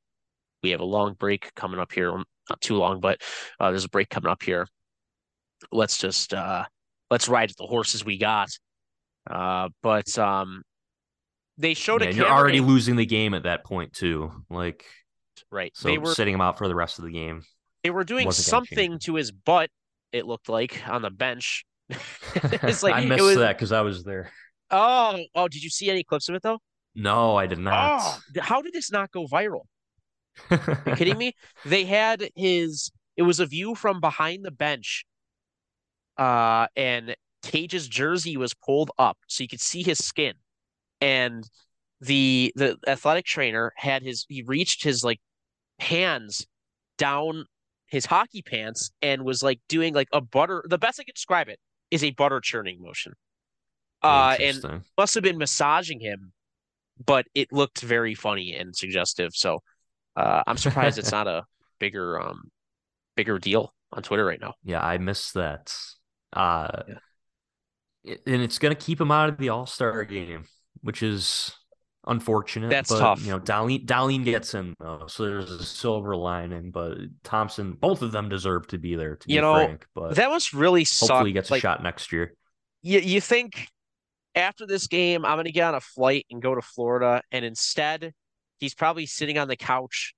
we 0.63 0.71
have 0.71 0.79
a 0.79 0.85
long 0.85 1.13
break 1.13 1.53
coming 1.55 1.79
up 1.79 1.91
here. 1.91 2.11
Not 2.49 2.61
too 2.61 2.77
long, 2.77 2.99
but 2.99 3.21
uh, 3.59 3.69
there's 3.69 3.85
a 3.85 3.89
break 3.89 4.09
coming 4.09 4.31
up 4.31 4.43
here. 4.43 4.67
Let's 5.71 5.97
just 5.97 6.33
uh, 6.33 6.65
let's 7.09 7.29
ride 7.29 7.51
the 7.57 7.67
horses 7.67 8.03
we 8.03 8.17
got. 8.17 8.49
Uh, 9.29 9.69
but 9.83 10.17
um, 10.17 10.63
they 11.61 11.73
showed 11.73 12.01
Yeah, 12.01 12.09
a 12.09 12.13
you're 12.13 12.27
already 12.27 12.59
losing 12.59 12.95
the 12.95 13.05
game 13.05 13.33
at 13.33 13.43
that 13.43 13.63
point 13.63 13.93
too. 13.93 14.31
Like 14.49 14.85
right. 15.51 15.71
so 15.75 15.87
they 15.87 15.97
were 15.97 16.13
sitting 16.13 16.33
him 16.33 16.41
out 16.41 16.57
for 16.57 16.67
the 16.67 16.75
rest 16.75 16.99
of 16.99 17.05
the 17.05 17.11
game. 17.11 17.43
they 17.83 17.89
were 17.89 18.03
doing 18.03 18.25
wasn't 18.25 18.51
gonna 18.51 18.65
change 18.65 18.69
something 18.77 18.99
to 18.99 19.15
his 19.15 19.31
butt. 19.31 19.69
It 20.11 20.25
looked 20.25 20.49
like 20.49 20.81
on 20.87 21.01
the 21.01 21.09
bench. 21.11 21.65
It's 22.35 22.83
like- 22.83 22.95
I 23.03 23.05
missed 23.05 23.23
was- 23.23 23.37
that 23.37 23.57
because 23.57 23.71
I 23.71 23.81
was 23.81 24.03
there. 24.03 24.31
Oh, 24.73 25.19
oh! 25.35 25.47
Did 25.49 25.63
you 25.63 25.69
see 25.69 25.89
any 25.89 26.03
clips 26.03 26.29
of 26.29 26.35
it 26.35 26.41
though? 26.43 26.59
No, 26.95 27.35
I 27.35 27.45
did 27.45 27.59
Oh, 27.59 27.61
not. 27.61 28.19
th- 28.33 28.45
how 28.45 28.61
did 28.61 28.71
this 28.73 28.89
not 28.91 29.11
go 29.11 29.25
viral? 29.25 29.63
you 30.51 30.95
kidding 30.95 31.17
me? 31.17 31.33
They 31.65 31.83
had 31.83 32.29
his. 32.35 32.89
It 33.17 33.23
was 33.23 33.41
a 33.41 33.45
view 33.45 33.75
from 33.75 33.99
behind 33.99 34.45
the 34.45 34.51
bench, 34.51 35.05
uh, 36.17 36.67
and 36.75 37.15
Tage's 37.43 37.87
jersey 37.87 38.37
was 38.37 38.53
pulled 38.53 38.91
up 38.97 39.17
so 39.27 39.43
you 39.43 39.47
could 39.49 39.59
see 39.61 39.83
his 39.83 40.03
skin, 40.03 40.33
and 41.01 41.49
the 41.99 42.53
the 42.55 42.77
athletic 42.87 43.25
trainer 43.25 43.73
had 43.75 44.03
his. 44.03 44.25
He 44.29 44.43
reached 44.43 44.83
his 44.83 45.03
like 45.03 45.19
hands 45.79 46.47
down 46.97 47.45
his 47.87 48.05
hockey 48.05 48.41
pants 48.41 48.91
and 49.01 49.23
was 49.23 49.43
like 49.43 49.59
doing 49.67 49.93
like 49.93 50.07
a 50.13 50.21
butter. 50.21 50.63
The 50.67 50.77
best 50.77 50.99
I 50.99 51.03
could 51.03 51.15
describe 51.15 51.49
it 51.49 51.59
is 51.91 52.03
a 52.03 52.11
butter 52.11 52.39
churning 52.39 52.81
motion. 52.81 53.13
Uh, 54.03 54.35
and 54.39 54.81
must 54.97 55.13
have 55.13 55.23
been 55.23 55.37
massaging 55.37 55.99
him, 55.99 56.31
but 57.05 57.27
it 57.35 57.51
looked 57.51 57.81
very 57.81 58.15
funny 58.15 58.55
and 58.55 58.75
suggestive. 58.75 59.31
So 59.35 59.59
uh, 60.15 60.41
I'm 60.47 60.57
surprised 60.57 60.97
it's 60.97 61.11
not 61.11 61.27
a 61.27 61.43
bigger 61.79 62.19
um 62.19 62.49
bigger 63.15 63.39
deal 63.39 63.73
on 63.93 64.03
Twitter 64.03 64.25
right 64.25 64.39
now. 64.39 64.53
Yeah, 64.63 64.81
I 64.81 64.97
missed 64.97 65.33
that. 65.35 65.75
Uh, 66.33 66.83
Yeah. 66.87 68.15
and 68.25 68.41
it's 68.41 68.57
gonna 68.57 68.75
keep 68.75 68.99
him 68.99 69.11
out 69.11 69.29
of 69.29 69.37
the 69.37 69.49
All 69.49 69.65
Star 69.65 70.03
game, 70.05 70.45
which 70.81 71.03
is 71.03 71.55
unfortunate. 72.07 72.69
That's 72.69 72.89
but, 72.89 72.99
tough. 72.99 73.21
You 73.23 73.31
know, 73.31 73.39
Dahlin, 73.39 73.85
Dahlin 73.85 74.23
gets 74.23 74.53
in 74.53 74.73
though, 74.79 75.05
so 75.07 75.25
there's 75.25 75.51
a 75.51 75.63
silver 75.63 76.15
lining. 76.15 76.71
But 76.71 76.97
Thompson, 77.23 77.73
both 77.73 78.01
of 78.01 78.11
them 78.11 78.29
deserve 78.29 78.67
to 78.67 78.77
be 78.77 78.95
there. 78.95 79.15
To 79.15 79.29
You 79.29 79.37
be 79.37 79.41
know, 79.41 79.53
frank, 79.53 79.85
but 79.93 80.15
That 80.15 80.29
was 80.29 80.53
really 80.53 80.83
hopefully 80.83 81.29
he 81.29 81.33
gets 81.33 81.51
like, 81.51 81.59
a 81.59 81.61
shot 81.61 81.83
next 81.83 82.11
year. 82.11 82.33
You 82.81 82.99
you 82.99 83.21
think 83.21 83.67
after 84.35 84.65
this 84.65 84.87
game 84.87 85.25
I'm 85.25 85.37
gonna 85.37 85.51
get 85.51 85.67
on 85.67 85.75
a 85.75 85.81
flight 85.81 86.25
and 86.31 86.41
go 86.41 86.55
to 86.55 86.61
Florida, 86.61 87.21
and 87.31 87.45
instead 87.45 88.13
he's 88.59 88.73
probably 88.73 89.05
sitting 89.05 89.37
on 89.37 89.47
the 89.47 89.55
couch 89.55 90.13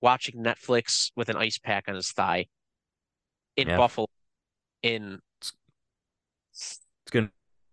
watching 0.00 0.42
Netflix 0.42 1.12
with 1.14 1.28
an 1.28 1.36
ice 1.36 1.58
pack 1.58 1.84
on 1.88 1.94
his 1.94 2.10
thigh 2.10 2.46
in 3.56 3.68
Yeah. 3.68 3.76
Buffalo 3.76 4.08
in 4.82 5.20
It's 6.50 6.78
gonna 7.10 7.30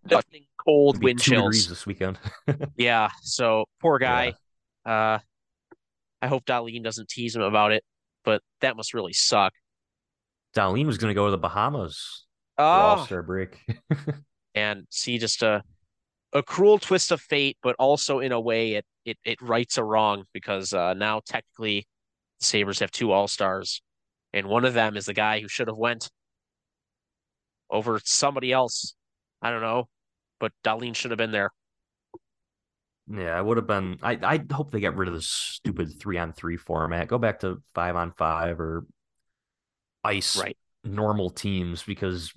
nothing 0.08 0.44
cold 0.56 1.02
wind 1.02 1.20
chills. 1.20 1.68
this 1.68 1.86
weekend. 1.86 2.18
Yeah, 2.76 3.10
so 3.22 3.64
poor 3.80 3.98
guy. 3.98 4.34
Yeah. 4.86 4.92
Uh, 4.92 5.18
I 6.22 6.26
hope 6.28 6.44
Dahlin 6.44 6.82
doesn't 6.82 7.08
tease 7.08 7.34
him 7.34 7.42
about 7.42 7.72
it, 7.72 7.82
but 8.24 8.42
that 8.60 8.76
must 8.76 8.94
really 8.94 9.12
suck. 9.12 9.52
Dahlin 10.54 10.86
was 10.86 10.98
going 10.98 11.10
to 11.10 11.14
go 11.14 11.26
to 11.26 11.30
the 11.30 11.38
Bahamas 11.38 12.26
Oh, 12.58 12.64
All 12.64 13.04
Star 13.06 13.22
break. 13.22 13.58
and 14.54 14.86
see 14.90 15.18
just 15.18 15.42
a 15.42 15.62
a 16.32 16.42
cruel 16.42 16.78
twist 16.78 17.10
of 17.10 17.20
fate, 17.20 17.56
but 17.62 17.74
also 17.78 18.20
in 18.20 18.32
a 18.32 18.40
way 18.40 18.74
it 18.74 18.84
it 19.04 19.18
it 19.24 19.40
rights 19.40 19.78
a 19.78 19.84
wrong 19.84 20.24
because 20.34 20.72
uh, 20.74 20.92
now 20.94 21.20
technically 21.26 21.86
the 22.40 22.44
Sabres 22.44 22.80
have 22.80 22.90
two 22.90 23.12
All 23.12 23.28
Stars, 23.28 23.80
and 24.32 24.46
one 24.46 24.64
of 24.64 24.74
them 24.74 24.96
is 24.96 25.06
the 25.06 25.14
guy 25.14 25.40
who 25.40 25.48
should 25.48 25.68
have 25.68 25.76
went 25.76 26.10
over 27.70 28.00
somebody 28.04 28.52
else. 28.52 28.94
I 29.42 29.50
don't 29.50 29.62
know, 29.62 29.88
but 30.38 30.52
Dahlin 30.64 30.94
should 30.94 31.10
have 31.10 31.18
been 31.18 31.32
there. 31.32 31.50
yeah, 33.08 33.36
I 33.36 33.40
would 33.40 33.56
have 33.56 33.66
been. 33.66 33.98
I 34.02 34.18
I 34.22 34.40
hope 34.52 34.70
they 34.70 34.80
get 34.80 34.96
rid 34.96 35.08
of 35.08 35.14
this 35.14 35.28
stupid 35.28 35.98
three 36.00 36.18
on 36.18 36.32
three 36.32 36.56
format. 36.56 37.08
Go 37.08 37.18
back 37.18 37.40
to 37.40 37.62
five 37.74 37.96
on 37.96 38.12
five 38.12 38.60
or 38.60 38.86
ice 40.04 40.36
Right. 40.36 40.56
normal 40.84 41.30
teams 41.30 41.82
because 41.82 42.32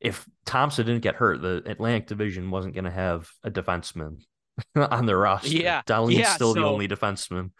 if 0.00 0.26
Thompson 0.44 0.86
didn't 0.86 1.02
get 1.02 1.16
hurt, 1.16 1.40
the 1.42 1.62
Atlantic 1.66 2.06
Division 2.06 2.50
wasn't 2.50 2.74
going 2.74 2.84
to 2.84 2.90
have 2.90 3.28
a 3.42 3.50
defenseman 3.50 4.18
on 4.76 5.06
their 5.06 5.18
roster. 5.18 5.48
Yeah, 5.48 5.82
Dahlin's 5.86 6.14
yeah, 6.18 6.34
still 6.34 6.54
the 6.54 6.64
only 6.64 6.88
defenseman. 6.88 7.50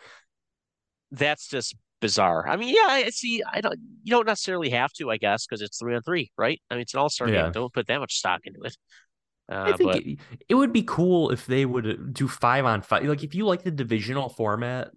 That's 1.11 1.49
just 1.49 1.77
bizarre. 2.05 2.49
I 2.49 2.57
mean, 2.57 2.75
yeah, 2.75 2.89
I 2.89 3.11
see. 3.11 3.43
I 3.51 3.61
don't. 3.63 3.79
You 4.05 4.13
don't 4.13 4.27
necessarily 4.27 4.71
have 4.71 4.93
to, 4.95 5.11
I 5.11 5.17
guess, 5.19 5.47
because 5.47 5.63
it's 5.63 5.79
three 5.79 5.95
on 5.97 6.03
three, 6.03 6.31
right? 6.39 6.61
I 6.71 6.75
mean, 6.75 6.83
it's 6.83 6.95
an 6.95 7.01
All 7.01 7.11
Star 7.11 7.31
Yeah. 7.31 7.43
game. 7.45 7.53
Don't 7.53 7.73
put 7.73 7.87
that 7.89 7.99
much 8.01 8.17
stock 8.17 8.43
into 8.45 8.63
it. 8.63 8.77
Uh, 9.51 9.71
I 9.71 9.73
think 9.73 9.93
but 9.93 9.97
it, 9.97 10.19
it 10.49 10.55
would 10.55 10.73
be 10.73 10.83
cool 10.83 11.31
if 11.31 11.47
they 11.47 11.67
would 11.67 12.15
do 12.15 12.29
five 12.29 12.65
on 12.65 12.83
five. 12.83 13.05
Like 13.05 13.25
if 13.25 13.35
you 13.35 13.47
like 13.47 13.63
the 13.63 13.71
divisional 13.71 14.29
format 14.29 14.91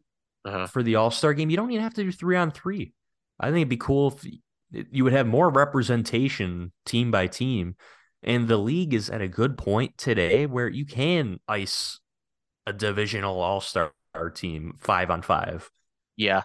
uh 0.46 0.68
for 0.68 0.84
the 0.84 0.96
All 0.96 1.12
Star 1.12 1.34
game, 1.34 1.50
you 1.50 1.58
don't 1.58 1.72
even 1.72 1.84
have 1.84 1.94
to 1.96 2.04
do 2.04 2.12
three 2.12 2.36
on 2.38 2.52
three. 2.52 2.94
I 3.40 3.48
think 3.48 3.58
it'd 3.58 3.70
be 3.70 3.78
cool 3.78 4.08
if 4.16 4.26
you 4.92 5.04
would 5.04 5.14
have 5.14 5.28
more 5.28 5.50
representation 5.50 6.72
team 6.86 7.12
by 7.12 7.28
team. 7.28 7.76
And 8.24 8.48
the 8.48 8.58
league 8.58 8.94
is 8.94 9.10
at 9.10 9.22
a 9.22 9.28
good 9.28 9.58
point 9.58 9.98
today 9.98 10.46
where 10.46 10.68
you 10.68 10.86
can 10.86 11.40
ice 11.48 12.00
a 12.66 12.74
divisional 12.74 13.40
All 13.40 13.62
Star 13.62 13.94
team 14.34 14.76
five 14.80 15.12
on 15.12 15.22
five. 15.22 15.70
yeah, 16.16 16.42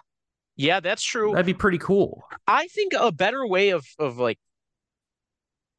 yeah, 0.55 0.79
that's 0.79 1.03
true. 1.03 1.31
That'd 1.31 1.45
be 1.45 1.53
pretty 1.53 1.77
cool. 1.79 2.23
I 2.47 2.67
think 2.67 2.93
a 2.97 3.11
better 3.11 3.45
way 3.47 3.69
of 3.69 3.85
of 3.99 4.17
like 4.17 4.37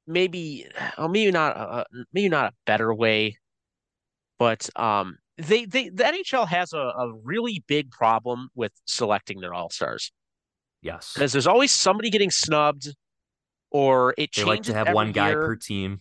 maybe 0.06 0.66
maybe 0.98 1.30
not 1.30 1.56
uh, 1.56 1.84
maybe 2.12 2.28
not 2.28 2.52
a 2.52 2.56
better 2.66 2.92
way, 2.94 3.38
but 4.38 4.68
um 4.76 5.18
they 5.38 5.64
they 5.64 5.88
the 5.88 6.04
NHL 6.04 6.46
has 6.48 6.72
a, 6.72 6.78
a 6.78 7.12
really 7.22 7.62
big 7.66 7.90
problem 7.90 8.48
with 8.54 8.72
selecting 8.84 9.40
their 9.40 9.52
all 9.54 9.70
stars 9.70 10.12
Yes. 10.82 11.12
because 11.14 11.32
there's 11.32 11.46
always 11.46 11.72
somebody 11.72 12.10
getting 12.10 12.30
snubbed 12.30 12.94
or 13.70 14.10
it 14.12 14.30
They 14.34 14.42
changes 14.42 14.46
like 14.46 14.62
to 14.64 14.74
have 14.74 14.94
one 14.94 15.12
guy 15.12 15.30
year. 15.30 15.46
per 15.46 15.56
team. 15.56 16.00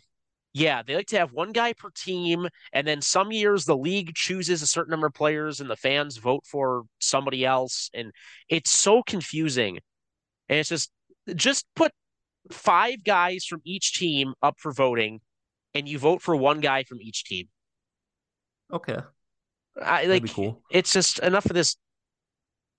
Yeah, 0.53 0.83
they 0.83 0.95
like 0.95 1.07
to 1.07 1.17
have 1.17 1.31
one 1.31 1.51
guy 1.51 1.73
per 1.73 1.89
team, 1.89 2.47
and 2.71 2.85
then 2.85 3.01
some 3.01 3.31
years 3.31 3.65
the 3.65 3.75
league 3.75 4.13
chooses 4.13 4.61
a 4.61 4.67
certain 4.67 4.91
number 4.91 5.07
of 5.07 5.13
players 5.13 5.59
and 5.59 5.67
the 5.69 5.75
fans 5.75 6.17
vote 6.17 6.45
for 6.45 6.83
somebody 6.99 7.43
else, 7.43 7.89
and 7.93 8.11
it's 8.49 8.69
so 8.69 9.01
confusing. 9.01 9.79
And 10.49 10.59
it's 10.59 10.69
just 10.69 10.91
just 11.33 11.65
put 11.75 11.91
five 12.51 13.03
guys 13.03 13.45
from 13.45 13.61
each 13.65 13.93
team 13.93 14.33
up 14.43 14.59
for 14.59 14.71
voting, 14.71 15.21
and 15.73 15.89
you 15.89 15.97
vote 15.97 16.21
for 16.21 16.35
one 16.35 16.59
guy 16.59 16.83
from 16.83 17.01
each 17.01 17.23
team. 17.23 17.47
Okay. 18.71 18.99
I 19.81 20.05
like 20.05 20.29
cool. 20.29 20.61
it's 20.69 20.93
just 20.93 21.17
enough 21.17 21.45
of 21.45 21.55
this, 21.55 21.77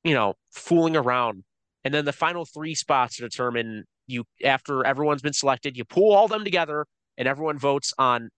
you 0.05 0.15
know, 0.15 0.35
fooling 0.53 0.97
around. 0.97 1.43
And 1.83 1.93
then 1.93 2.05
the 2.05 2.13
final 2.13 2.45
three 2.45 2.77
spots 2.77 3.17
to 3.17 3.23
determine 3.23 3.85
you 4.07 4.25
after 4.45 4.87
everyone's 4.87 5.23
been 5.23 5.33
selected, 5.33 5.77
you 5.77 5.85
pull 5.85 6.13
all 6.13 6.29
them 6.29 6.45
together 6.45 6.87
and 7.19 7.29
everyone 7.29 7.59
votes 7.59 7.93
on 7.99 8.31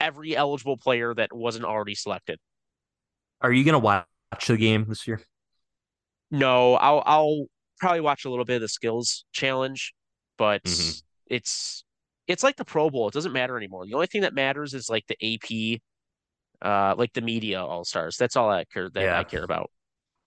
every 0.00 0.36
eligible 0.36 0.76
player 0.76 1.14
that 1.14 1.34
wasn't 1.34 1.64
already 1.64 1.94
selected. 1.94 2.38
Are 3.40 3.52
you 3.52 3.64
gonna 3.64 3.78
watch 3.78 4.06
the 4.46 4.56
game 4.56 4.86
this 4.88 5.06
year? 5.06 5.20
No, 6.30 6.74
I'll 6.74 7.02
I'll 7.06 7.46
probably 7.78 8.00
watch 8.00 8.24
a 8.24 8.30
little 8.30 8.44
bit 8.44 8.56
of 8.56 8.62
the 8.62 8.68
skills 8.68 9.24
challenge, 9.32 9.94
but 10.38 10.62
Mhm. 10.64 11.02
it's 11.26 11.84
it's 12.26 12.42
like 12.42 12.56
the 12.56 12.64
Pro 12.64 12.90
Bowl. 12.90 13.08
It 13.08 13.14
doesn't 13.14 13.32
matter 13.32 13.56
anymore. 13.56 13.86
The 13.86 13.94
only 13.94 14.08
thing 14.08 14.22
that 14.22 14.34
matters 14.34 14.74
is 14.74 14.88
like 14.90 15.06
the 15.06 15.16
AP, 15.22 15.80
uh, 16.62 16.94
like 16.96 17.12
the 17.14 17.20
media 17.22 17.62
all 17.64 17.84
stars. 17.84 18.16
That's 18.16 18.36
all 18.36 18.50
I 18.50 18.64
care 18.64 18.90
that 18.90 19.00
Yeah. 19.00 19.18
I 19.18 19.24
care 19.24 19.44
about. 19.44 19.70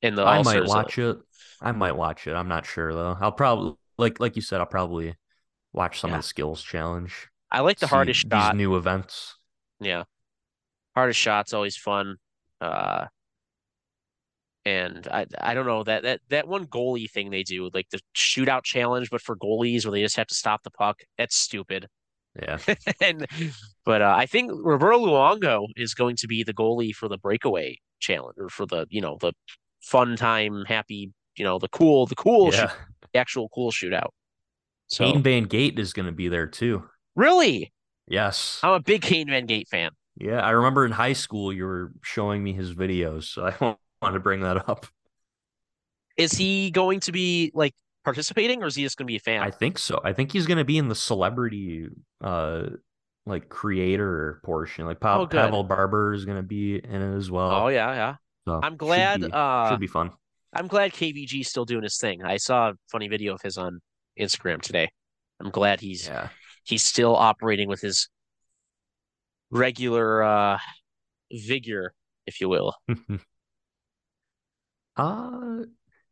In 0.01 0.15
the 0.15 0.25
I 0.25 0.41
might 0.43 0.63
stars. 0.63 0.69
watch 0.69 0.97
it. 0.99 1.19
I 1.61 1.71
might 1.73 1.93
watch 1.93 2.27
it. 2.27 2.33
I'm 2.35 2.47
not 2.47 2.65
sure 2.65 2.93
though. 2.93 3.17
I'll 3.21 3.31
probably 3.33 3.75
like 3.97 4.19
like 4.19 4.35
you 4.35 4.41
said. 4.41 4.59
I'll 4.61 4.65
probably 4.67 5.15
watch 5.73 5.99
some 5.99 6.11
Yeah. 6.11 6.17
of 6.17 6.19
the 6.19 6.27
skills 6.27 6.63
challenge. 6.63 7.29
I 7.51 7.61
like 7.61 7.79
the 7.79 7.87
see 7.87 7.95
hardest 7.95 8.29
these 8.29 8.39
shot. 8.39 8.55
new 8.55 8.75
events. 8.75 9.35
Yeah. 9.79 10.03
Hardest 10.95 11.19
shot's 11.19 11.53
always 11.53 11.77
fun. 11.77 12.17
Uh 12.61 13.05
and 14.65 15.07
I 15.09 15.25
I 15.39 15.53
don't 15.53 15.65
know 15.65 15.83
that 15.83 16.03
that 16.03 16.21
that 16.29 16.47
one 16.47 16.65
goalie 16.65 17.09
thing 17.09 17.29
they 17.29 17.43
do, 17.43 17.69
like 17.73 17.89
the 17.89 17.99
shootout 18.15 18.63
challenge, 18.63 19.09
but 19.09 19.21
for 19.21 19.35
goalies 19.35 19.85
where 19.85 19.91
they 19.91 20.01
just 20.01 20.17
have 20.17 20.27
to 20.27 20.35
stop 20.35 20.63
the 20.63 20.71
puck. 20.71 20.99
That's 21.17 21.35
stupid. 21.35 21.87
Yeah. 22.41 22.57
and 23.01 23.25
but 23.85 24.01
uh, 24.01 24.13
I 24.15 24.25
think 24.25 24.51
Roberto 24.53 24.99
Luongo 24.99 25.67
is 25.75 25.93
going 25.93 26.15
to 26.17 26.27
be 26.27 26.43
the 26.43 26.53
goalie 26.53 26.93
for 26.93 27.07
the 27.07 27.17
breakaway 27.17 27.79
challenge 27.99 28.35
or 28.37 28.49
for 28.49 28.65
the 28.65 28.85
you 28.89 29.01
know 29.01 29.17
the 29.19 29.33
fun 29.81 30.15
time 30.15 30.63
happy 30.65 31.11
you 31.35 31.43
know 31.43 31.57
the 31.57 31.67
cool 31.69 32.05
the 32.05 32.15
cool 32.15 32.53
yeah. 32.53 32.67
shoot, 32.67 32.77
the 33.13 33.19
actual 33.19 33.49
cool 33.49 33.71
shootout. 33.71 34.09
So 34.87 35.05
Kane 35.05 35.23
Van 35.23 35.43
Gate 35.43 35.79
is 35.79 35.93
going 35.93 36.07
to 36.07 36.11
be 36.11 36.27
there 36.27 36.47
too. 36.47 36.83
Really, 37.15 37.71
Yes. 38.07 38.59
I'm 38.63 38.71
a 38.73 38.79
big 38.79 39.01
Kane 39.03 39.27
Van 39.29 39.45
Gate 39.45 39.67
fan. 39.67 39.91
Yeah. 40.17 40.41
I 40.41 40.49
remember 40.51 40.83
in 40.85 40.91
high 40.91 41.13
school 41.13 41.53
you 41.53 41.63
were 41.65 41.91
showing 42.01 42.43
me 42.43 42.53
his 42.53 42.73
videos, 42.73 43.25
so 43.25 43.45
I 43.45 43.55
want 44.01 44.13
to 44.15 44.19
bring 44.19 44.41
that 44.41 44.67
up. 44.69 44.87
Is 46.17 46.33
he 46.33 46.71
going 46.71 46.99
to 47.01 47.11
be 47.11 47.51
like 47.53 47.73
participating 48.03 48.63
or 48.63 48.67
is 48.67 48.75
he 48.75 48.83
just 48.83 48.97
going 48.97 49.05
to 49.05 49.11
be 49.11 49.17
a 49.17 49.19
fan? 49.19 49.41
I 49.41 49.51
think 49.51 49.77
so. 49.77 50.01
I 50.03 50.13
think 50.13 50.31
he's 50.31 50.45
going 50.47 50.57
to 50.57 50.65
be 50.65 50.77
in 50.77 50.89
the 50.89 50.95
celebrity, 50.95 51.87
uh, 52.21 52.63
like 53.25 53.47
creator 53.49 54.41
portion. 54.43 54.85
Like 54.85 54.99
pa- 54.99 55.19
Oh. 55.19 55.27
Pavel 55.27 55.63
Barber 55.63 56.13
is 56.13 56.25
going 56.25 56.37
to 56.37 56.43
be 56.43 56.75
in 56.75 57.01
it 57.01 57.15
as 57.15 57.29
well. 57.29 57.51
oh 57.51 57.67
yeah, 57.67 57.93
yeah. 57.93 58.15
So 58.47 58.59
I'm 58.63 58.71
should 58.73 58.77
glad. 58.79 59.21
be- 59.21 59.31
uh, 59.31 59.69
should 59.69 59.79
be 59.79 59.87
fun. 59.87 60.11
I'm 60.51 60.65
glad 60.67 60.93
KVG's 60.93 61.47
still 61.47 61.65
doing 61.65 61.83
his 61.83 61.97
thing. 61.99 62.23
I 62.23 62.37
saw 62.37 62.69
a 62.71 62.73
funny 62.91 63.07
video 63.07 63.35
of 63.35 63.41
his 63.43 63.55
on 63.57 63.79
Instagram 64.19 64.61
today. 64.63 64.89
I'm 65.39 65.51
glad 65.51 65.79
he's 65.79 66.07
Yeah. 66.07 66.29
He's 66.63 66.83
still 66.83 67.15
operating 67.15 67.67
with 67.67 67.81
his 67.81 68.09
regular 69.51 70.23
uh 70.23 70.57
vigor, 71.31 71.93
if 72.25 72.41
you 72.41 72.49
will. 72.49 72.75
uh 74.97 75.63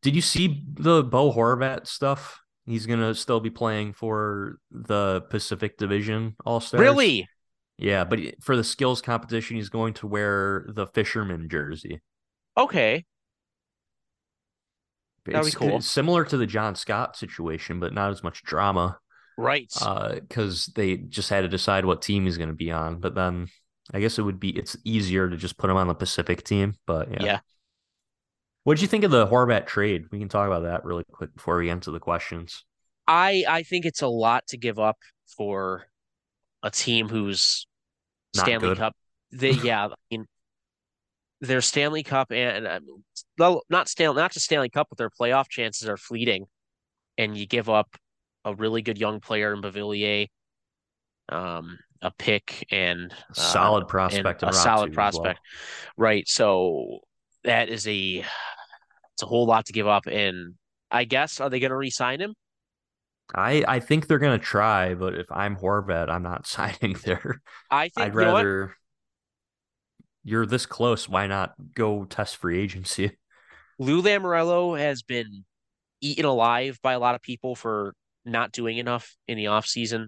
did 0.02 0.16
you 0.16 0.22
see 0.22 0.64
the 0.74 1.04
Bo 1.04 1.34
Horvat 1.34 1.88
stuff? 1.88 2.40
He's 2.66 2.86
gonna 2.86 3.16
still 3.16 3.40
be 3.40 3.50
playing 3.50 3.94
for 3.94 4.58
the 4.72 5.22
Pacific 5.30 5.78
Division 5.78 6.36
All 6.46 6.60
Stars. 6.60 6.82
Really? 6.82 7.28
Yeah, 7.78 8.06
but 8.06 8.20
for 8.42 8.56
the 8.56 8.64
skills 8.64 9.02
competition, 9.02 9.56
he's 9.56 9.70
going 9.70 9.94
to 9.96 10.08
wear 10.08 10.66
the 10.74 10.88
fisherman 10.88 11.48
jersey. 11.48 12.02
Okay. 12.58 13.06
That'd 15.26 15.52
be 15.52 15.52
cool. 15.52 15.76
it's 15.78 15.88
similar 15.88 16.24
to 16.26 16.38
the 16.38 16.48
John 16.48 16.76
Scott 16.76 17.16
situation, 17.18 17.80
but 17.80 17.94
not 17.94 18.12
as 18.12 18.24
much 18.24 18.44
drama. 18.44 18.98
Right. 19.38 19.72
Uh, 19.80 20.16
because 20.16 20.66
they 20.76 20.98
just 20.98 21.30
had 21.30 21.42
to 21.42 21.48
decide 21.48 21.86
what 21.86 22.02
team 22.02 22.26
he's 22.26 22.38
going 22.38 22.50
to 22.50 22.56
be 22.56 22.72
on. 22.72 23.00
But 23.00 23.14
then 23.14 23.48
I 23.94 24.00
guess 24.00 24.18
it 24.18 24.24
would 24.24 24.40
be 24.40 24.50
it's 24.50 24.76
easier 24.84 25.30
to 25.30 25.38
just 25.38 25.58
put 25.58 25.70
him 25.70 25.78
on 25.78 25.88
the 25.88 25.94
Pacific 25.94 26.44
team. 26.44 26.76
But 26.86 27.12
yeah, 27.12 27.24
yeah. 27.24 27.40
what 28.64 28.76
did 28.76 28.82
you 28.82 28.88
think 28.88 29.04
of 29.04 29.12
the 29.12 29.28
Horvat 29.28 29.68
trade? 29.68 30.06
We 30.12 30.20
can 30.20 30.30
talk 30.30 30.48
about 30.48 30.64
that 30.64 30.84
really 30.84 31.04
quick 31.12 31.34
before 31.36 31.58
we 31.58 31.70
answer 31.70 31.92
the 31.92 32.00
questions. 32.00 32.66
I 33.08 33.46
I 33.48 33.64
think 33.64 33.86
it's 33.86 34.02
a 34.02 34.08
lot 34.08 34.48
to 34.48 34.58
give 34.58 34.80
up 34.80 34.98
for 35.38 35.86
a 36.64 36.72
team 36.72 37.08
who's 37.08 37.68
Not 38.36 38.46
Stanley 38.46 38.70
good. 38.70 38.78
Cup. 38.78 38.96
They 39.32 39.52
yeah, 39.64 39.86
I 39.86 39.94
mean 40.10 40.26
their 41.40 41.62
Stanley 41.62 42.02
Cup 42.02 42.32
and, 42.32 42.68
I 42.68 42.80
mean, 42.80 43.04
well, 43.38 43.62
not 43.70 43.88
Stanley, 43.88 44.20
not 44.20 44.32
just 44.32 44.46
Stanley 44.46 44.70
Cup, 44.70 44.88
but 44.90 44.98
their 44.98 45.12
playoff 45.12 45.48
chances 45.50 45.88
are 45.88 45.98
fleeting, 45.98 46.48
and 47.18 47.38
you 47.38 47.46
give 47.46 47.70
up 47.70 47.96
a 48.48 48.56
really 48.56 48.82
good 48.82 48.98
young 48.98 49.20
player 49.20 49.54
in 49.54 49.62
Beauvillier, 49.62 50.28
um, 51.30 51.78
a 52.02 52.12
pick 52.18 52.66
and 52.72 53.12
uh, 53.12 53.34
Solid 53.34 53.82
and 53.82 53.90
prospect, 53.90 54.44
in 54.44 54.50
a 54.50 54.54
solid 54.54 54.94
prospect, 54.94 55.40
right? 55.98 56.28
So 56.28 57.00
that 57.44 57.70
is 57.70 57.88
a 57.88 58.24
it's 59.14 59.24
a 59.24 59.26
whole 59.26 59.46
lot 59.46 59.66
to 59.66 59.74
give 59.74 59.88
up, 59.88 60.08
and 60.08 60.56
I 60.90 61.04
guess 61.04 61.42
are 61.42 61.50
they 61.50 61.60
going 61.60 61.72
to 61.72 61.78
re-sign 61.78 62.22
him? 62.22 62.36
I 63.36 63.66
I 63.68 63.80
think 63.80 64.08
they're 64.08 64.20
going 64.20 64.40
to 64.40 64.46
try, 64.46 64.94
but 64.94 65.16
if 65.16 65.30
I'm 65.30 65.58
Horvat, 65.58 66.10
I'm 66.10 66.24
not 66.24 66.48
signing 66.48 66.96
there. 67.04 67.42
I 67.70 67.90
think 67.90 68.08
I'd 68.08 68.14
you 68.14 68.20
rather. 68.20 68.76
You're 70.24 70.46
this 70.46 70.66
close. 70.66 71.08
Why 71.08 71.28
not 71.28 71.54
go 71.74 72.04
test 72.04 72.38
free 72.38 72.60
agency? 72.60 73.18
Lou 73.80 74.02
Lamoriello 74.02 74.78
has 74.78 75.02
been 75.02 75.46
eaten 76.02 76.26
alive 76.26 76.80
by 76.84 76.94
a 76.94 77.00
lot 77.00 77.16
of 77.16 77.22
people 77.22 77.56
for 77.56 77.94
not 78.28 78.52
doing 78.52 78.78
enough 78.78 79.16
in 79.28 79.38
the 79.38 79.46
offseason. 79.46 80.08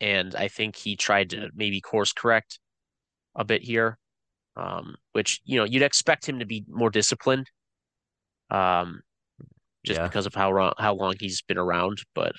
And 0.00 0.34
I 0.34 0.48
think 0.48 0.76
he 0.76 0.96
tried 0.96 1.30
to 1.30 1.50
maybe 1.54 1.80
course 1.80 2.12
correct 2.12 2.58
a 3.34 3.44
bit 3.44 3.62
here, 3.62 3.98
um, 4.56 4.96
which, 5.12 5.40
you 5.44 5.58
know, 5.58 5.64
you'd 5.64 5.82
expect 5.82 6.28
him 6.28 6.38
to 6.38 6.46
be 6.46 6.64
more 6.68 6.90
disciplined 6.90 7.50
um, 8.50 9.00
just 9.84 10.00
Yeah. 10.00 10.06
because 10.06 10.26
of 10.26 10.34
how, 10.34 10.74
how 10.78 10.94
long 10.94 11.14
he's 11.18 11.42
been 11.42 11.58
around. 11.58 11.98
But 12.14 12.32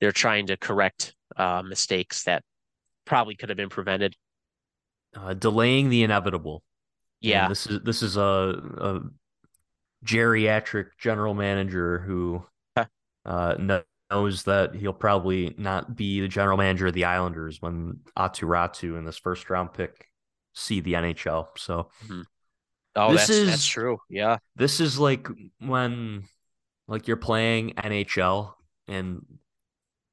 they're 0.00 0.12
trying 0.12 0.48
to 0.48 0.56
correct 0.56 1.14
uh, 1.36 1.62
mistakes 1.62 2.24
that 2.24 2.42
probably 3.04 3.36
could 3.36 3.48
have 3.48 3.56
been 3.56 3.68
prevented. 3.68 4.14
Uh, 5.14 5.34
delaying 5.34 5.88
the 5.88 6.02
inevitable. 6.02 6.62
And 7.22 7.30
Yeah. 7.30 7.48
this 7.48 7.66
is 7.66 7.80
this 7.82 8.02
is 8.02 8.16
a, 8.16 8.20
a 8.78 9.00
geriatric 10.04 10.90
general 10.98 11.34
manager 11.34 12.00
who 12.00 12.44
Huh. 12.76 12.86
uh, 13.24 13.56
knows 14.10 14.44
that 14.44 14.74
he'll 14.74 14.92
probably 14.92 15.54
not 15.58 15.96
be 15.96 16.20
the 16.20 16.28
general 16.28 16.56
manager 16.56 16.86
of 16.88 16.94
the 16.94 17.04
Islanders 17.04 17.60
when 17.60 18.00
Aturatu 18.16 18.96
in 18.98 19.04
this 19.04 19.18
first 19.18 19.48
round 19.50 19.72
pick 19.72 20.08
see 20.54 20.80
the 20.80 20.94
NHL. 20.94 21.48
So 21.58 21.90
Oh, 22.98 23.12
This 23.12 23.26
that's 23.26 23.44
that's 23.44 23.58
is- 23.60 23.66
true. 23.66 23.98
Yeah. 24.08 24.38
this 24.54 24.80
is 24.80 24.98
like 24.98 25.28
when 25.60 26.24
like 26.88 27.08
you're 27.08 27.16
playing 27.18 27.74
NHL 27.74 28.54
and 28.88 29.24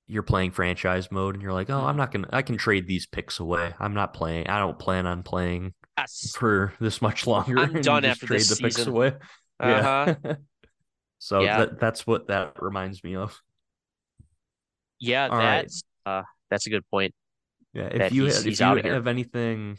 you're 0.08 0.24
playing 0.24 0.52
franchise 0.52 1.10
mode 1.12 1.36
and 1.36 1.42
you're 1.42 1.54
like, 1.54 1.70
oh, 1.70 1.80
I'm 1.80 1.96
not 1.96 2.12
gonna 2.12 2.28
I 2.34 2.42
can 2.42 2.58
trade 2.58 2.88
these 2.88 3.06
picks 3.06 3.40
away. 3.40 3.74
I'm 3.80 3.94
not 3.94 4.14
playing. 4.14 4.48
I 4.48 4.60
don't 4.60 4.78
plan 4.78 5.06
on 5.08 5.24
playing 5.24 5.74
Yes. 5.98 6.36
for 6.36 6.74
this 6.82 7.02
much 7.02 7.26
longer. 7.28 7.58
I'm 7.60 7.82
done 7.82 8.04
after 8.04 8.26
trade 8.26 8.42
the 8.42 8.58
picks 8.62 8.86
away. 8.86 9.14
Uh-huh. 9.60 10.16
Yeah. 10.26 10.34
so 11.20 11.40
Yeah. 11.42 11.60
that 11.60 11.80
that's 11.80 12.06
what 12.06 12.28
that 12.28 12.62
reminds 12.62 13.02
me 13.04 13.16
of. 13.16 13.40
Yeah, 15.04 15.28
All 15.28 15.38
right. 15.38 15.62
that's 15.64 15.84
uh 16.06 16.24
that's 16.50 16.66
a 16.68 16.70
good 16.70 16.88
point. 16.90 17.14
Yeah. 17.74 17.88
If 17.92 18.14
you 18.14 18.24
he's- 18.24 18.38
had- 18.38 18.46
he's 18.46 18.62
if 18.62 18.68
you 18.68 18.76
here. 18.84 18.94
have 18.94 19.08
anything 19.08 19.78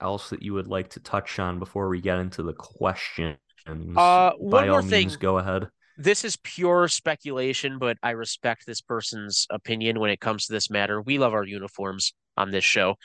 else 0.00 0.30
that 0.30 0.42
you 0.42 0.54
would 0.54 0.66
like 0.66 0.90
to 0.90 1.00
touch 1.00 1.38
on 1.38 1.58
before 1.58 1.88
we 1.88 2.00
get 2.00 2.18
into 2.18 2.42
the 2.42 2.52
questions, 2.52 3.38
Uh, 3.66 4.32
one 4.38 4.68
more 4.68 4.82
thing. 4.82 5.06
means, 5.06 5.16
go 5.16 5.38
ahead. 5.38 5.68
This 5.96 6.24
is 6.24 6.36
pure 6.42 6.88
speculation, 6.88 7.78
but 7.78 7.96
I 8.02 8.10
respect 8.10 8.66
this 8.66 8.80
person's 8.82 9.46
opinion 9.50 9.98
when 10.00 10.10
it 10.10 10.20
comes 10.20 10.46
to 10.46 10.52
this 10.52 10.68
matter. 10.68 11.00
We 11.00 11.18
love 11.18 11.32
our 11.32 11.44
uniforms 11.44 12.12
on 12.36 12.50
this 12.50 12.64
show. 12.64 12.96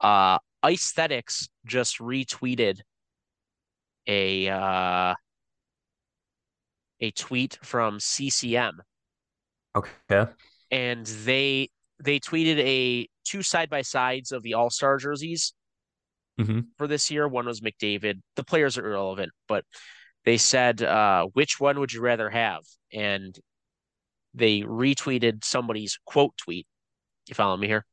Uh, 0.00 0.38
Aesthetics 0.64 1.48
just 1.66 1.98
retweeted 1.98 2.80
a 4.06 4.48
uh, 4.48 5.14
a 7.00 7.10
tweet 7.12 7.58
from 7.62 7.98
CCM, 8.00 8.80
Okay. 9.76 10.26
And 10.70 11.06
they 11.06 11.68
they 12.02 12.18
tweeted 12.18 12.58
a 12.58 13.08
two 13.24 13.42
side 13.42 13.68
by 13.68 13.82
sides 13.82 14.32
of 14.32 14.42
the 14.42 14.54
All 14.54 14.70
Star 14.70 14.96
jerseys 14.96 15.52
Mhm. 16.38 16.68
for 16.78 16.86
this 16.86 17.10
year. 17.10 17.28
One 17.28 17.46
was 17.46 17.60
McDavid. 17.60 18.22
The 18.36 18.44
players 18.44 18.78
are 18.78 18.86
irrelevant, 18.86 19.32
but 19.46 19.64
they 20.24 20.38
said, 20.38 20.82
uh, 20.82 21.26
"Which 21.34 21.60
one 21.60 21.78
would 21.80 21.92
you 21.92 22.00
rather 22.00 22.30
have?" 22.30 22.62
And 22.92 23.38
they 24.32 24.60
retweeted 24.60 25.44
somebody's 25.44 25.98
quote 26.06 26.36
tweet. 26.38 26.66
You 27.26 27.34
follow 27.34 27.56
me 27.56 27.66
here? 27.66 27.84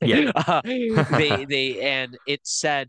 Yeah. 0.00 0.30
Uh, 0.36 0.60
they 1.18 1.44
they 1.46 1.80
and 1.80 2.16
it 2.26 2.40
said 2.46 2.88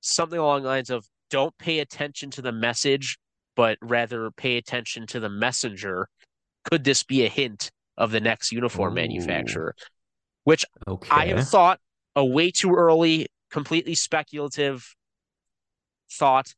something 0.00 0.38
along 0.38 0.62
the 0.62 0.68
lines 0.68 0.90
of, 0.90 1.06
"Don't 1.30 1.56
pay 1.58 1.80
attention 1.80 2.30
to 2.32 2.42
the 2.42 2.52
message, 2.52 3.18
but 3.56 3.78
rather 3.80 4.30
pay 4.30 4.56
attention 4.58 5.06
to 5.08 5.20
the 5.20 5.30
messenger." 5.30 6.08
Could 6.64 6.84
this 6.84 7.02
be 7.02 7.24
a 7.24 7.28
hint 7.28 7.70
of 7.98 8.10
the 8.10 8.20
next 8.20 8.52
uniform 8.52 8.92
Ooh. 8.92 8.96
manufacturer? 8.96 9.74
Which 10.44 10.64
Okay. 10.86 11.08
I 11.10 11.26
have 11.26 11.48
thought 11.48 11.80
a 12.14 12.24
way 12.24 12.50
too 12.50 12.74
early, 12.74 13.26
completely 13.50 13.94
speculative 13.94 14.94
thought. 16.12 16.54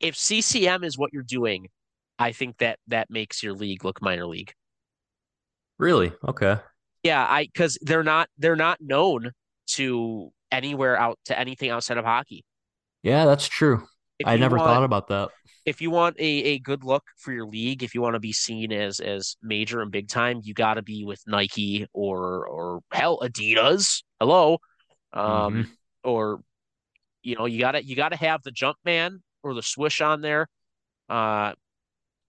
If 0.00 0.16
CCM 0.16 0.84
is 0.84 0.96
what 0.98 1.12
you're 1.12 1.22
doing, 1.22 1.68
I 2.18 2.32
think 2.32 2.58
that 2.58 2.78
that 2.88 3.10
makes 3.10 3.42
your 3.42 3.52
league 3.52 3.84
look 3.84 4.00
minor 4.02 4.26
league. 4.26 4.52
Really? 5.78 6.12
Okay. 6.26 6.56
Yeah, 7.04 7.24
I 7.24 7.44
because 7.44 7.78
they're 7.80 8.02
not 8.02 8.28
they're 8.38 8.56
not 8.56 8.80
known 8.80 9.32
to 9.68 10.32
anywhere 10.50 10.98
out 10.98 11.18
to 11.26 11.38
anything 11.38 11.70
outside 11.70 11.98
of 11.98 12.04
hockey. 12.04 12.44
Yeah, 13.02 13.24
that's 13.24 13.46
true. 13.46 13.86
If 14.18 14.26
I 14.26 14.36
never 14.36 14.56
want- 14.56 14.68
thought 14.68 14.82
about 14.84 15.08
that. 15.08 15.30
If 15.68 15.82
you 15.82 15.90
want 15.90 16.16
a, 16.18 16.22
a 16.24 16.58
good 16.60 16.82
look 16.82 17.04
for 17.18 17.30
your 17.32 17.46
league, 17.46 17.82
if 17.82 17.94
you 17.94 18.00
want 18.00 18.14
to 18.14 18.20
be 18.20 18.32
seen 18.32 18.72
as 18.72 19.00
as 19.00 19.36
major 19.42 19.82
and 19.82 19.90
big 19.90 20.08
time, 20.08 20.40
you 20.42 20.54
got 20.54 20.74
to 20.74 20.82
be 20.82 21.04
with 21.04 21.20
Nike 21.26 21.86
or 21.92 22.46
or 22.46 22.80
hell 22.90 23.18
Adidas. 23.22 24.02
Hello, 24.18 24.58
um, 25.12 25.22
Mhm. 25.24 25.68
or 26.04 26.40
you 27.22 27.36
know 27.36 27.44
you 27.44 27.60
got 27.60 27.72
to 27.72 27.84
you 27.84 27.94
got 27.94 28.10
to 28.10 28.16
have 28.16 28.42
the 28.42 28.50
Jumpman 28.50 29.18
or 29.42 29.52
the 29.52 29.62
swoosh 29.62 30.00
on 30.00 30.22
there. 30.22 30.48
Uh, 31.08 31.52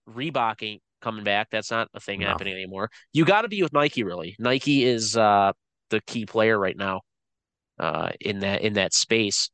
Reebok 0.08 0.62
ain't 0.62 0.82
coming 1.00 1.24
back. 1.24 1.48
That's 1.50 1.70
not 1.70 1.88
a 1.94 2.00
thing 2.00 2.20
No. 2.20 2.26
happening 2.26 2.52
anymore. 2.52 2.90
You 3.14 3.24
got 3.24 3.42
to 3.42 3.48
be 3.48 3.62
with 3.62 3.72
Nike. 3.72 4.04
Really, 4.04 4.36
Nike 4.38 4.84
is 4.84 5.16
uh 5.16 5.52
the 5.88 6.02
key 6.02 6.26
player 6.26 6.58
right 6.58 6.76
now. 6.76 7.00
Uh, 7.78 8.10
in 8.20 8.40
that 8.40 8.60
in 8.60 8.74
that 8.74 8.92
space. 8.92 9.48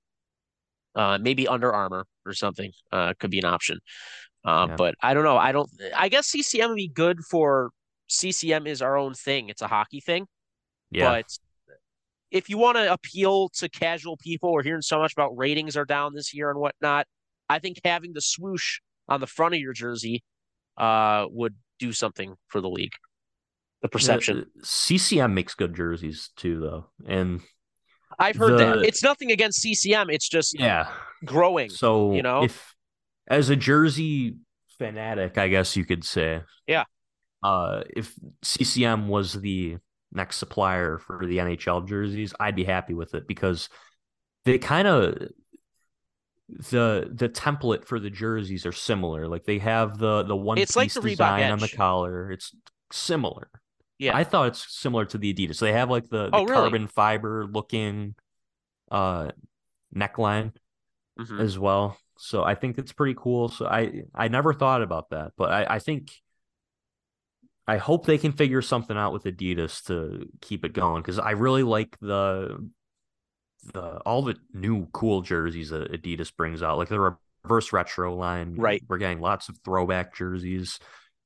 Uh, 0.97 1.19
maybe 1.21 1.47
Under 1.47 1.73
Armour 1.73 2.07
or 2.27 2.35
something 2.35 2.73
uh, 2.93 3.15
could 3.19 3.31
be 3.31 3.39
an 3.39 3.45
option. 3.45 3.79
Uh, 4.45 4.67
Yeah. 4.69 4.77
But 4.77 4.95
I 5.03 5.15
don't 5.15 5.25
know. 5.25 5.37
I 5.37 5.53
don't. 5.53 5.69
I 5.95 6.09
guess 6.09 6.27
CCM 6.29 6.71
would 6.71 6.77
be 6.77 6.89
good 6.89 7.21
for. 7.31 7.71
CCM 8.09 8.67
is 8.67 8.83
our 8.83 8.97
own 8.97 9.15
thing. 9.15 9.49
It's 9.49 9.63
a 9.63 9.67
hockey 9.67 10.01
thing. 10.01 10.27
Yeah. 10.91 11.11
But 11.11 11.27
if 12.31 12.49
you 12.49 12.59
want 12.59 12.77
to 12.77 12.93
appeal 12.93 13.49
to 13.51 13.69
casual 13.69 14.17
people, 14.17 14.53
we're 14.53 14.63
hearing 14.63 14.83
so 14.83 14.99
much 14.99 15.13
about 15.13 15.37
ratings 15.37 15.77
are 15.77 15.85
down 15.85 16.15
this 16.15 16.33
year 16.33 16.51
and 16.51 16.59
whatnot. 16.61 17.07
I 17.49 17.59
think 17.59 17.81
having 17.85 18.13
the 18.13 18.21
swoosh 18.21 18.81
on 19.09 19.21
the 19.21 19.27
front 19.27 19.55
of 19.55 19.61
your 19.61 19.73
jersey 19.73 20.23
uh, 20.77 21.27
would 21.31 21.55
do 21.79 21.93
something 21.93 22.37
for 22.49 22.61
the 22.61 22.69
league. 22.69 22.93
The 23.83 23.89
perception. 23.89 24.39
Uh, 24.39 24.61
CCM 24.63 25.35
makes 25.35 25.55
good 25.55 25.75
jerseys 25.75 26.31
too, 26.37 26.61
though, 26.61 26.87
and 27.07 27.41
I've 28.19 28.37
heard 28.37 28.59
that. 28.59 28.79
It's 28.79 29.03
nothing 29.03 29.31
against 29.31 29.61
CCM. 29.61 30.11
It's 30.11 30.29
just 30.29 30.59
yeah. 30.59 30.89
growing. 31.25 31.71
So 31.71 32.13
you 32.13 32.23
know? 32.23 32.45
if 32.45 32.75
as 33.29 33.51
a 33.51 33.57
jersey 33.57 34.37
fanatic, 34.79 35.39
I 35.39 35.49
guess 35.49 35.77
you 35.77 35.85
could 35.85 36.05
say, 36.05 36.43
Yeah. 36.67 36.85
Uh, 37.43 37.83
if 37.95 38.15
CCM 38.43 39.09
was 39.09 39.35
the 39.35 39.77
next 40.13 40.37
supplier 40.37 40.99
for 40.99 41.27
the 41.27 41.39
NHL 41.39 41.87
jerseys, 41.87 42.35
I'd 42.41 42.57
be 42.57 42.65
happy 42.65 42.95
with 42.95 43.15
it 43.15 43.29
because 43.29 43.69
they 44.45 44.59
kind 44.59 44.89
of 44.89 45.29
the 46.49 47.11
the 47.13 47.29
template 47.29 47.85
for 47.85 47.99
the 47.99 48.11
jerseys 48.11 48.67
are 48.67 48.73
similar. 48.73 49.29
Like 49.29 49.45
they 49.45 49.59
have 49.59 49.99
the 49.99 50.23
the 50.23 50.37
one 50.37 50.59
It's 50.59 50.73
piece 50.73 50.77
like 50.77 50.93
the 50.93 51.01
Reebok 51.01 51.11
design 51.11 51.53
on 51.53 51.59
the 51.59 51.69
collar. 51.69 52.31
It's 52.31 52.55
similar. 52.93 53.49
Yeah. 53.99 54.17
I 54.17 54.25
thought 54.25 54.49
it's 54.49 54.75
similar 54.79 55.05
to 55.07 55.19
the 55.19 55.33
Adidas. 55.33 55.57
So 55.57 55.65
They 55.65 55.73
have 55.73 55.91
like 55.91 56.09
the, 56.09 56.31
the 56.31 56.37
Oh, 56.37 56.45
really? 56.45 56.55
carbon 56.55 56.87
fiber 56.89 57.47
looking 57.47 58.15
uh 58.91 59.31
neckline 59.95 60.53
Mhm. 61.19 61.41
as 61.41 61.59
well. 61.59 61.97
So 62.19 62.45
I 62.45 62.55
think 62.55 62.79
it's 62.79 62.93
pretty 62.93 63.15
cool. 63.19 63.49
So 63.49 63.67
I 63.67 64.03
I 64.15 64.29
never 64.29 64.53
thought 64.55 64.83
about 64.83 65.11
that, 65.11 65.33
but 65.37 65.51
I, 65.51 65.77
I 65.77 65.79
think 65.79 66.11
I 67.67 67.79
hope 67.79 68.07
they 68.07 68.19
can 68.19 68.33
figure 68.33 68.63
something 68.63 68.97
out 68.97 69.13
with 69.13 69.25
Adidas 69.25 69.85
to 69.87 70.29
keep 70.41 70.65
it 70.65 70.73
going 70.73 71.03
because 71.03 71.19
I 71.19 71.33
really 71.33 71.63
like 71.65 71.97
the 72.01 72.71
the 73.73 73.99
all 74.07 74.23
the 74.23 74.37
new 74.53 74.87
cool 74.93 75.23
jerseys 75.23 75.71
that 75.71 75.91
Adidas 75.91 76.35
brings 76.35 76.63
out, 76.63 76.79
like 76.79 76.89
the 76.89 77.19
reverse 77.45 77.73
retro 77.73 78.15
line. 78.15 78.55
Right. 78.57 78.83
We're 78.89 78.99
getting 78.99 79.21
lots 79.21 79.49
of 79.49 79.59
throwback 79.65 80.15
jerseys. 80.15 80.79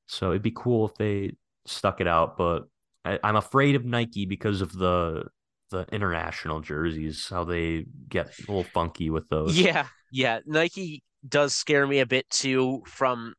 So 0.07 0.31
it'd 0.31 0.43
be 0.43 0.53
cool 0.55 0.89
if 0.89 0.95
they 0.95 1.33
stuck 1.71 2.01
it 2.01 2.07
out, 2.07 2.37
but 2.37 2.69
I, 3.05 3.19
I'm 3.23 3.37
afraid 3.37 3.77
of 3.77 3.85
Nike 3.85 4.27
because 4.27 4.61
of 4.61 4.73
the 4.73 5.25
the 5.71 5.87
international 5.93 6.61
jerseys, 6.61 7.29
how 7.29 7.45
they 7.45 7.87
get 8.09 8.27
a 8.27 8.51
little 8.53 8.65
funky 8.65 9.11
with 9.11 9.29
those. 9.29 9.63
Yeah, 9.63 9.89
yeah. 10.11 10.41
Nike 10.47 11.03
does 11.27 11.55
scare 11.55 11.87
me 11.87 12.01
a 12.01 12.07
bit 12.07 12.29
too 12.31 12.83
from 12.87 13.35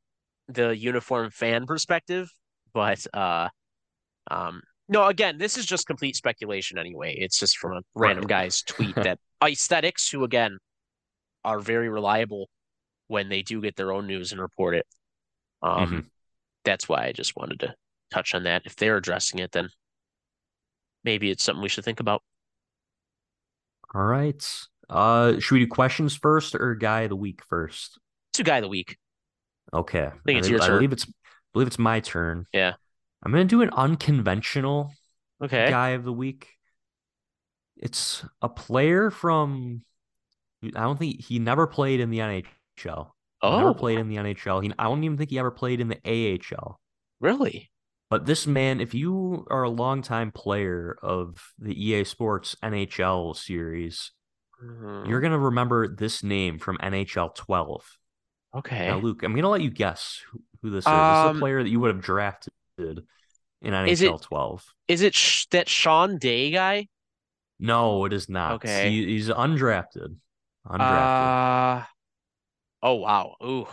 the 0.47 0.75
uniform 0.77 1.31
fan 1.31 1.65
perspective, 1.65 2.29
but 2.73 3.05
uh 3.13 3.49
um 4.31 4.61
no, 4.89 5.07
again, 5.07 5.37
this 5.39 5.57
is 5.57 5.65
just 5.65 5.87
complete 5.87 6.15
speculation 6.17 6.77
anyway. 6.79 7.15
It's 7.17 7.39
just 7.39 7.57
from 7.57 7.73
a 7.77 7.81
random 7.95 8.27
guy's 8.27 8.63
tweet 8.63 8.97
that 9.03 9.19
aesthetics, 9.43 10.09
who 10.09 10.23
again 10.25 10.57
are 11.45 11.59
very 11.59 11.89
reliable 11.89 12.49
when 13.07 13.29
they 13.29 13.41
do 13.43 13.61
get 13.61 13.75
their 13.77 13.91
own 13.93 14.07
news 14.07 14.31
and 14.31 14.41
report 14.41 14.75
it. 14.75 14.87
Um 15.63 16.01
Mhm. 16.01 16.11
that's 16.65 16.89
why 16.89 17.05
I 17.07 17.11
just 17.13 17.35
wanted 17.37 17.59
to 17.61 17.75
touch 18.11 18.35
on 18.35 18.43
that. 18.43 18.63
If 18.65 18.75
they're 18.75 18.97
addressing 18.97 19.39
it, 19.39 19.51
then 19.51 19.69
maybe 21.03 21.31
it's 21.31 21.43
something 21.43 21.61
we 21.63 21.69
should 21.69 21.85
think 21.85 21.99
about. 21.99 22.21
All 23.93 24.03
right. 24.03 24.43
Uh, 24.89 25.39
should 25.39 25.55
we 25.55 25.59
do 25.61 25.67
questions 25.67 26.15
first 26.15 26.55
or 26.55 26.75
guy 26.75 27.01
of 27.01 27.09
the 27.09 27.15
week 27.15 27.41
first? 27.47 27.97
To 28.33 28.43
guy 28.43 28.57
of 28.57 28.63
the 28.63 28.67
week. 28.69 28.97
Okay. 29.73 30.03
I 30.05 30.11
think 30.25 30.39
it's 30.39 30.47
I, 30.47 30.51
your 30.51 30.61
I 30.61 30.67
turn. 30.67 30.75
believe 30.77 30.91
it's 30.93 31.05
believe 31.53 31.67
it's 31.67 31.79
my 31.79 31.99
turn. 31.99 32.45
Yeah. 32.53 32.73
I'm 33.23 33.31
gonna 33.31 33.45
do 33.45 33.61
an 33.61 33.69
unconventional 33.71 34.91
Okay. 35.43 35.69
guy 35.69 35.89
of 35.89 36.03
the 36.03 36.13
week. 36.13 36.47
It's 37.77 38.23
a 38.41 38.49
player 38.49 39.09
from. 39.11 39.83
I 40.63 40.81
don't 40.81 40.99
think 40.99 41.21
he 41.21 41.39
never 41.39 41.65
played 41.65 41.99
in 41.99 42.11
the 42.11 42.19
NHL. 42.19 43.09
oh, 43.41 43.57
Never 43.57 43.73
played 43.73 43.97
in 43.97 44.07
the 44.09 44.17
NHL. 44.17 44.63
He, 44.63 44.71
I 44.77 44.83
don't 44.83 45.03
even 45.03 45.17
think 45.17 45.31
he 45.31 45.39
ever 45.39 45.49
played 45.51 45.81
in 45.81 45.87
the 45.87 45.99
AHL. 46.05 46.79
really? 47.19 47.71
But 48.11 48.25
this 48.25 48.45
man, 48.45 48.81
if 48.81 48.93
you 48.93 49.47
are 49.49 49.63
a 49.63 49.69
longtime 49.69 50.31
player 50.33 50.97
of 51.01 51.53
the 51.57 51.73
EA 51.73 52.03
Sports 52.03 52.55
NHL 52.61 53.33
series, 53.33 54.11
Mhm. 54.61 55.07
you're 55.07 55.21
gonna 55.21 55.39
remember 55.39 55.87
this 55.87 56.21
name 56.21 56.59
from 56.59 56.77
NHL 56.83 57.29
12. 57.29 57.97
okay. 58.53 58.87
Now, 58.89 58.97
Luke, 58.97 59.23
I'm 59.23 59.33
gonna 59.33 59.47
let 59.47 59.61
you 59.61 59.69
guess 59.71 60.21
who, 60.29 60.41
who 60.61 60.69
this 60.71 60.79
is. 60.79 60.85
This 60.85 60.91
is 60.91 61.29
Um, 61.29 61.37
a 61.37 61.39
player 61.39 61.63
that 61.63 61.69
you 61.69 61.79
would 61.79 61.95
have 61.95 62.03
drafted 62.03 62.51
in 62.77 63.73
Is 63.87 64.01
it- 64.01 64.07
NHL 64.11 64.19
12. 64.19 64.65
Is 64.89 65.01
it 65.01 65.15
sh- 65.15 65.45
that 65.51 65.69
Sean 65.69 66.17
Day 66.17 66.51
guy? 66.51 66.89
No, 67.59 68.03
it 68.03 68.11
is 68.11 68.27
not. 68.27 68.55
Okay. 68.55 68.89
He, 68.89 69.05
he's 69.05 69.29
undrafted. 69.29 70.17
Undrafted. 70.67 71.81
Uh, 71.81 71.85
oh 72.83 72.95
wow. 72.95 73.35
Ooh, 73.41 73.67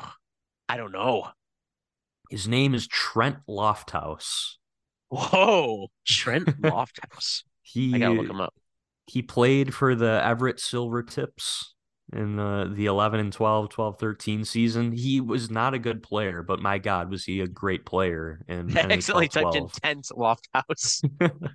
I 0.68 0.76
don't 0.76 0.92
know. 0.92 1.28
His 2.30 2.46
name 2.46 2.74
is 2.74 2.86
Trent 2.86 3.38
Lofthouse. 3.48 4.56
Whoa, 5.08 5.88
Trent 6.06 6.46
Lofthouse. 6.62 7.42
He 7.62 7.94
I 7.94 7.98
gotta 7.98 8.14
look 8.14 8.30
him 8.30 8.40
up. 8.40 8.54
he 9.06 9.22
played 9.22 9.74
for 9.74 9.94
the 9.94 10.22
Everett 10.24 10.58
Silvertips 10.58 11.64
in 12.12 12.38
uh, 12.38 12.68
the 12.72 12.86
11 12.86 13.20
and 13.20 13.32
12, 13.32 13.68
12, 13.70 13.98
13 13.98 14.44
season. 14.44 14.92
He 14.92 15.20
was 15.20 15.50
not 15.50 15.74
a 15.74 15.78
good 15.78 16.02
player, 16.02 16.42
but 16.42 16.60
my 16.60 16.78
God, 16.78 17.10
was 17.10 17.24
he 17.24 17.40
a 17.40 17.46
great 17.46 17.84
player 17.84 18.44
in 18.48 18.70
I 18.76 18.80
accidentally 18.80 19.28
NHL 19.28 19.30
typed 19.30 19.54
in 19.56 19.62
12. 19.62 19.72
tent 19.72 20.08
Lofthouse. 20.12 21.04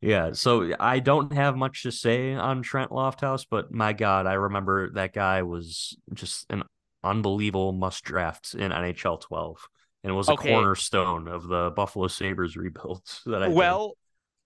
yeah, 0.00 0.32
so 0.32 0.72
I 0.78 1.00
don't 1.00 1.32
have 1.32 1.56
much 1.56 1.82
to 1.82 1.92
say 1.92 2.34
on 2.34 2.62
Trent 2.62 2.90
Lofthouse, 2.90 3.46
but 3.48 3.72
my 3.72 3.92
God, 3.92 4.26
I 4.26 4.34
remember 4.34 4.90
that 4.92 5.12
guy 5.12 5.42
was 5.42 5.96
just 6.14 6.46
an 6.50 6.62
unbelievable 7.02 7.72
must 7.72 8.04
draft 8.04 8.54
in 8.54 8.70
NHL 8.70 9.20
12 9.20 9.68
and 10.08 10.16
was 10.16 10.28
a 10.28 10.36
cornerstone 10.36 11.28
of 11.28 11.46
the 11.46 11.70
Buffalo 11.70 12.08
Sabres 12.08 12.56
rebuild 12.56 13.02
that 13.26 13.42
I. 13.42 13.48
Well, 13.48 13.94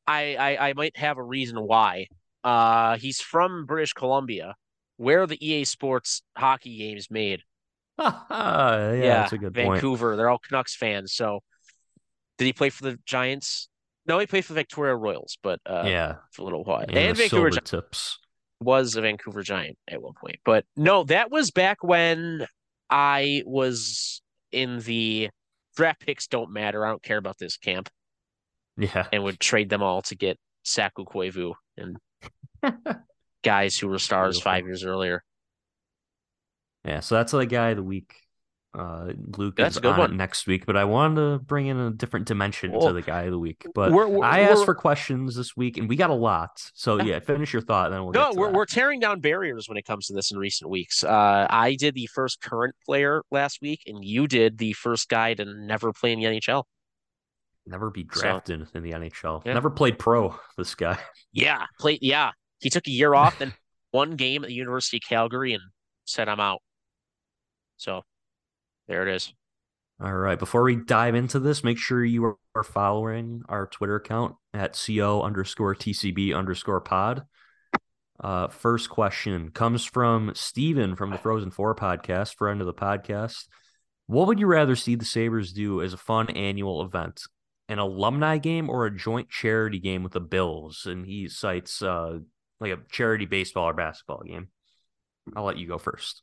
I, 0.06 0.34
I 0.34 0.68
I 0.68 0.72
might 0.74 0.96
have 0.96 1.18
a 1.18 1.22
reason 1.22 1.56
why. 1.58 2.08
Uh, 2.44 2.96
he's 2.96 3.20
from 3.20 3.66
British 3.66 3.92
Columbia, 3.92 4.56
where 4.96 5.26
the 5.26 5.38
EA 5.46 5.64
Sports 5.64 6.22
hockey 6.36 6.76
games 6.76 7.08
made. 7.10 7.42
yeah, 7.98 9.00
that's 9.00 9.32
a 9.32 9.38
good 9.38 9.54
point. 9.54 9.74
Vancouver. 9.74 10.16
They're 10.16 10.28
all 10.28 10.38
Canucks 10.38 10.74
fans. 10.74 11.12
So, 11.12 11.40
did 12.38 12.46
he 12.46 12.52
play 12.52 12.70
for 12.70 12.82
the 12.82 12.98
Giants? 13.06 13.68
No, 14.04 14.18
he 14.18 14.26
played 14.26 14.44
for 14.44 14.54
the 14.54 14.60
Victoria 14.60 14.96
Royals, 14.96 15.38
but 15.44 15.60
uh, 15.64 15.84
yeah, 15.86 16.16
for 16.32 16.42
a 16.42 16.44
little 16.44 16.64
while. 16.64 16.80
and, 16.80 16.96
And, 16.96 17.16
Vancouver 17.16 17.50
Gi- 17.50 17.60
tips. 17.62 18.18
was 18.60 18.96
a 18.96 19.02
Vancouver 19.02 19.42
Giant 19.42 19.78
at 19.86 20.02
one 20.02 20.14
point. 20.14 20.40
But 20.44 20.64
no, 20.76 21.04
that 21.04 21.30
was 21.30 21.52
back 21.52 21.84
when 21.84 22.44
I 22.90 23.44
was 23.46 24.20
in 24.50 24.80
the 24.80 25.30
draft 25.76 26.00
picks 26.00 26.26
don't 26.26 26.52
matter. 26.52 26.84
I 26.84 26.90
don't 26.90 27.02
care 27.02 27.18
about 27.18 27.38
this 27.38 27.56
camp 27.56 27.88
Yeah, 28.76 29.06
and 29.12 29.24
would 29.24 29.40
trade 29.40 29.68
them 29.70 29.82
all 29.82 30.02
to 30.02 30.14
get 30.14 30.38
Saku 30.64 31.04
Koivu 31.04 31.54
and 31.76 31.96
guys 33.44 33.78
who 33.78 33.88
were 33.88 33.98
stars 33.98 34.36
Beautiful. 34.36 34.50
five 34.52 34.64
years 34.64 34.84
earlier. 34.84 35.22
yeah. 36.84 37.00
So 37.00 37.14
that's 37.16 37.32
the 37.32 37.46
guy 37.46 37.70
of 37.70 37.76
the 37.76 37.82
week. 37.82 38.14
Uh, 38.74 39.12
Luke 39.36 39.56
That's 39.56 39.74
is 39.74 39.76
a 39.76 39.80
good 39.82 39.92
on 39.92 39.98
it 39.98 40.02
one. 40.02 40.16
next 40.16 40.46
week, 40.46 40.64
but 40.64 40.78
I 40.78 40.84
wanted 40.84 41.16
to 41.16 41.38
bring 41.44 41.66
in 41.66 41.76
a 41.76 41.90
different 41.90 42.26
dimension 42.26 42.72
Well, 42.72 42.86
to 42.86 42.92
the 42.94 43.02
guy 43.02 43.24
of 43.24 43.30
the 43.30 43.38
week. 43.38 43.66
But 43.74 43.92
we're- 43.92 44.08
we're- 44.08 44.22
I 44.26 44.40
asked 44.40 44.54
we're- 44.54 44.64
for 44.64 44.74
questions 44.74 45.36
this 45.36 45.54
week, 45.54 45.76
and 45.76 45.90
we 45.90 45.96
got 45.96 46.08
a 46.08 46.14
lot. 46.14 46.52
So 46.72 46.96
Yeah. 47.02 47.20
finish 47.20 47.52
your 47.52 47.60
thought, 47.60 47.90
then 47.90 48.02
we'll 48.02 48.12
No, 48.12 48.28
get 48.28 48.32
to 48.32 48.38
we're 48.40 48.46
that. 48.46 48.54
we're 48.54 48.64
tearing 48.64 48.98
down 48.98 49.20
barriers 49.20 49.68
when 49.68 49.76
it 49.76 49.82
comes 49.84 50.06
to 50.06 50.14
this 50.14 50.30
in 50.30 50.38
recent 50.38 50.70
weeks. 50.70 51.04
Uh, 51.04 51.46
I 51.50 51.74
did 51.74 51.94
the 51.94 52.06
first 52.14 52.40
current 52.40 52.74
player 52.86 53.22
last 53.30 53.58
week, 53.60 53.82
and 53.86 54.02
you 54.02 54.26
did 54.26 54.56
the 54.56 54.72
first 54.72 55.10
guy 55.10 55.34
to 55.34 55.44
never 55.44 55.92
play 55.92 56.12
in 56.12 56.18
the 56.20 56.24
NHL. 56.26 56.64
never 57.66 57.90
be 57.90 58.06
So- 58.12 58.20
drafted 58.22 58.66
in 58.74 58.82
the 58.82 58.92
NHL. 58.92 59.42
Yeah. 59.44 59.52
Never 59.52 59.70
played 59.70 59.96
pro. 59.98 60.34
This 60.56 60.74
guy. 60.74 60.98
Yeah, 61.30 61.64
played. 61.78 61.98
Yeah, 62.02 62.32
he 62.60 62.70
took 62.70 62.86
a 62.88 62.90
year 62.90 63.14
off, 63.14 63.38
then 63.38 63.52
one 63.92 64.16
game 64.16 64.42
at 64.44 64.48
the 64.48 64.54
University 64.54 64.96
of 64.96 65.02
Calgary, 65.08 65.52
and 65.52 65.62
said, 66.04 66.28
"I'm 66.28 66.40
out." 66.40 66.60
So, 67.76 68.02
there 68.88 69.06
it 69.06 69.14
is. 69.14 69.32
All 70.02 70.14
right. 70.14 70.38
Before 70.38 70.62
we 70.62 70.76
dive 70.76 71.14
into 71.14 71.38
this, 71.38 71.62
make 71.62 71.78
sure 71.78 72.04
you 72.04 72.24
are- 72.24 72.36
following 72.64 73.42
our 73.48 73.66
Twitter 73.66 73.96
account 73.96 74.36
at 74.52 74.74
co 74.74 75.22
underscore 75.22 75.74
tcb 75.74 76.36
underscore 76.36 76.80
pod. 76.82 77.24
Uh, 78.20 78.48
first 78.48 78.90
question 78.90 79.50
comes 79.50 79.84
from 79.84 80.32
Steven 80.34 80.94
from 80.96 81.10
the 81.10 81.18
Frozen 81.18 81.50
Four 81.50 81.74
podcast, 81.74 82.36
friend 82.36 82.60
of 82.60 82.66
the 82.66 82.74
podcast. 82.74 83.46
What 84.06 84.26
would 84.26 84.38
you 84.38 84.46
rather 84.46 84.76
see 84.76 84.96
the 84.96 85.04
Sabres 85.04 85.52
do 85.52 85.80
as 85.80 85.92
a 85.92 85.96
fun 85.96 86.28
annual 86.30 86.82
event? 86.82 87.22
An 87.68 87.78
alumni 87.78 88.36
game 88.38 88.68
or 88.68 88.84
a 88.84 88.94
joint 88.94 89.30
charity 89.30 89.78
game 89.78 90.02
with 90.02 90.12
the 90.12 90.20
Bills? 90.20 90.84
And 90.84 91.06
he 91.06 91.28
cites 91.28 91.80
uh, 91.80 92.18
like 92.60 92.72
a 92.72 92.80
charity 92.90 93.26
baseball 93.26 93.70
or 93.70 93.74
basketball 93.74 94.22
game. 94.24 94.48
I'll 95.34 95.44
let 95.44 95.56
you 95.58 95.66
go 95.66 95.78
first. 95.78 96.22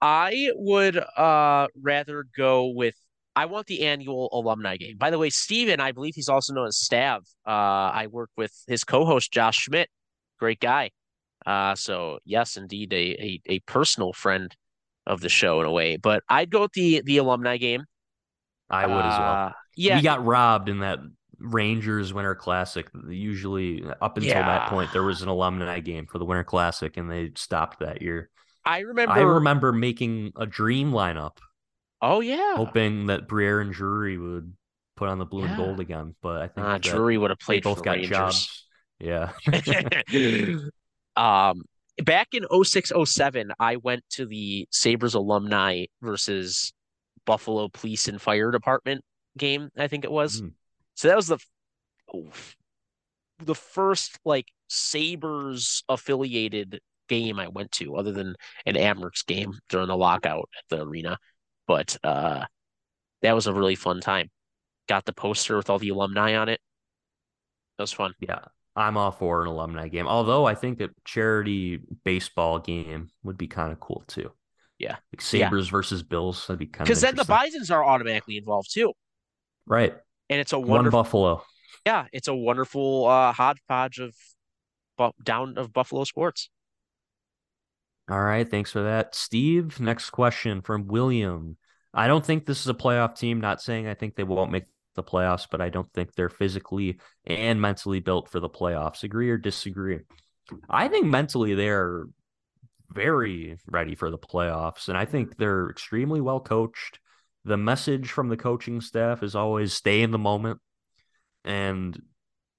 I 0.00 0.50
would 0.54 0.96
uh 0.96 1.68
rather 1.80 2.26
go 2.36 2.66
with. 2.66 2.94
I 3.34 3.44
want 3.46 3.66
the 3.66 3.82
annual 3.82 4.30
alumni 4.32 4.78
game. 4.78 4.96
By 4.96 5.10
the 5.10 5.18
way, 5.18 5.28
Steven, 5.28 5.78
I 5.78 5.92
believe 5.92 6.14
he's 6.14 6.30
also 6.30 6.54
known 6.54 6.68
as 6.68 6.76
Stav. 6.76 7.18
Uh, 7.46 7.50
I 7.92 8.06
work 8.10 8.30
with 8.34 8.52
his 8.66 8.82
co-host 8.82 9.30
Josh 9.30 9.58
Schmidt. 9.58 9.90
Great 10.38 10.58
guy. 10.58 10.90
Uh, 11.44 11.74
so 11.74 12.18
yes, 12.24 12.56
indeed, 12.56 12.92
a, 12.92 12.96
a 12.96 13.40
a 13.46 13.58
personal 13.60 14.12
friend 14.12 14.54
of 15.06 15.20
the 15.20 15.28
show 15.28 15.60
in 15.60 15.66
a 15.66 15.70
way. 15.70 15.96
But 15.96 16.22
I'd 16.28 16.50
go 16.50 16.62
with 16.62 16.72
the 16.72 17.02
the 17.04 17.18
alumni 17.18 17.56
game. 17.58 17.84
I 18.70 18.86
would 18.86 19.04
as 19.04 19.18
well. 19.18 19.32
Uh, 19.32 19.52
yeah, 19.76 19.96
we 19.96 20.02
got 20.02 20.24
robbed 20.24 20.68
in 20.68 20.80
that 20.80 20.98
Rangers 21.38 22.12
Winter 22.12 22.34
Classic. 22.34 22.88
Usually, 23.08 23.84
up 24.00 24.16
until 24.16 24.30
Yeah. 24.30 24.46
that 24.46 24.70
point, 24.70 24.92
there 24.92 25.02
was 25.02 25.22
an 25.22 25.28
alumni 25.28 25.80
game 25.80 26.06
for 26.06 26.18
the 26.18 26.24
Winter 26.24 26.44
Classic, 26.44 26.96
and 26.96 27.10
they 27.10 27.32
stopped 27.36 27.80
that 27.80 28.02
year. 28.02 28.30
I 28.66 28.80
remember. 28.80 29.12
I 29.12 29.20
remember 29.20 29.72
making 29.72 30.32
a 30.36 30.44
dream 30.44 30.90
lineup, 30.90 31.38
oh 32.02 32.20
yeah, 32.20 32.56
hoping 32.56 33.06
that 33.06 33.28
Briere 33.28 33.60
and 33.60 33.72
Drury 33.72 34.18
would 34.18 34.52
put 34.96 35.08
on 35.08 35.18
the 35.18 35.24
blue 35.24 35.44
and 35.44 35.56
gold 35.56 35.80
again. 35.80 36.14
But 36.20 36.42
I 36.42 36.48
think 36.48 36.66
uh, 36.66 36.78
Drury 36.78 37.16
would 37.16 37.30
have 37.30 37.38
they 37.38 37.44
played 37.44 37.62
both 37.62 37.84
got 37.84 37.96
Rangers. 37.96 38.10
jobs. 38.10 38.64
Yeah, 38.98 39.32
um, 41.16 41.62
back 42.02 42.28
in 42.32 42.46
06, 42.64 42.92
07, 43.04 43.52
I 43.60 43.76
went 43.76 44.02
to 44.10 44.26
the 44.26 44.66
Sabres 44.70 45.14
alumni 45.14 45.84
versus 46.02 46.72
Buffalo 47.26 47.68
Police 47.68 48.08
and 48.08 48.20
Fire 48.20 48.50
Department 48.50 49.02
game, 49.36 49.70
I 49.76 49.88
think 49.88 50.04
it 50.04 50.10
was. 50.10 50.42
Mm. 50.42 50.52
So 50.94 51.08
that 51.08 51.16
was 51.16 51.26
the 51.26 51.38
oof, 52.14 52.56
the 53.44 53.54
first 53.54 54.18
like 54.24 54.46
Sabres 54.68 55.84
affiliated 55.88 56.80
game 57.08 57.38
I 57.38 57.48
went 57.48 57.72
to, 57.72 57.96
other 57.96 58.12
than 58.12 58.34
an 58.64 58.76
Amherst 58.76 59.26
game 59.26 59.52
during 59.68 59.88
the 59.88 59.96
lockout 59.96 60.48
at 60.58 60.64
the 60.76 60.82
arena. 60.84 61.18
But 61.66 61.96
uh, 62.04 62.44
that 63.22 63.34
was 63.34 63.46
a 63.46 63.54
really 63.54 63.74
fun 63.74 64.00
time. 64.00 64.30
Got 64.88 65.04
the 65.04 65.12
poster 65.12 65.56
with 65.56 65.68
all 65.70 65.78
the 65.78 65.88
alumni 65.88 66.36
on 66.36 66.48
it. 66.48 66.60
That 67.78 67.82
was 67.84 67.92
fun. 67.92 68.14
yeah. 68.20 68.40
I'm 68.78 68.98
all 68.98 69.10
for 69.10 69.40
an 69.40 69.48
alumni 69.48 69.88
game. 69.88 70.06
Although 70.06 70.44
I 70.44 70.54
think 70.54 70.82
a 70.82 70.90
charity 71.06 71.80
baseball 72.04 72.58
game 72.58 73.08
would 73.22 73.38
be 73.38 73.46
kind 73.48 73.72
of 73.72 73.80
cool 73.80 74.04
too. 74.06 74.30
Yeah. 74.78 74.96
like 75.12 75.22
Sabres 75.22 75.68
versus 75.70 76.02
Bills. 76.02 76.46
That'd 76.46 76.58
be 76.58 76.66
kind 76.66 76.82
of 76.82 76.88
Because 76.88 77.00
then 77.00 77.16
the 77.16 77.24
Bisons 77.24 77.70
are 77.70 77.82
automatically 77.82 78.36
involved 78.36 78.70
too. 78.72 78.92
right. 79.66 79.94
And 80.28 80.40
it's 80.40 80.52
a 80.52 80.58
One 80.58 80.90
Buffalo. 80.90 81.42
yeah, 81.86 82.04
it's 82.12 82.28
a 82.28 82.34
wonderful 82.34 83.06
uh 83.06 83.32
hodgepodge 83.32 83.98
of 84.00 84.14
bu- 84.98 85.12
down 85.22 85.56
of 85.56 85.72
Buffalo 85.72 86.04
sports. 86.04 86.50
All 88.08 88.22
right, 88.22 88.48
thanks 88.48 88.70
for 88.70 88.82
that. 88.82 89.14
Steve, 89.14 89.80
next 89.80 90.10
question 90.10 90.62
from 90.62 90.86
William. 90.86 91.56
I 91.92 92.06
don't 92.06 92.24
think 92.24 92.46
this 92.46 92.60
is 92.60 92.68
a 92.68 92.74
playoff 92.74 93.18
team. 93.18 93.40
Not 93.40 93.60
saying 93.60 93.88
I 93.88 93.94
think 93.94 94.14
they 94.14 94.24
won't 94.24 94.52
make 94.52 94.66
the 94.94 95.02
playoffs, 95.02 95.46
but 95.50 95.60
I 95.60 95.70
don't 95.70 95.92
think 95.92 96.14
they're 96.14 96.28
physically 96.28 96.98
and 97.24 97.60
mentally 97.60 98.00
built 98.00 98.28
for 98.28 98.38
the 98.38 98.48
playoffs. 98.48 99.02
Agree 99.02 99.30
or 99.30 99.38
disagree? 99.38 100.00
I 100.70 100.86
think 100.88 101.06
mentally 101.06 101.54
they're 101.54 102.06
very 102.90 103.58
ready 103.66 103.94
for 103.94 104.10
the 104.10 104.18
playoffs, 104.18 104.88
and 104.88 104.96
I 104.96 105.04
think 105.04 105.36
they're 105.36 105.68
extremely 105.68 106.20
well 106.20 106.40
coached. 106.40 107.00
The 107.44 107.56
message 107.56 108.10
from 108.10 108.28
the 108.28 108.36
coaching 108.36 108.80
staff 108.80 109.22
is 109.22 109.34
always 109.34 109.72
stay 109.72 110.02
in 110.02 110.10
the 110.10 110.18
moment 110.18 110.60
and 111.44 112.00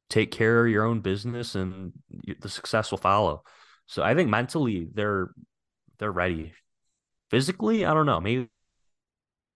take 0.10 0.32
care 0.32 0.66
of 0.66 0.72
your 0.72 0.86
own 0.86 1.02
business, 1.02 1.56
and 1.56 1.93
the 2.39 2.50
success 2.50 2.91
will 2.91 2.98
follow. 2.98 3.43
So 3.88 4.03
I 4.03 4.13
think 4.15 4.29
mentally 4.29 4.88
they're 4.93 5.31
they're 5.97 6.11
ready. 6.11 6.53
Physically, 7.31 7.85
I 7.85 7.93
don't 7.93 8.05
know. 8.05 8.21
Maybe 8.21 8.47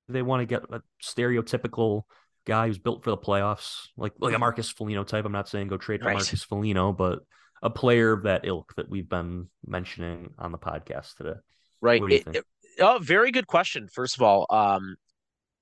they 0.10 0.22
want 0.22 0.42
to 0.42 0.46
get 0.46 0.64
a 0.72 0.82
stereotypical 1.02 2.04
guy 2.46 2.68
who's 2.68 2.80
built 2.80 3.04
for 3.04 3.12
the 3.12 3.18
playoffs, 3.18 3.88
like 3.96 4.14
like 4.20 4.34
a 4.34 4.40
Marcus 4.40 4.70
Foligno 4.70 5.04
type. 5.04 5.26
I'm 5.26 5.32
not 5.32 5.48
saying 5.48 5.68
go 5.68 5.78
trade 5.78 6.02
for 6.02 6.08
Right. 6.08 6.16
Marcus 6.16 6.44
Foligno, 6.44 6.92
but 6.92 7.20
a 7.62 7.70
player 7.70 8.12
of 8.12 8.24
that 8.24 8.46
ilk 8.46 8.74
that 8.76 8.90
we've 8.90 9.08
been 9.08 9.48
mentioning 9.66 10.34
on 10.40 10.52
the 10.52 10.58
podcast 10.58 11.16
today. 11.16 11.40
Right. 11.80 12.02
What 12.02 12.10
do 12.10 12.16
you 12.16 12.24
It- 12.26 12.36
it- 12.38 12.46
oh, 12.82 13.00
very 13.00 13.32
good 13.32 13.48
question. 13.48 13.88
First 13.88 14.16
of 14.16 14.22
all, 14.24 14.48
um, 14.50 14.96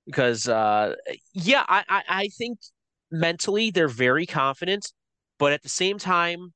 because 0.06 0.48
uh, 0.48 0.96
yeah, 1.34 1.66
I, 1.68 1.84
I 1.90 2.04
I 2.08 2.28
think 2.30 2.60
mentally 3.12 3.72
they're 3.72 3.88
very 3.88 4.26
confident, 4.26 4.92
but 5.38 5.52
at 5.54 5.62
the 5.62 5.70
same 5.70 5.98
time, 5.98 6.54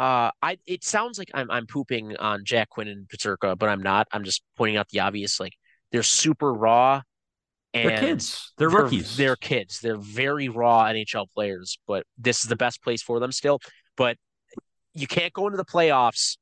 uh, 0.00 0.30
I 0.40 0.56
it 0.66 0.82
sounds 0.82 1.18
like 1.18 1.30
I'm 1.34 1.50
I'm 1.50 1.66
pooping 1.66 2.16
on 2.16 2.42
Jack 2.46 2.70
Quinn 2.70 2.88
and 2.88 3.06
Peterka, 3.06 3.58
but 3.58 3.68
I'm 3.68 3.82
not. 3.82 4.08
I'm 4.12 4.24
just 4.24 4.42
pointing 4.56 4.78
out 4.78 4.88
the 4.88 5.00
obvious. 5.00 5.38
Like 5.38 5.52
they're 5.92 6.02
super 6.02 6.54
raw, 6.54 7.02
and 7.74 7.90
They're 7.90 7.98
kids. 7.98 8.52
They're 8.56 8.70
rookies. 8.70 9.18
They're 9.18 9.36
kids. 9.36 9.78
They're 9.80 9.98
very 9.98 10.48
raw 10.48 10.84
NHL 10.84 11.26
players, 11.34 11.78
but 11.86 12.06
this 12.16 12.42
is 12.42 12.48
the 12.48 12.56
best 12.56 12.82
place 12.82 13.02
for 13.02 13.20
them 13.20 13.30
still. 13.30 13.60
But 13.94 14.16
you 14.94 15.06
can't 15.06 15.34
go 15.34 15.44
into 15.48 15.58
the 15.58 15.66
playoffs 15.66 16.38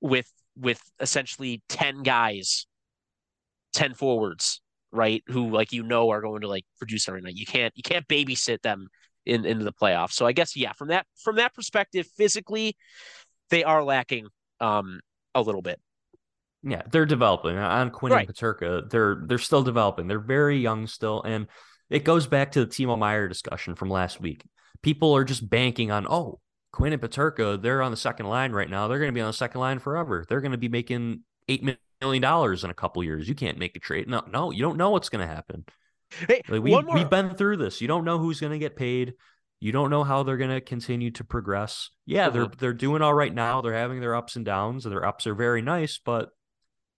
with 0.00 0.28
with 0.56 0.80
essentially 0.98 1.62
10 1.68 2.02
guys, 2.02 2.66
10 3.74 3.94
forwards, 3.94 4.60
right? 4.90 5.22
Who 5.28 5.50
like 5.50 5.70
you 5.70 5.84
know 5.84 6.10
are 6.10 6.20
going 6.20 6.40
to 6.40 6.48
like 6.48 6.64
produce 6.78 7.06
every 7.06 7.20
night. 7.20 7.36
You 7.36 7.46
can't 7.46 7.72
you 7.76 7.84
can't 7.84 8.08
babysit 8.08 8.62
them 8.62 8.88
in 9.26 9.44
into 9.44 9.64
the 9.64 9.72
playoffs. 9.72 10.12
So 10.12 10.26
I 10.26 10.32
guess 10.32 10.56
yeah, 10.56 10.72
from 10.72 10.88
that 10.88 11.06
from 11.22 11.36
that 11.36 11.54
perspective, 11.54 12.06
physically 12.16 12.76
they 13.50 13.64
are 13.64 13.82
lacking 13.84 14.28
um 14.60 15.00
a 15.34 15.42
little 15.42 15.62
bit. 15.62 15.80
Yeah, 16.62 16.82
they're 16.90 17.06
developing 17.06 17.56
on 17.56 17.90
Quinn 17.90 18.12
Right. 18.12 18.26
and 18.26 18.36
Peterka. 18.36 18.88
They're 18.90 19.22
they're 19.26 19.38
still 19.38 19.62
developing. 19.62 20.06
They're 20.08 20.18
very 20.18 20.58
young 20.58 20.86
still, 20.86 21.22
and 21.22 21.46
it 21.90 22.04
goes 22.04 22.26
back 22.26 22.52
to 22.52 22.64
the 22.64 22.66
Timo 22.66 22.98
Meier 22.98 23.28
discussion 23.28 23.74
from 23.74 23.90
last 23.90 24.20
week. 24.20 24.44
People 24.82 25.14
are 25.16 25.24
just 25.24 25.48
banking 25.48 25.90
on 25.90 26.06
oh 26.08 26.40
Quinn 26.72 26.92
and 26.92 27.00
Peterka. 27.02 27.60
They're 27.60 27.82
on 27.82 27.90
the 27.90 27.96
second 27.96 28.26
line 28.26 28.52
right 28.52 28.68
now. 28.68 28.88
They're 28.88 28.98
going 28.98 29.10
to 29.10 29.14
be 29.14 29.20
on 29.20 29.28
the 29.28 29.32
second 29.32 29.60
line 29.60 29.78
forever. 29.78 30.24
They're 30.28 30.40
going 30.40 30.52
to 30.52 30.58
be 30.58 30.68
making 30.68 31.20
eight 31.48 31.64
million 32.00 32.22
dollars 32.22 32.64
in 32.64 32.70
a 32.70 32.74
couple 32.74 33.02
years. 33.04 33.28
You 33.28 33.34
can't 33.34 33.58
make 33.58 33.76
a 33.76 33.80
trade. 33.80 34.08
No, 34.08 34.22
no, 34.30 34.50
you 34.50 34.62
don't 34.62 34.76
know 34.76 34.90
what's 34.90 35.08
going 35.08 35.26
to 35.26 35.32
happen. 35.32 35.64
Hey, 36.10 36.42
Like 36.48 36.62
we 36.62 36.70
more 36.70 36.84
we've 36.94 37.10
been 37.10 37.34
through 37.34 37.56
this. 37.58 37.80
You 37.80 37.88
don't 37.88 38.04
know 38.04 38.18
who's 38.18 38.40
going 38.40 38.52
to 38.52 38.58
get 38.58 38.76
paid. 38.76 39.14
You 39.60 39.72
don't 39.72 39.90
know 39.90 40.04
how 40.04 40.22
they're 40.22 40.36
going 40.36 40.50
to 40.50 40.60
continue 40.60 41.10
to 41.12 41.24
progress. 41.24 41.90
Yeah, 42.04 42.28
they're 42.30 42.46
Mhm. 42.46 42.58
they're 42.58 42.72
doing 42.72 43.02
all 43.02 43.14
right 43.14 43.32
now. 43.32 43.60
They're 43.60 43.72
having 43.74 44.00
their 44.00 44.14
ups 44.14 44.36
and 44.36 44.44
downs. 44.44 44.84
Their 44.84 45.04
ups 45.04 45.26
are 45.26 45.34
very 45.34 45.62
nice, 45.62 45.98
but 45.98 46.30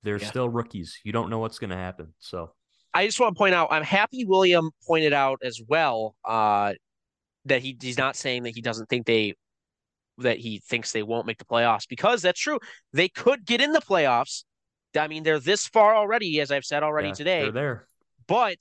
they're 0.02 0.18
Yeah. 0.18 0.28
still 0.28 0.48
rookies. 0.48 0.98
You 1.04 1.12
don't 1.12 1.30
know 1.30 1.38
what's 1.38 1.58
going 1.58 1.70
to 1.70 1.76
happen. 1.76 2.14
So 2.18 2.52
I 2.92 3.06
just 3.06 3.18
want 3.20 3.34
to 3.36 3.38
point 3.38 3.54
out, 3.54 3.68
I'm 3.70 3.82
happy 3.84 4.24
William 4.24 4.70
pointed 4.86 5.12
out 5.12 5.40
as 5.42 5.60
well 5.66 6.16
uh, 6.24 6.74
that 7.44 7.62
he 7.62 7.76
he's 7.80 7.98
not 7.98 8.16
saying 8.16 8.42
that 8.42 8.54
he 8.54 8.60
doesn't 8.60 8.88
think 8.88 9.06
they 9.06 9.34
that 10.18 10.38
he 10.38 10.58
thinks 10.58 10.90
they 10.90 11.04
won't 11.04 11.26
make 11.26 11.38
the 11.38 11.44
playoffs 11.44 11.88
because 11.88 12.22
that's 12.22 12.40
true. 12.40 12.58
They 12.92 13.08
could 13.08 13.44
get 13.46 13.60
in 13.60 13.72
the 13.72 13.80
playoffs. 13.80 14.44
I 14.98 15.06
mean, 15.06 15.22
they're 15.22 15.38
this 15.38 15.66
far 15.68 15.94
already, 15.94 16.40
as 16.40 16.50
I've 16.50 16.64
said 16.64 16.82
already 16.82 17.08
yeah, 17.08 17.14
today. 17.14 17.42
they're 17.42 17.52
there. 17.52 17.88
But 18.26 18.58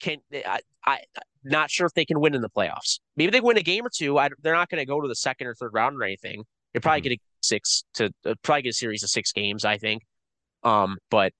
can 0.00 0.18
I, 0.34 0.60
I 0.84 0.98
not 1.44 1.70
sure 1.70 1.86
if 1.86 1.94
they 1.94 2.04
can 2.04 2.20
win 2.20 2.34
in 2.34 2.42
the 2.42 2.50
playoffs. 2.50 2.98
Maybe 3.16 3.30
they 3.30 3.40
win 3.40 3.56
a 3.56 3.62
game 3.62 3.86
or 3.86 3.90
two. 3.90 4.18
I, 4.18 4.28
they're 4.42 4.54
not 4.54 4.68
going 4.68 4.80
to 4.80 4.86
go 4.86 5.00
to 5.00 5.08
the 5.08 5.14
second 5.14 5.46
or 5.46 5.54
third 5.54 5.72
round 5.72 5.96
or 5.96 6.04
anything. 6.04 6.44
They 6.74 6.80
probably 6.80 7.00
Mhm. 7.00 7.04
get 7.04 7.12
a 7.12 7.18
six 7.42 7.84
to 7.94 8.10
uh, 8.24 8.34
probably 8.42 8.62
get 8.62 8.70
a 8.70 8.72
series 8.74 9.02
of 9.02 9.10
six 9.10 9.32
games. 9.32 9.64
I 9.64 9.78
think. 9.78 10.02
Um, 10.62 10.98
but 11.10 11.32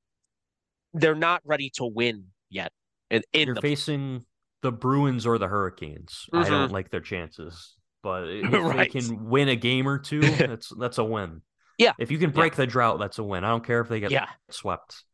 they're 0.95 1.15
not 1.15 1.43
ready 1.45 1.71
to 1.77 1.85
win 1.85 2.27
yet. 2.51 2.73
In, 3.11 3.23
in 3.33 3.47
You're 3.47 3.55
the 3.57 3.61
facing 3.61 4.25
the 4.63 4.73
Bruins 4.73 5.27
or 5.27 5.39
the 5.39 5.49
Hurricanes. 5.49 6.27
I 6.33 6.49
don't 6.49 6.73
like 6.73 6.91
their 6.91 7.01
chances, 7.01 7.75
but 8.03 8.25
if 8.29 8.45
Mm-hmm. 8.45 8.67
Right. 8.67 8.93
they 8.93 9.01
can 9.01 9.29
win 9.29 9.49
a 9.49 9.57
game 9.57 9.87
or 9.89 9.99
two, 9.99 10.21
that's 10.37 10.69
that's 10.79 10.99
a 10.99 11.05
win. 11.05 11.43
Yeah. 11.79 11.93
If 11.99 12.11
you 12.11 12.19
can 12.19 12.31
break 12.31 12.55
the 12.57 12.67
drought, 12.67 12.99
that's 12.99 13.19
a 13.19 13.23
win. 13.23 13.45
I 13.45 13.49
don't 13.49 13.65
care 13.65 13.81
if 13.81 13.89
they 13.89 14.01
get 14.01 14.11
yeah, 14.11 14.29
swept. 14.51 15.05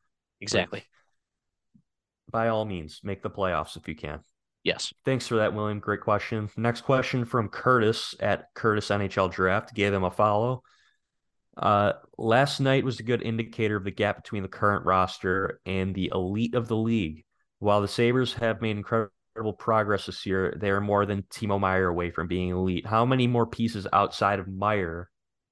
exactly. 0.40 0.84
By 2.33 2.49
all 2.49 2.64
means, 2.64 3.01
make 3.05 3.22
the 3.22 3.30
playoffs 3.30 3.76
if 3.76 3.87
you 3.87 3.95
can. 3.95 4.20
Yes. 4.64 4.93
Thanks 5.05 5.26
for 5.26 5.37
that, 5.37 5.55
William. 5.55 5.80
Great 5.80 6.01
question. 6.01 6.49
Next 6.57 6.83
question 6.83 7.24
from 7.24 7.49
Curtis 7.49 8.14
at 8.20 8.55
Curtis 8.55 8.89
NHL 8.89 9.30
Draft. 9.30 9.74
Gave 9.74 9.93
him 9.93 10.05
a 10.05 10.11
follow. 10.11 10.62
Uh, 11.57 11.93
last 12.16 12.61
night 12.61 12.85
was 12.85 12.99
a 13.01 13.05
good 13.05 13.22
indicator 13.22 13.76
of 13.76 13.85
the 13.85 13.91
gap 13.91 14.16
between 14.16 14.43
the 14.43 14.49
current 14.49 14.87
roster 14.87 15.61
and 15.66 15.95
the 15.95 16.11
elite 16.14 16.55
of 16.55 16.68
the 16.68 16.76
league. 16.76 17.24
While 17.59 17.83
the 17.83 17.89
Sabres 17.89 18.35
have 18.35 18.62
made 18.62 18.76
incredible 18.76 19.53
progress 19.59 20.07
this 20.07 20.24
year, 20.26 20.57
they 20.59 20.70
are 20.70 20.80
more 20.80 21.07
than 21.07 21.22
Timo 21.22 21.61
Meier 21.61 21.89
away 21.89 22.11
from 22.11 22.26
being 22.26 22.51
elite. 22.51 22.87
How 22.87 23.05
many 23.05 23.26
more 23.26 23.47
pieces 23.47 23.87
outside 23.93 24.39
of 24.39 24.49
Meier 24.49 25.11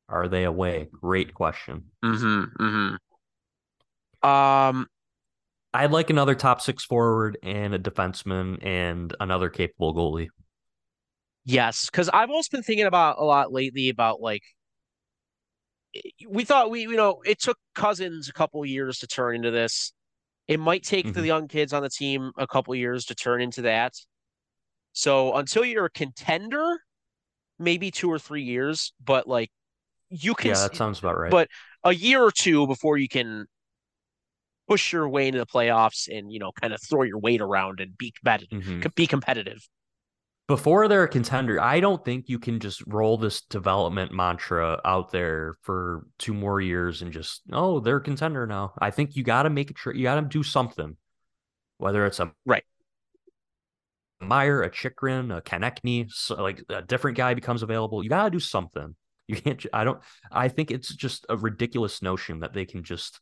are 0.09 0.29
they 0.29 0.45
away? 0.45 0.89
Great 1.01 1.35
question. 1.35 1.85
Mm-hmm. 2.05 2.65
Mm-hmm. 2.65 4.29
Um. 4.29 4.87
I'd 5.73 5.93
like 5.93 6.11
another 6.11 6.35
top 6.35 6.61
six 6.61 6.85
forward 6.85 7.39
and 7.43 7.75
a 7.75 7.79
defenseman 7.79 8.65
and 8.65 9.15
another 9.21 9.49
capable 9.49 9.95
goalie. 9.95 10.31
Yes, 11.45 11.87
because 11.87 12.09
I've 12.11 12.31
also 12.31 12.49
been 12.53 12.63
thinking 12.63 12.87
about 12.87 13.19
a 13.19 13.25
lot 13.25 13.53
lately 13.53 13.89
about 13.89 14.21
like 14.21 14.43
we 16.29 16.45
thought 16.45 16.71
we 16.71 16.83
you 16.83 16.97
know 16.97 17.21
it 17.25 17.41
took 17.41 17.59
Cozens 17.75 18.29
a 18.29 18.33
couple 18.33 18.65
years 18.65 18.99
to 18.99 19.07
turn 19.07 19.37
into 19.37 19.51
this. 19.51 19.93
It 20.49 20.61
might 20.61 20.85
take 20.85 21.13
the 21.13 21.23
Mhm. 21.23 21.27
young 21.27 21.49
kids 21.49 21.73
on 21.73 21.83
the 21.83 21.91
team 21.91 22.33
a 22.39 22.47
couple 22.47 22.75
years 22.77 23.07
to 23.07 23.17
turn 23.17 23.43
into 23.43 23.63
that. 23.63 23.95
So 24.93 25.35
until 25.37 25.65
you're 25.65 25.87
a 25.87 25.91
contender, 25.91 26.79
maybe 27.59 27.91
two 27.91 28.11
or 28.11 28.19
three 28.19 28.45
years, 28.45 28.93
but 29.05 29.29
like 29.29 29.51
you 30.11 30.35
can 30.35 30.51
Yeah, 30.51 30.59
that 30.59 30.75
sounds 30.77 30.99
about 30.99 31.19
right. 31.19 31.39
but 31.39 31.49
a 31.85 31.95
year 31.95 32.23
or 32.23 32.33
two 32.33 32.67
before 32.67 32.99
you 32.99 33.09
can 33.09 33.47
push 34.71 34.93
your 34.93 35.09
way 35.09 35.27
into 35.27 35.39
the 35.41 35.47
playoffs 35.47 36.09
and 36.09 36.33
you 36.33 36.39
know 36.39 36.53
kind 36.61 36.73
of 36.73 36.81
throw 36.89 37.03
your 37.03 37.19
weight 37.19 37.41
around 37.43 37.81
and 37.81 37.99
be 37.99 38.13
competitive. 38.13 38.63
Mhm. 38.63 38.95
Be 38.95 39.07
competitive. 39.07 39.69
before 40.49 40.89
they're 40.89 41.05
a 41.05 41.09
contender, 41.09 41.61
I 41.61 41.79
don't 41.79 42.05
think 42.05 42.29
you 42.29 42.39
can 42.41 42.59
just 42.59 42.83
roll 42.87 43.17
this 43.19 43.41
development 43.43 44.11
mantra 44.13 44.81
out 44.85 45.13
there 45.13 45.57
for 45.63 46.07
two 46.19 46.35
more 46.35 46.61
years 46.61 47.03
and 47.03 47.13
just 47.13 47.43
oh 47.53 47.81
they're 47.81 47.99
a 47.99 48.03
contender 48.03 48.47
now. 48.47 48.73
I 48.81 48.91
think 48.91 49.15
you 49.17 49.23
got 49.25 49.45
to 49.45 49.51
make 49.51 49.71
it. 49.71 49.77
Tr- 49.77 49.93
you 49.93 50.03
got 50.05 50.17
to 50.21 50.23
do 50.23 50.43
something, 50.43 50.97
whether 51.79 52.05
it's 52.07 52.19
a 52.21 52.33
Right. 52.47 52.65
Meier, 54.21 54.63
a 54.63 54.71
Chychrun, 54.71 55.31
a 55.37 55.41
Konecny, 55.41 56.11
so 56.11 56.43
like 56.43 56.63
a 56.69 56.83
different 56.83 57.17
guy 57.17 57.33
becomes 57.35 57.63
available. 57.63 58.03
You 58.03 58.11
got 58.11 58.25
to 58.25 58.31
do 58.31 58.41
something. 58.41 58.95
You 59.29 59.37
can't. 59.37 59.65
I 59.73 59.85
don't. 59.85 60.01
I 60.33 60.49
think 60.49 60.71
it's 60.73 60.93
just 60.95 61.25
a 61.29 61.37
ridiculous 61.37 62.03
notion 62.03 62.41
that 62.41 62.53
they 62.53 62.67
can 62.67 62.83
just 62.83 63.21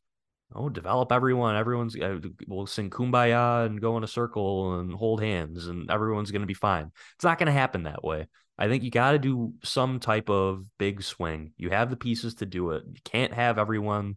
oh 0.55 0.69
develop 0.69 1.13
everyone. 1.13 1.57
Everyone's 1.57 1.97
uh, 1.97 2.19
will 2.47 2.67
sing 2.67 2.91
kumbaya 2.91 3.67
and 3.67 3.81
go 3.81 3.97
in 3.97 4.05
a 4.05 4.09
circle 4.09 4.79
and 4.81 4.93
hold 4.93 5.23
hands, 5.23 5.67
and 5.67 5.91
everyone's 5.91 6.31
going 6.31 6.43
to 6.43 6.47
be 6.47 6.55
fine. 6.55 6.91
It's 7.17 7.25
not 7.25 7.39
going 7.39 7.47
to 7.47 7.53
happen 7.53 7.85
that 7.85 8.05
way. 8.05 8.27
I 8.59 8.69
think 8.69 8.83
you 8.83 8.91
got 8.91 9.13
to 9.13 9.19
do 9.19 9.55
some 9.63 10.01
type 10.01 10.29
of 10.29 10.65
big 10.79 11.03
swing. 11.03 11.53
You 11.57 11.71
have 11.71 11.91
the 11.91 11.97
pieces 11.97 12.35
to 12.37 12.47
do 12.47 12.71
it. 12.73 12.83
You 12.87 13.01
can't 13.05 13.33
have 13.33 13.59
everyone 13.59 14.17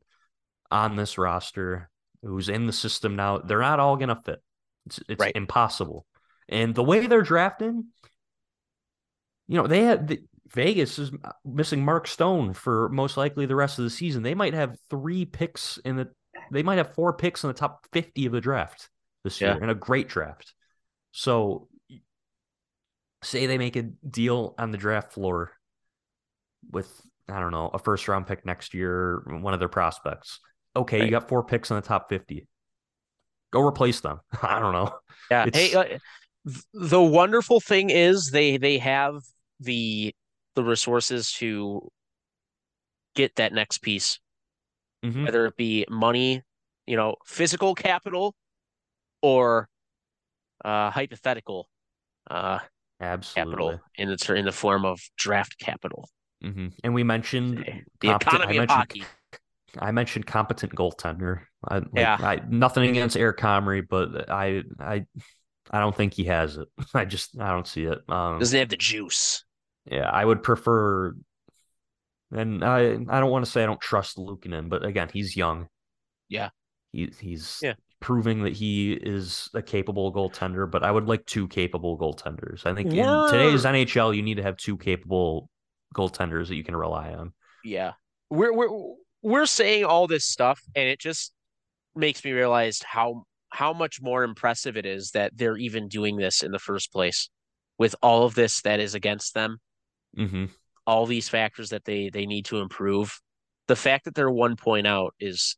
on 0.71 0.95
this 0.95 1.17
roster 1.17 1.89
who's 2.23 2.49
in 2.49 2.65
the 2.65 2.73
system 2.73 3.15
now. 3.15 3.37
They're 3.37 3.59
not 3.59 3.79
all 3.79 3.97
going 3.97 4.09
to 4.09 4.15
fit. 4.15 4.41
It's, 4.87 4.99
it's 5.07 5.19
Right. 5.21 5.35
impossible. 5.35 6.07
And 6.49 6.73
the 6.73 6.83
way 6.83 7.05
they're 7.05 7.21
drafting, 7.21 7.85
you 9.47 9.57
know, 9.57 9.67
they 9.67 9.83
had 9.83 10.07
the, 10.07 10.23
Vegas 10.49 10.99
is 10.99 11.11
missing 11.45 11.85
Mark 11.85 12.07
Stone 12.07 12.53
for 12.53 12.89
most 12.89 13.15
likely 13.17 13.45
the 13.45 13.55
rest 13.55 13.79
of 13.79 13.83
the 13.83 13.89
season. 13.89 14.23
They 14.23 14.33
might 14.35 14.53
have 14.53 14.75
three 14.89 15.23
picks 15.25 15.77
in 15.85 15.95
the, 15.97 16.09
they 16.51 16.63
might 16.63 16.77
have 16.77 16.93
four 16.93 17.13
picks 17.13 17.43
in 17.43 17.47
the 17.47 17.53
top 17.53 17.85
50 17.93 18.25
of 18.27 18.31
the 18.33 18.41
draft 18.41 18.89
this 19.23 19.39
Yeah. 19.41 19.53
year 19.55 19.63
in 19.63 19.69
a 19.69 19.75
great 19.75 20.07
draft. 20.07 20.53
So 21.11 21.67
say 23.23 23.45
they 23.45 23.57
make 23.57 23.75
a 23.75 23.83
deal 23.83 24.55
on 24.57 24.71
the 24.71 24.77
draft 24.77 25.13
floor 25.13 25.51
with 26.71 26.89
I 27.29 27.39
don't 27.39 27.51
know 27.51 27.69
a 27.73 27.79
first 27.79 28.07
round 28.07 28.27
pick 28.27 28.45
next 28.45 28.73
year, 28.73 29.23
one 29.27 29.53
of 29.53 29.59
their 29.59 29.69
prospects. 29.69 30.39
Okay, 30.75 30.99
Right. 30.99 31.05
you 31.05 31.11
got 31.11 31.27
four 31.29 31.43
picks 31.43 31.69
in 31.69 31.75
the 31.75 31.81
top 31.81 32.09
fifty. 32.09 32.47
Go 33.51 33.61
replace 33.61 34.01
them. 34.01 34.19
I 34.41 34.59
don't 34.59 34.73
know. 34.73 34.93
Yeah. 35.29 35.47
It's- 35.47 35.71
Hey, 35.71 35.75
uh, 35.95 35.97
the 36.73 37.01
wonderful 37.01 37.59
thing 37.59 37.89
is 37.91 38.31
they 38.31 38.57
they 38.57 38.79
have 38.79 39.21
the 39.59 40.13
the 40.55 40.63
resources 40.63 41.31
to 41.33 41.89
get 43.15 43.35
that 43.35 43.53
next 43.53 43.79
piece, 43.79 44.19
Mhm. 45.03 45.25
whether 45.25 45.45
it 45.45 45.55
be 45.57 45.85
money, 45.89 46.41
you 46.87 46.95
know, 46.95 47.15
physical 47.25 47.73
capital, 47.75 48.35
or 49.21 49.67
uh, 50.63 50.89
hypothetical 50.91 51.67
uh, 52.29 52.59
Absolutely. 52.99 53.51
capital 53.51 53.79
in 53.95 54.09
the 54.09 54.33
in 54.35 54.45
the 54.45 54.51
form 54.51 54.85
of 54.85 54.99
draft 55.17 55.57
capital. 55.59 56.07
hmm 56.41 56.67
And 56.83 56.93
we 56.93 57.03
mentioned 57.03 57.57
The 58.01 58.07
competi- 58.07 58.11
I 58.11 58.15
economy 58.15 58.57
of 58.57 58.61
mentioned- 58.61 58.69
hockey. 58.71 59.03
I 59.79 59.91
mentioned 59.91 60.25
competent 60.25 60.73
goaltender. 60.75 61.43
I, 61.65 61.77
like, 61.77 61.87
Yeah. 61.95 62.17
I, 62.19 62.41
nothing 62.49 62.89
against 62.89 63.15
Eric 63.15 63.37
Comrie, 63.37 63.87
but 63.87 64.29
I 64.29 64.63
I 64.79 65.05
I 65.71 65.79
don't 65.79 65.95
think 65.95 66.13
he 66.13 66.25
has 66.25 66.57
it. 66.57 66.67
I 66.93 67.05
just 67.05 67.39
I 67.39 67.51
don't 67.51 67.67
see 67.67 67.85
it. 67.85 67.99
Um, 68.09 68.37
Doesn't 68.39 68.59
have 68.59 68.67
the 68.69 68.75
juice. 68.77 69.45
yeah, 69.89 70.09
I 70.09 70.25
would 70.25 70.43
prefer. 70.43 71.15
And 72.31 72.63
I 72.63 72.93
I 73.09 73.19
don't 73.19 73.31
want 73.31 73.45
to 73.45 73.51
say 73.51 73.63
I 73.63 73.65
don't 73.65 73.81
trust 73.81 74.17
Luukkonen, 74.17 74.69
but 74.69 74.85
again, 74.85 75.09
he's 75.11 75.35
young. 75.35 75.67
Yeah. 76.29 76.49
He 76.91 77.11
he's 77.19 77.59
Yeah. 77.61 77.73
proving 77.99 78.43
that 78.43 78.53
he 78.53 78.93
is 78.93 79.49
a 79.53 79.61
capable 79.61 80.13
goaltender, 80.13 80.69
but 80.69 80.83
I 80.83 80.91
would 80.91 81.07
like 81.07 81.25
two 81.25 81.47
capable 81.47 81.97
goaltenders. 81.97 82.65
I 82.65 82.73
think 82.73 82.93
in 82.93 83.25
today's 83.29 83.65
NHL, 83.65 84.15
you 84.15 84.21
need 84.21 84.37
to 84.37 84.43
have 84.43 84.57
two 84.57 84.77
capable 84.77 85.49
goaltenders 85.93 86.47
that 86.47 86.55
you 86.55 86.63
can 86.63 86.75
rely 86.75 87.13
on. 87.13 87.33
Yeah. 87.63 87.93
We're 88.29 88.53
we're 88.53 88.95
we're 89.21 89.45
saying 89.45 89.85
all 89.85 90.07
this 90.07 90.25
stuff 90.25 90.61
and 90.75 90.87
it 90.87 90.99
just 90.99 91.33
makes 91.95 92.23
me 92.23 92.31
realize 92.31 92.81
how 92.83 93.25
how 93.49 93.73
much 93.73 94.01
more 94.01 94.23
impressive 94.23 94.77
it 94.77 94.85
is 94.85 95.11
that 95.11 95.37
they're 95.37 95.57
even 95.57 95.89
doing 95.89 96.15
this 96.15 96.41
in 96.41 96.51
the 96.51 96.59
first 96.59 96.91
place 96.93 97.29
with 97.77 97.95
all 98.01 98.23
of 98.23 98.33
this 98.35 98.61
that 98.61 98.79
is 98.79 98.95
against 98.95 99.33
them, 99.33 99.57
hmm 100.15 100.45
all 100.91 101.05
these 101.05 101.29
factors 101.29 101.69
that 101.69 101.85
they 101.85 102.09
they 102.09 102.25
need 102.25 102.45
to 102.45 102.59
improve. 102.59 103.19
The 103.67 103.75
fact 103.75 104.05
that 104.05 104.15
they're 104.15 104.31
one 104.31 104.55
point 104.55 104.87
out 104.87 105.13
is 105.19 105.55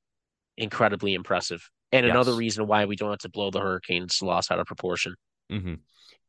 incredibly 0.58 1.14
impressive. 1.14 1.62
And 1.92 2.06
another 2.06 2.34
reason 2.34 2.68
why 2.68 2.86
we 2.86 2.96
don't 2.96 3.10
have 3.12 3.20
to 3.20 3.30
blow 3.30 3.52
the 3.52 3.60
Hurricanes 3.60 4.22
loss 4.22 4.52
out 4.52 4.60
of 4.60 4.68
proportion. 4.68 5.16
hmm 5.50 5.76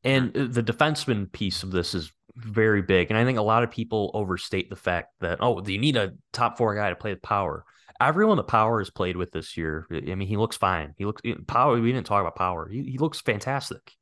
And 0.03 0.33
the 0.35 0.63
defenseman 0.63 1.31
piece 1.33 1.63
of 1.63 1.71
this 1.71 1.95
is 1.95 2.13
very 2.37 2.83
big. 2.83 3.11
And 3.11 3.19
I 3.19 3.25
think 3.25 3.39
a 3.39 3.43
lot 3.43 3.63
of 3.63 3.71
people 3.71 4.11
overstate 4.15 4.69
the 4.71 4.77
fact 4.77 5.09
that, 5.21 5.39
oh, 5.41 5.63
you 5.67 5.79
need 5.79 5.97
a 5.97 6.13
top 6.33 6.59
four 6.59 6.75
guy 6.75 6.91
to 6.91 6.97
play 6.97 7.13
with 7.13 7.23
power. 7.23 7.65
Everyone 8.01 8.37
that 8.39 8.49
Power 8.49 8.81
has 8.81 8.91
played 8.91 9.17
with 9.17 9.31
this 9.31 9.57
year, 9.57 9.87
I 9.91 10.15
mean, 10.15 10.29
he 10.29 10.37
looks 10.37 10.57
fine. 10.57 10.95
He 10.99 11.05
looks 11.05 11.23
Power. 11.47 11.81
We 11.81 11.93
didn't 11.93 12.07
talk 12.07 12.21
about 12.21 12.35
Power. 12.37 12.69
He, 12.69 12.83
he 12.83 12.99
looks 12.99 13.21
fantastic. 13.21 13.93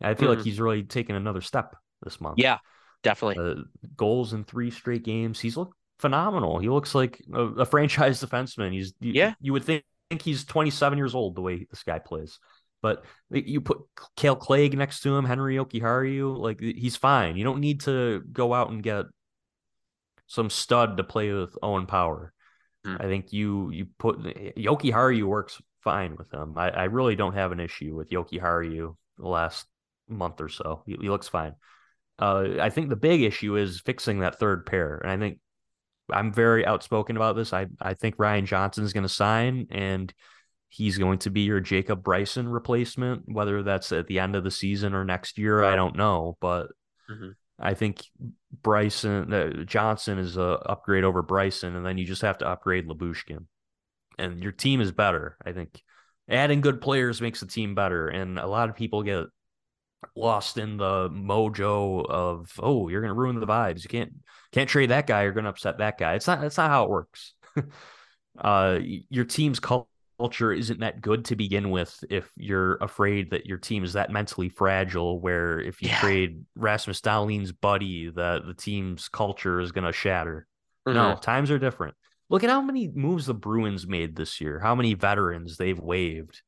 I 0.00 0.14
feel 0.14 0.30
like 0.30 0.38
Mhm. 0.38 0.44
he's 0.44 0.60
really 0.60 0.82
taken 0.82 1.14
another 1.16 1.42
step 1.42 1.76
this 2.02 2.20
month. 2.20 2.38
Yeah, 2.38 2.58
definitely. 3.06 3.38
Uh, 3.38 3.62
goals 3.96 4.32
in 4.32 4.44
three 4.44 4.70
straight 4.70 5.04
games. 5.04 5.38
He's 5.38 5.56
looked 5.56 5.76
phenomenal. 5.98 6.58
He 6.58 6.68
looks 6.68 6.94
like 6.94 7.22
a, 7.32 7.42
a 7.42 7.64
franchise 7.64 8.20
defenseman. 8.24 8.72
He's 8.72 8.94
you, 9.00 9.12
Yeah. 9.12 9.34
You 9.40 9.52
would 9.52 9.64
think, 9.64 9.84
think 10.10 10.22
he's 10.22 10.44
27 10.44 10.98
years 10.98 11.14
old 11.14 11.36
the 11.36 11.40
way 11.40 11.66
this 11.70 11.84
guy 11.84 12.00
plays. 12.00 12.38
But 12.82 13.04
you 13.30 13.60
put 13.60 13.78
Kale 14.16 14.36
Clague 14.36 14.76
next 14.76 15.00
to 15.00 15.16
him, 15.16 15.24
Henri 15.24 15.56
Jokiharju, 15.56 16.38
like 16.38 16.60
he's 16.60 16.94
fine. 16.94 17.36
You 17.36 17.42
don't 17.42 17.60
need 17.60 17.80
to 17.82 18.22
go 18.32 18.52
out 18.52 18.70
and 18.70 18.82
get 18.82 19.06
some 20.26 20.50
stud 20.50 20.96
to 20.98 21.04
play 21.04 21.32
with 21.32 21.56
Owen 21.62 21.86
Power. 21.86 22.32
Hmm. 22.84 22.96
I 23.00 23.04
think 23.04 23.32
you 23.32 23.70
you 23.70 23.86
put 23.98 24.20
Jokiharju 24.20 25.24
works 25.24 25.60
fine 25.82 26.16
with 26.16 26.32
him. 26.32 26.54
I, 26.56 26.68
I 26.70 26.84
really 26.84 27.16
don't 27.16 27.34
have 27.34 27.50
an 27.50 27.60
issue 27.60 27.96
with 27.96 28.10
Jokiharju 28.10 28.94
the 29.18 29.26
last 29.26 29.66
month 30.08 30.40
or 30.40 30.48
so. 30.48 30.82
He, 30.86 30.96
he 31.00 31.08
looks 31.08 31.28
fine. 31.28 31.54
Uh, 32.18 32.48
I 32.60 32.70
think 32.70 32.88
the 32.88 32.96
big 32.96 33.22
issue 33.22 33.56
is 33.56 33.80
fixing 33.80 34.20
that 34.20 34.38
third 34.38 34.66
pair, 34.66 34.96
and 34.96 35.10
I 35.10 35.16
think 35.18 35.38
I'm 36.10 36.32
very 36.32 36.64
outspoken 36.64 37.16
about 37.16 37.36
this. 37.36 37.52
I 37.52 37.66
I 37.80 37.94
think 37.94 38.14
Ryan 38.18 38.46
Johnson 38.46 38.84
is 38.84 38.92
going 38.92 39.02
to 39.02 39.08
sign, 39.08 39.66
and 39.70 40.12
he's 40.68 40.98
going 40.98 41.18
to 41.18 41.30
be 41.30 41.42
your 41.42 41.60
Jacob 41.60 42.02
Bryson 42.02 42.48
replacement. 42.48 43.22
Whether 43.26 43.62
that's 43.62 43.92
at 43.92 44.06
the 44.06 44.18
end 44.18 44.34
of 44.36 44.44
the 44.44 44.50
season 44.50 44.94
or 44.94 45.04
next 45.04 45.38
year, 45.38 45.62
I 45.62 45.76
don't 45.76 45.96
know, 45.96 46.36
but 46.40 46.68
Mhm. 47.10 47.34
I 47.58 47.74
think 47.74 48.04
Bryson 48.62 49.32
uh, 49.32 49.64
Johnson 49.64 50.18
is 50.18 50.36
a 50.36 50.58
upgrade 50.66 51.04
over 51.04 51.22
Bryson, 51.22 51.76
and 51.76 51.86
then 51.86 51.98
you 51.98 52.04
just 52.04 52.22
have 52.22 52.38
to 52.38 52.48
upgrade 52.48 52.86
Lyubushkin, 52.88 53.46
and 54.18 54.42
your 54.42 54.52
team 54.52 54.80
is 54.80 54.92
better. 54.92 55.36
I 55.44 55.52
think 55.52 55.82
adding 56.28 56.60
good 56.60 56.80
players 56.80 57.20
makes 57.20 57.40
the 57.40 57.46
team 57.46 57.74
better, 57.74 58.08
and 58.08 58.38
a 58.38 58.46
lot 58.46 58.68
of 58.68 58.76
people 58.76 59.02
get 59.02 59.26
lost 60.14 60.58
in 60.58 60.76
the 60.76 61.10
mojo 61.10 62.04
of 62.08 62.52
oh 62.60 62.88
you're 62.88 63.00
going 63.00 63.14
to 63.14 63.18
ruin 63.18 63.38
the 63.40 63.46
vibes. 63.46 63.82
You 63.82 63.88
can't 63.88 64.12
can't 64.52 64.68
trade 64.68 64.90
that 64.90 65.06
guy. 65.06 65.22
You're 65.22 65.32
going 65.32 65.44
to 65.44 65.50
upset 65.50 65.78
that 65.78 65.98
guy. 65.98 66.14
It's 66.14 66.26
not 66.26 66.40
that's 66.40 66.56
not 66.58 66.70
how 66.70 66.84
it 66.84 66.90
works. 66.90 67.34
uh, 68.38 68.78
your 68.82 69.24
team's 69.24 69.60
culture 69.60 70.52
isn't 70.52 70.80
that 70.80 71.00
good 71.00 71.26
to 71.26 71.36
begin 71.36 71.70
with 71.70 72.02
if 72.08 72.30
you're 72.36 72.76
afraid 72.76 73.30
that 73.30 73.46
your 73.46 73.58
team 73.58 73.84
is 73.84 73.94
that 73.94 74.10
mentally 74.10 74.48
fragile 74.48 75.20
where 75.20 75.60
if 75.60 75.82
you 75.82 75.88
Yeah. 75.88 76.00
trade 76.00 76.44
Rasmus 76.54 77.00
Dahlin's 77.00 77.52
buddy 77.52 78.08
that 78.10 78.46
the 78.46 78.54
team's 78.54 79.08
culture 79.08 79.60
is 79.60 79.72
going 79.72 79.84
to 79.84 79.92
shatter. 79.92 80.46
Mhm. 80.88 80.94
No, 80.94 81.18
times 81.20 81.50
are 81.50 81.58
different. 81.58 81.94
Look 82.28 82.42
at 82.44 82.50
how 82.50 82.60
many 82.62 82.88
moves 82.88 83.26
the 83.26 83.34
Bruins 83.34 83.86
made 83.86 84.16
this 84.16 84.40
year. 84.40 84.58
How 84.58 84.74
many 84.74 84.94
veterans 84.94 85.56
they've 85.56 85.78
waived. 85.78 86.42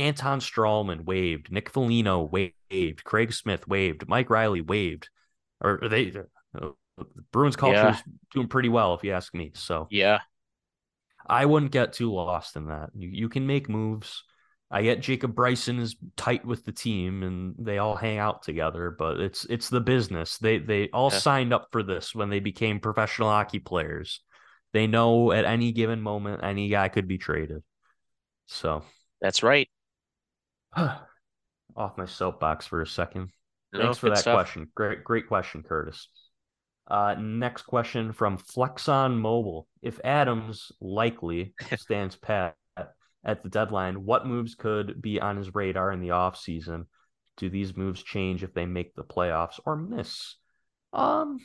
Anton 0.00 0.40
Stralman 0.40 1.04
waived. 1.04 1.52
Nick 1.52 1.70
Foligno 1.70 2.22
waived. 2.22 3.04
Craig 3.04 3.32
Smith 3.32 3.66
waived. 3.68 4.08
Mike 4.08 4.30
Reilly 4.30 4.60
waived. 4.60 5.08
Or 5.60 5.80
they 5.88 6.12
uh, 6.60 6.68
Bruins 7.32 7.56
culture 7.56 7.76
Yeah. 7.76 7.94
is 7.94 8.02
doing 8.32 8.48
pretty 8.48 8.68
well, 8.68 8.94
if 8.94 9.04
you 9.04 9.12
ask 9.12 9.34
me. 9.34 9.52
So 9.54 9.86
Yeah. 9.90 10.20
I 11.26 11.46
wouldn't 11.46 11.72
get 11.72 11.92
too 11.92 12.12
lost 12.12 12.56
in 12.56 12.66
that. 12.66 12.90
You 12.94 13.08
you 13.08 13.28
can 13.28 13.46
make 13.46 13.68
moves. 13.68 14.24
I 14.72 14.82
get 14.82 15.00
Jacob 15.00 15.34
Bryson 15.34 15.78
is 15.80 15.96
tight 16.16 16.44
with 16.44 16.64
the 16.64 16.72
team 16.72 17.22
and 17.24 17.54
they 17.58 17.78
all 17.78 17.96
hang 17.96 18.18
out 18.18 18.42
together, 18.42 18.90
but 18.96 19.18
it's 19.20 19.44
it's 19.46 19.68
the 19.68 19.80
business. 19.80 20.38
They 20.38 20.58
they 20.58 20.88
all 20.90 21.10
Yeah. 21.12 21.18
signed 21.18 21.52
up 21.52 21.68
for 21.72 21.82
this 21.82 22.14
when 22.14 22.30
they 22.30 22.40
became 22.40 22.80
professional 22.80 23.28
hockey 23.28 23.58
players. 23.58 24.22
They 24.72 24.86
know 24.86 25.32
at 25.32 25.44
any 25.44 25.72
given 25.72 26.00
moment 26.00 26.44
any 26.44 26.68
guy 26.68 26.88
could 26.88 27.08
be 27.08 27.18
traded. 27.18 27.62
So 28.46 28.84
That's 29.20 29.42
right. 29.42 29.68
off 30.76 31.96
my 31.98 32.06
soapbox 32.06 32.66
for 32.66 32.82
a 32.82 32.86
second. 32.86 33.30
No, 33.72 33.82
Thanks 33.82 33.98
for 33.98 34.10
that 34.10 34.18
stuff. 34.18 34.34
question. 34.34 34.68
Great, 34.74 35.04
great 35.04 35.28
question, 35.28 35.62
Curtis. 35.62 36.08
Uh, 36.88 37.14
next 37.18 37.62
question 37.62 38.12
from 38.12 38.36
Flexon 38.36 39.16
Mobile. 39.16 39.68
If 39.80 40.00
Adams 40.02 40.72
likely 40.80 41.54
stands 41.76 42.16
pat 42.16 42.56
at 43.24 43.42
the 43.42 43.48
deadline, 43.48 44.04
what 44.04 44.26
moves 44.26 44.56
could 44.56 45.00
be 45.00 45.20
on 45.20 45.36
his 45.36 45.54
radar 45.54 45.92
in 45.92 46.00
the 46.00 46.08
offseason? 46.08 46.86
Do 47.36 47.48
these 47.48 47.76
moves 47.76 48.02
change 48.02 48.42
if 48.42 48.52
they 48.54 48.66
make 48.66 48.94
the 48.94 49.04
playoffs 49.04 49.60
or 49.64 49.76
miss? 49.76 50.36
Um, 50.92 51.38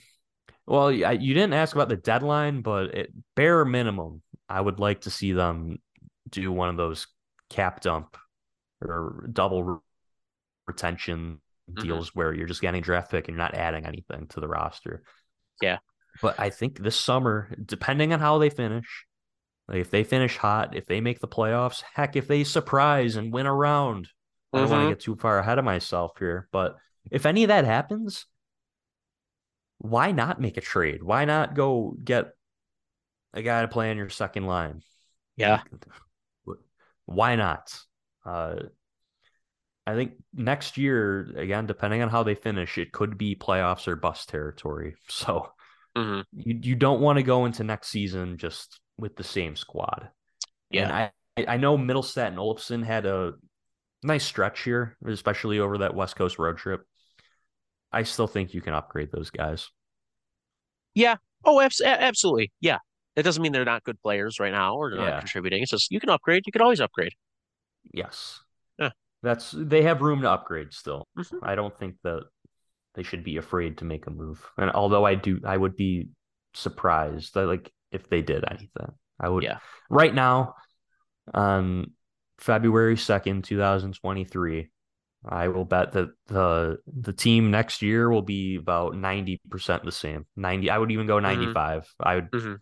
well, 0.66 0.88
I, 0.88 1.12
you 1.12 1.34
didn't 1.34 1.54
ask 1.54 1.76
about 1.76 1.90
the 1.90 1.96
deadline, 1.96 2.62
but 2.62 2.96
at 2.96 3.10
bare 3.36 3.64
minimum, 3.66 4.24
I 4.50 4.60
would 4.60 4.80
like 4.80 5.02
to 5.02 5.12
see 5.12 5.34
them 5.34 5.78
do 6.30 6.52
one 6.52 6.70
of 6.70 6.78
those 6.78 7.08
cap 7.50 7.82
dump 7.82 8.18
or 8.82 9.28
double 9.32 9.64
re- 9.64 9.78
retention 10.68 11.42
Mhm. 11.70 11.82
deals 11.82 12.14
where 12.14 12.34
you're 12.34 12.48
just 12.48 12.62
getting 12.62 12.82
draft 12.82 13.12
pick 13.12 13.28
and 13.28 13.36
you're 13.36 13.44
not 13.44 13.56
adding 13.56 13.86
anything 13.86 14.28
to 14.30 14.40
the 14.40 14.48
roster. 14.48 15.04
Yeah. 15.62 15.80
But 16.22 16.40
I 16.40 16.50
think 16.50 16.80
this 16.80 17.00
summer, 17.00 17.54
depending 17.64 18.14
on 18.14 18.20
how 18.20 18.38
they 18.38 18.50
finish, 18.50 19.06
like 19.68 19.80
if 19.80 19.90
they 19.90 20.04
finish 20.04 20.38
hot, 20.38 20.76
if 20.76 20.86
they 20.86 21.02
make 21.02 21.20
the 21.20 21.28
playoffs, 21.28 21.82
heck, 21.94 22.16
if 22.16 22.28
they 22.28 22.44
surprise 22.44 23.16
and 23.16 23.34
win 23.34 23.46
a 23.48 23.54
round, 23.54 24.10
I 24.54 24.60
don't 24.60 24.70
want 24.70 24.84
to 24.84 24.90
get 24.96 25.00
too 25.02 25.16
far 25.16 25.40
ahead 25.40 25.58
of 25.60 25.66
myself 25.66 26.18
here. 26.20 26.48
But 26.52 26.78
if 27.12 27.26
any 27.26 27.44
of 27.44 27.48
that 27.50 27.66
happens, 27.66 28.28
why 29.80 30.12
not 30.12 30.40
make 30.40 30.58
a 30.58 30.62
trade? 30.62 31.04
Why 31.04 31.26
not 31.26 31.54
go 31.56 31.96
get 32.02 32.34
a 33.34 33.42
guy 33.42 33.64
to 33.64 33.68
play 33.68 33.92
on 33.92 33.98
your 33.98 34.10
second 34.10 34.46
line? 34.46 34.82
Yeah. 35.36 35.62
Why 37.06 37.36
not? 37.36 37.78
Uh, 38.26 38.56
I 39.88 39.94
think 39.94 40.14
next 40.34 40.78
year, 40.78 41.32
again, 41.36 41.68
depending 41.68 42.02
on 42.02 42.10
how 42.10 42.24
they 42.24 42.36
finish, 42.36 42.78
it 42.78 42.92
could 42.92 43.18
be 43.18 43.36
playoffs 43.36 43.88
or 43.88 43.96
bust 43.96 44.30
territory. 44.30 44.96
So 45.10 45.52
hmm 45.96 46.22
you 46.34 46.60
you 46.62 46.76
don't 46.76 47.02
want 47.02 47.18
to 47.18 47.24
go 47.24 47.46
into 47.46 47.64
next 47.64 47.90
season 47.90 48.38
just 48.38 48.80
with 48.98 49.16
the 49.16 49.24
same 49.24 49.56
squad. 49.56 50.10
And 50.74 50.92
I 50.92 51.12
I 51.38 51.58
know 51.58 51.78
Mittelstadt 51.78 52.28
and 52.28 52.38
Olofsson 52.38 52.84
had 52.86 53.06
a 53.06 53.34
nice 54.04 54.26
stretch 54.26 54.64
here, 54.64 54.98
especially 55.08 55.60
over 55.60 55.80
that 55.80 55.96
West 55.96 56.16
Coast 56.16 56.40
road 56.40 56.58
trip. 56.58 56.86
I 57.92 58.04
still 58.04 58.28
think 58.28 58.54
you 58.54 58.62
can 58.62 58.74
upgrade 58.76 59.12
those 59.12 59.32
guys. 59.32 59.70
Yeah. 60.94 61.18
Oh, 61.44 61.62
absolutely. 61.62 62.52
Yeah. 62.62 62.80
That 63.16 63.24
doesn't 63.24 63.42
mean 63.42 63.52
they're 63.52 63.66
not 63.66 63.84
good 63.84 64.02
players 64.02 64.40
right 64.40 64.52
now 64.52 64.76
or 64.76 64.90
they're 64.90 65.00
Yeah. 65.00 65.06
not 65.06 65.20
contributing. 65.20 65.62
It's 65.62 65.72
just 65.72 65.92
you 65.92 66.00
can 66.00 66.10
upgrade. 66.10 66.44
You 66.46 66.52
can 66.52 66.62
always 66.62 66.82
upgrade. 66.82 67.14
Yes. 67.94 68.42
Yeah. 68.78 68.92
That's 69.24 69.52
they 69.52 69.84
have 69.84 70.02
room 70.02 70.22
to 70.22 70.32
upgrade 70.32 70.74
still. 70.74 71.08
Mhm. 71.18 71.40
I 71.44 71.56
don't 71.56 71.78
think 71.78 71.96
that 72.04 72.24
they 72.96 73.04
should 73.04 73.24
be 73.24 73.38
afraid 73.38 73.80
to 73.80 73.86
make 73.86 74.08
a 74.08 74.12
move. 74.12 74.46
And 74.58 74.72
although 74.72 75.06
I 75.06 75.16
do 75.16 75.40
I 75.46 75.58
would 75.58 75.76
be 75.76 76.10
surprised 76.54 77.34
that 77.34 77.46
like 77.48 77.72
if 77.92 78.10
they 78.10 78.22
did 78.22 78.44
anything. 78.50 78.94
I 79.20 79.30
would 79.30 79.44
Yeah. 79.44 79.60
right 79.90 80.14
now 80.14 80.56
on 81.34 81.92
February 82.38 82.98
2nd, 82.98 83.44
2023, 83.44 84.70
I 85.28 85.48
will 85.48 85.66
bet 85.66 85.94
that 85.94 86.10
the 86.28 86.78
the 86.86 87.14
team 87.14 87.50
next 87.50 87.82
year 87.82 88.10
will 88.10 88.22
be 88.22 88.58
about 88.58 88.96
90% 88.96 89.84
the 89.84 89.92
same. 89.92 90.26
90 90.36 90.70
I 90.70 90.78
would 90.78 90.92
even 90.92 91.08
go 91.08 91.20
95. 91.20 91.88
I 92.00 92.16
would 92.16 92.32
Mhm. 92.32 92.60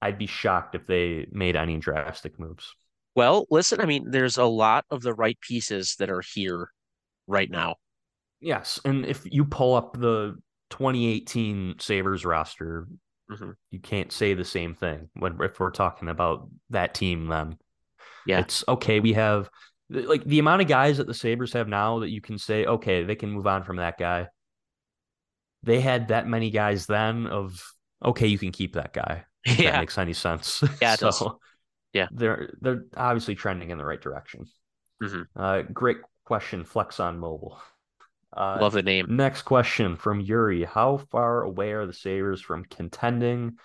I'd 0.00 0.18
be 0.18 0.26
shocked 0.26 0.74
if 0.74 0.86
they 0.86 1.26
made 1.30 1.56
any 1.56 1.78
drastic 1.78 2.38
moves. 2.38 2.74
Well, 3.14 3.46
listen, 3.50 3.80
I 3.80 3.86
mean, 3.86 4.10
there's 4.10 4.38
a 4.38 4.44
lot 4.44 4.84
of 4.90 5.02
the 5.02 5.14
right 5.14 5.38
pieces 5.40 5.96
that 5.98 6.10
are 6.10 6.22
here 6.34 6.70
right 7.26 7.50
now. 7.50 7.76
Yes, 8.40 8.80
and 8.84 9.06
if 9.06 9.22
you 9.24 9.44
pull 9.44 9.74
up 9.74 9.98
the 9.98 10.36
2018 10.70 11.76
Sabres 11.78 12.24
roster, 12.24 12.86
mm-hmm. 13.30 13.50
you 13.70 13.80
can't 13.80 14.12
say 14.12 14.34
the 14.34 14.44
same 14.44 14.74
thing 14.74 15.08
when 15.14 15.38
if 15.40 15.60
we're 15.60 15.70
talking 15.70 16.08
about 16.08 16.48
that 16.70 16.94
team 16.94 17.28
then. 17.28 17.56
Yeah. 18.26 18.40
It's 18.40 18.64
okay, 18.66 19.00
we 19.00 19.12
have 19.12 19.48
like 19.90 20.24
the 20.24 20.38
amount 20.38 20.62
of 20.62 20.68
guys 20.68 20.96
that 20.98 21.06
the 21.06 21.14
Sabres 21.14 21.52
have 21.52 21.68
now 21.68 22.00
that 22.00 22.10
you 22.10 22.20
can 22.20 22.38
say, 22.38 22.64
okay, 22.64 23.04
they 23.04 23.14
can 23.14 23.30
move 23.30 23.46
on 23.46 23.64
from 23.64 23.76
that 23.76 23.98
guy. 23.98 24.28
They 25.62 25.80
had 25.80 26.08
that 26.08 26.26
many 26.26 26.50
guys 26.50 26.86
then 26.86 27.26
of 27.26 27.62
okay, 28.04 28.26
you 28.26 28.38
can 28.38 28.52
keep 28.52 28.74
that 28.74 28.92
guy. 28.92 29.24
yeah. 29.46 29.72
that 29.72 29.80
makes 29.80 29.98
any 29.98 30.12
sense. 30.12 30.62
Yeah, 30.82 30.96
so, 30.96 31.38
Yeah. 31.94 32.08
They're 32.12 32.52
they're 32.60 32.84
obviously 32.96 33.34
trending 33.34 33.70
in 33.70 33.78
the 33.78 33.84
right 33.84 34.00
direction. 34.00 34.46
Mm-hmm. 35.02 35.22
Uh, 35.40 35.62
great 35.62 35.98
question, 36.24 36.64
Flex 36.64 37.00
on 37.00 37.18
Mobile. 37.18 37.58
Uh, 38.36 38.58
Love 38.60 38.72
the 38.72 38.82
name. 38.82 39.06
Next 39.08 39.42
question 39.42 39.96
from 39.96 40.20
Yuri: 40.20 40.64
How 40.64 40.98
far 41.10 41.42
away 41.42 41.72
are 41.72 41.86
the 41.86 41.92
Sabres 41.92 42.40
from 42.40 42.64
contending, 42.64 43.58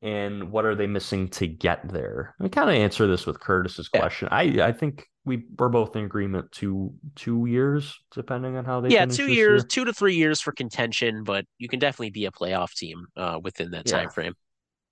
and 0.00 0.52
what 0.52 0.64
are 0.64 0.76
they 0.76 0.86
missing 0.86 1.28
to 1.30 1.46
get 1.48 1.88
there? 1.88 2.36
I 2.40 2.48
kind 2.48 2.70
of 2.70 2.76
answer 2.76 3.08
this 3.08 3.26
with 3.26 3.40
Curtis's 3.40 3.88
question. 3.88 4.28
I 4.30 4.62
I 4.62 4.72
think 4.72 5.08
we 5.24 5.44
we're 5.58 5.70
both 5.70 5.96
in 5.96 6.04
agreement. 6.04 6.52
Two 6.52 6.94
two 7.16 7.46
years, 7.46 7.98
depending 8.12 8.56
on 8.56 8.64
how 8.64 8.80
they. 8.80 8.90
Yeah, 8.90 9.06
two 9.06 9.32
years, 9.32 9.62
year. 9.62 9.68
two 9.68 9.84
to 9.86 9.92
three 9.92 10.14
years 10.14 10.40
for 10.40 10.52
contention, 10.52 11.24
but 11.24 11.44
you 11.58 11.68
can 11.68 11.80
definitely 11.80 12.10
be 12.10 12.26
a 12.26 12.30
playoff 12.30 12.74
team 12.74 13.06
uh, 13.16 13.40
within 13.42 13.72
that 13.72 13.88
yeah. 13.88 13.98
time 13.98 14.10
frame. 14.10 14.34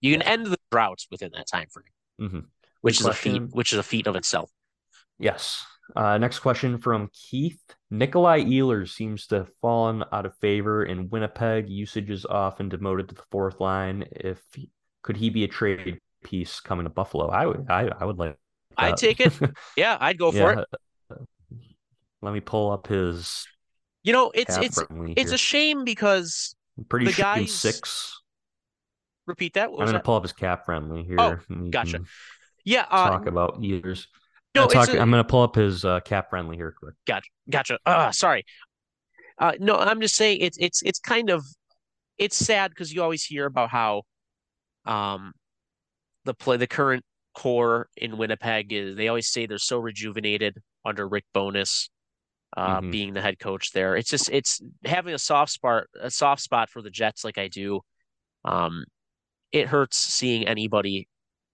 You 0.00 0.12
can 0.12 0.22
yeah. 0.22 0.32
end 0.32 0.46
the 0.46 0.58
droughts 0.72 1.06
within 1.10 1.30
that 1.34 1.46
time 1.46 1.68
frame, 1.70 1.84
mm-hmm. 2.20 2.40
which 2.80 2.98
Good 2.98 3.00
is 3.00 3.06
question. 3.06 3.36
a 3.36 3.40
feat. 3.40 3.54
Which 3.54 3.72
is 3.72 3.78
a 3.78 3.82
feat 3.82 4.06
of 4.06 4.16
itself. 4.16 4.50
Yes. 5.18 5.64
Uh, 5.94 6.16
next 6.18 6.38
question 6.38 6.78
from 6.78 7.10
Keith. 7.12 7.60
Nikolai 7.90 8.42
Ehlers 8.44 8.90
seems 8.90 9.26
to 9.26 9.36
have 9.36 9.50
fallen 9.60 10.04
out 10.12 10.24
of 10.24 10.36
favor 10.38 10.84
in 10.84 11.10
Winnipeg. 11.10 11.68
Usage 11.68 12.10
is 12.10 12.24
often 12.24 12.68
demoted 12.68 13.08
to 13.08 13.14
the 13.14 13.22
fourth 13.30 13.60
line. 13.60 14.04
If 14.12 14.40
could 15.02 15.16
he 15.16 15.30
be 15.30 15.44
a 15.44 15.48
trade 15.48 15.98
piece 16.24 16.60
coming 16.60 16.84
to 16.84 16.90
Buffalo? 16.90 17.28
I 17.28 17.46
would. 17.46 17.66
I, 17.68 17.88
I 18.00 18.04
would 18.04 18.18
like. 18.18 18.36
I'd 18.76 18.96
take 18.96 19.20
it. 19.20 19.32
Yeah, 19.76 19.98
I'd 20.00 20.18
go 20.18 20.32
for 20.32 20.54
yeah. 20.54 20.60
it. 20.60 21.18
Let 22.22 22.32
me 22.32 22.40
pull 22.40 22.70
up 22.70 22.86
his. 22.86 23.46
You 24.02 24.12
know, 24.12 24.30
it's 24.34 24.56
it's 24.56 24.78
it's 24.88 25.30
here. 25.30 25.34
a 25.34 25.38
shame 25.38 25.84
because 25.84 26.54
I'm 26.78 26.84
pretty 26.84 27.06
the 27.06 27.12
sure 27.12 27.22
guys... 27.22 27.52
six. 27.52 28.21
Repeat 29.26 29.54
that. 29.54 29.68
I'm 29.68 29.86
gonna 29.86 30.00
pull 30.00 30.16
up 30.16 30.24
his 30.24 30.32
cap 30.32 30.64
friendly 30.64 31.04
here. 31.04 31.16
Oh, 31.18 31.68
gotcha. 31.70 32.00
Yeah, 32.64 32.86
uh, 32.90 33.10
talk 33.10 33.26
about 33.26 33.62
years. 33.62 34.08
No, 34.54 34.66
talk, 34.66 34.88
a, 34.88 35.00
I'm 35.00 35.10
going 35.10 35.22
to 35.22 35.28
pull 35.28 35.42
up 35.42 35.54
his 35.54 35.84
uh, 35.84 36.00
cap 36.00 36.30
friendly 36.30 36.56
here 36.56 36.74
quick. 36.78 36.94
Gotcha. 37.06 37.28
Gotcha. 37.48 37.78
Uh, 37.86 38.12
sorry. 38.12 38.44
Uh, 39.38 39.52
no, 39.58 39.76
I'm 39.76 40.00
just 40.00 40.14
saying 40.14 40.38
it's 40.40 40.58
it's 40.58 40.82
it's 40.82 40.98
kind 40.98 41.30
of 41.30 41.44
it's 42.18 42.36
sad 42.36 42.70
because 42.70 42.92
you 42.92 43.02
always 43.02 43.24
hear 43.24 43.46
about 43.46 43.70
how 43.70 44.02
um 44.84 45.32
the 46.24 46.34
play 46.34 46.58
the 46.58 46.66
current 46.66 47.04
core 47.34 47.88
in 47.96 48.18
Winnipeg 48.18 48.72
is 48.72 48.94
they 48.94 49.08
always 49.08 49.28
say 49.28 49.46
they're 49.46 49.58
so 49.58 49.78
rejuvenated 49.78 50.58
under 50.84 51.08
Rick 51.08 51.24
Bowness 51.34 51.88
uh 52.56 52.80
mm-hmm. 52.80 52.90
being 52.90 53.14
the 53.14 53.22
head 53.22 53.38
coach 53.38 53.72
there. 53.72 53.96
It's 53.96 54.10
just 54.10 54.28
it's 54.30 54.60
having 54.84 55.14
a 55.14 55.18
soft 55.18 55.52
spot 55.52 55.84
a 55.98 56.10
soft 56.10 56.42
spot 56.42 56.68
for 56.68 56.82
the 56.82 56.90
Jets 56.90 57.24
like 57.24 57.38
I 57.38 57.48
do. 57.48 57.80
Um 58.44 58.84
it 59.52 59.68
hurts 59.68 59.96
seeing 59.96 60.46
anybody 60.46 61.08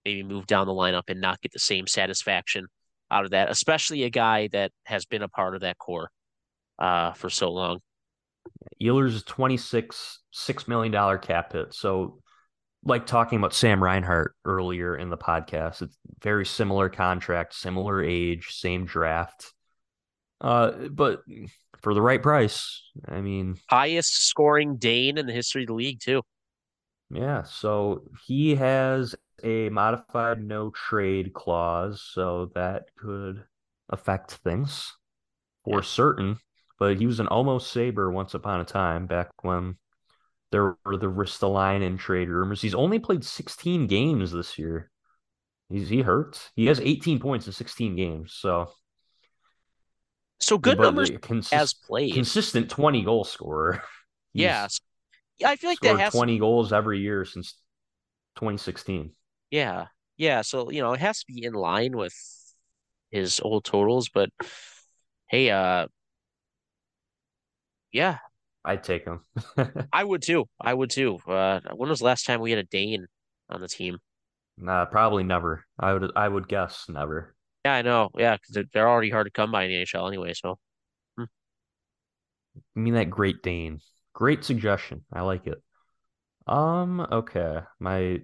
maybe 0.05 0.23
move 0.23 0.47
down 0.47 0.65
the 0.65 0.73
lineup 0.73 1.03
and 1.07 1.21
not 1.21 1.41
get 1.41 1.51
the 1.51 1.59
same 1.59 1.85
satisfaction 1.85 2.67
out 3.11 3.25
of 3.25 3.31
that, 3.31 3.49
especially 3.49 4.03
a 4.03 4.09
guy 4.09 4.47
that 4.51 4.71
has 4.85 5.05
been 5.05 5.21
a 5.21 5.27
part 5.27 5.55
of 5.55 5.61
that 5.61 5.77
core 5.77 6.09
uh, 6.77 7.11
for 7.13 7.29
so 7.29 7.51
long. 7.51 7.79
Ehlers 8.81 9.13
is 9.13 9.23
26, 9.23 10.19
$6 10.33 10.67
million 10.67 11.19
cap 11.19 11.53
hit. 11.53 11.73
So, 11.73 12.21
like 12.85 13.05
talking 13.05 13.37
about 13.37 13.53
Sam 13.53 13.83
Reinhart 13.83 14.35
earlier 14.45 14.95
in 14.95 15.09
the 15.09 15.17
podcast, 15.17 15.81
it's 15.81 15.97
very 16.21 16.45
similar 16.45 16.87
contract, 16.87 17.53
similar 17.53 18.01
age, 18.01 18.47
same 18.51 18.85
draft. 18.85 19.53
Uh, 20.39 20.71
but 20.89 21.23
for 21.81 21.93
the 21.93 22.01
right 22.01 22.21
price, 22.21 22.81
I 23.05 23.19
mean, 23.19 23.57
highest 23.69 24.23
scoring 24.27 24.77
Dane 24.77 25.17
in 25.17 25.25
the 25.25 25.33
history 25.33 25.63
of 25.63 25.67
the 25.67 25.73
league, 25.73 25.99
too. 25.99 26.21
Yeah, 27.11 27.43
so 27.43 28.03
he 28.25 28.55
has 28.55 29.15
a 29.43 29.69
modified 29.69 30.43
no 30.43 30.69
trade 30.69 31.33
clause, 31.33 32.01
so 32.01 32.51
that 32.53 32.89
could 32.97 33.43
affect 33.89 34.31
things 34.31 34.93
for 35.63 35.79
yeah. 35.79 35.85
certain. 35.85 36.37
But 36.77 36.97
he 36.97 37.07
was 37.07 37.19
an 37.19 37.27
almost 37.27 37.71
saber 37.71 38.11
once 38.11 38.33
upon 38.33 38.61
a 38.61 38.65
time 38.65 39.07
back 39.07 39.29
when 39.43 39.77
there 40.51 40.77
were 40.85 40.97
the 40.97 41.07
Ristolainen 41.07 41.97
trade 41.97 42.29
rumors. 42.29 42.61
He's 42.61 42.75
only 42.75 42.99
played 42.99 43.23
16 43.23 43.87
games 43.87 44.31
this 44.31 44.57
year. 44.57 44.89
He's 45.69 45.89
he 45.89 46.01
hurt. 46.01 46.49
He 46.55 46.67
has 46.67 46.79
18 46.79 47.19
points 47.19 47.47
in 47.47 47.53
16 47.53 47.95
games. 47.95 48.33
So 48.33 48.71
so 50.39 50.57
good 50.57 50.79
numbers 50.79 51.11
consist, 51.21 51.53
as 51.53 51.73
played. 51.73 52.13
Consistent 52.13 52.69
20 52.69 53.03
goal 53.03 53.23
scorer. 53.23 53.83
yeah. 54.33 54.67
I 55.43 55.55
feel 55.55 55.69
like 55.69 55.79
that 55.81 55.99
has 55.99 56.13
20 56.13 56.39
goals 56.39 56.73
every 56.73 56.99
year 56.99 57.25
since 57.25 57.55
2016. 58.35 59.11
Yeah. 59.51 59.87
Yeah. 60.17 60.41
So, 60.41 60.69
you 60.69 60.81
know, 60.81 60.93
it 60.93 60.99
has 60.99 61.19
to 61.19 61.25
be 61.31 61.43
in 61.43 61.53
line 61.53 61.95
with 61.97 62.13
his 63.11 63.39
old 63.39 63.65
totals, 63.65 64.09
but 64.09 64.29
hey, 65.29 65.49
uh 65.51 65.87
yeah. 67.91 68.17
I'd 68.65 68.83
take 68.83 69.05
him. 69.05 69.21
I 69.93 70.03
would 70.03 70.21
too. 70.21 70.45
I 70.59 70.73
would 70.73 70.89
too. 70.89 71.19
Uh 71.27 71.61
when 71.75 71.89
was 71.89 71.99
the 71.99 72.05
last 72.05 72.25
time 72.25 72.41
we 72.41 72.51
had 72.51 72.59
a 72.59 72.63
Dane 72.63 73.07
on 73.49 73.61
the 73.61 73.67
team? 73.67 73.97
Nah, 74.57 74.85
probably 74.85 75.23
never. 75.23 75.65
I 75.79 75.93
would 75.93 76.11
I 76.15 76.27
would 76.27 76.47
guess 76.47 76.85
never. 76.89 77.35
Yeah, 77.65 77.73
I 77.73 77.81
know. 77.81 78.09
Yeah, 78.17 78.37
because 78.37 78.67
they're 78.71 78.87
already 78.89 79.09
hard 79.09 79.27
to 79.27 79.31
come 79.31 79.51
by 79.51 79.63
in 79.63 79.69
the 79.69 79.75
NHL 79.77 80.07
anyway. 80.07 80.33
So, 80.33 80.59
hmm. 81.17 81.25
I 82.75 82.79
mean 82.79 82.93
that 82.95 83.09
Great 83.09 83.41
Dane. 83.43 83.81
Great 84.19 84.43
suggestion. 84.43 85.05
I 85.13 85.21
like 85.21 85.47
it. 85.47 85.63
Um. 86.45 86.99
Okay. 86.99 87.61
My 87.79 88.19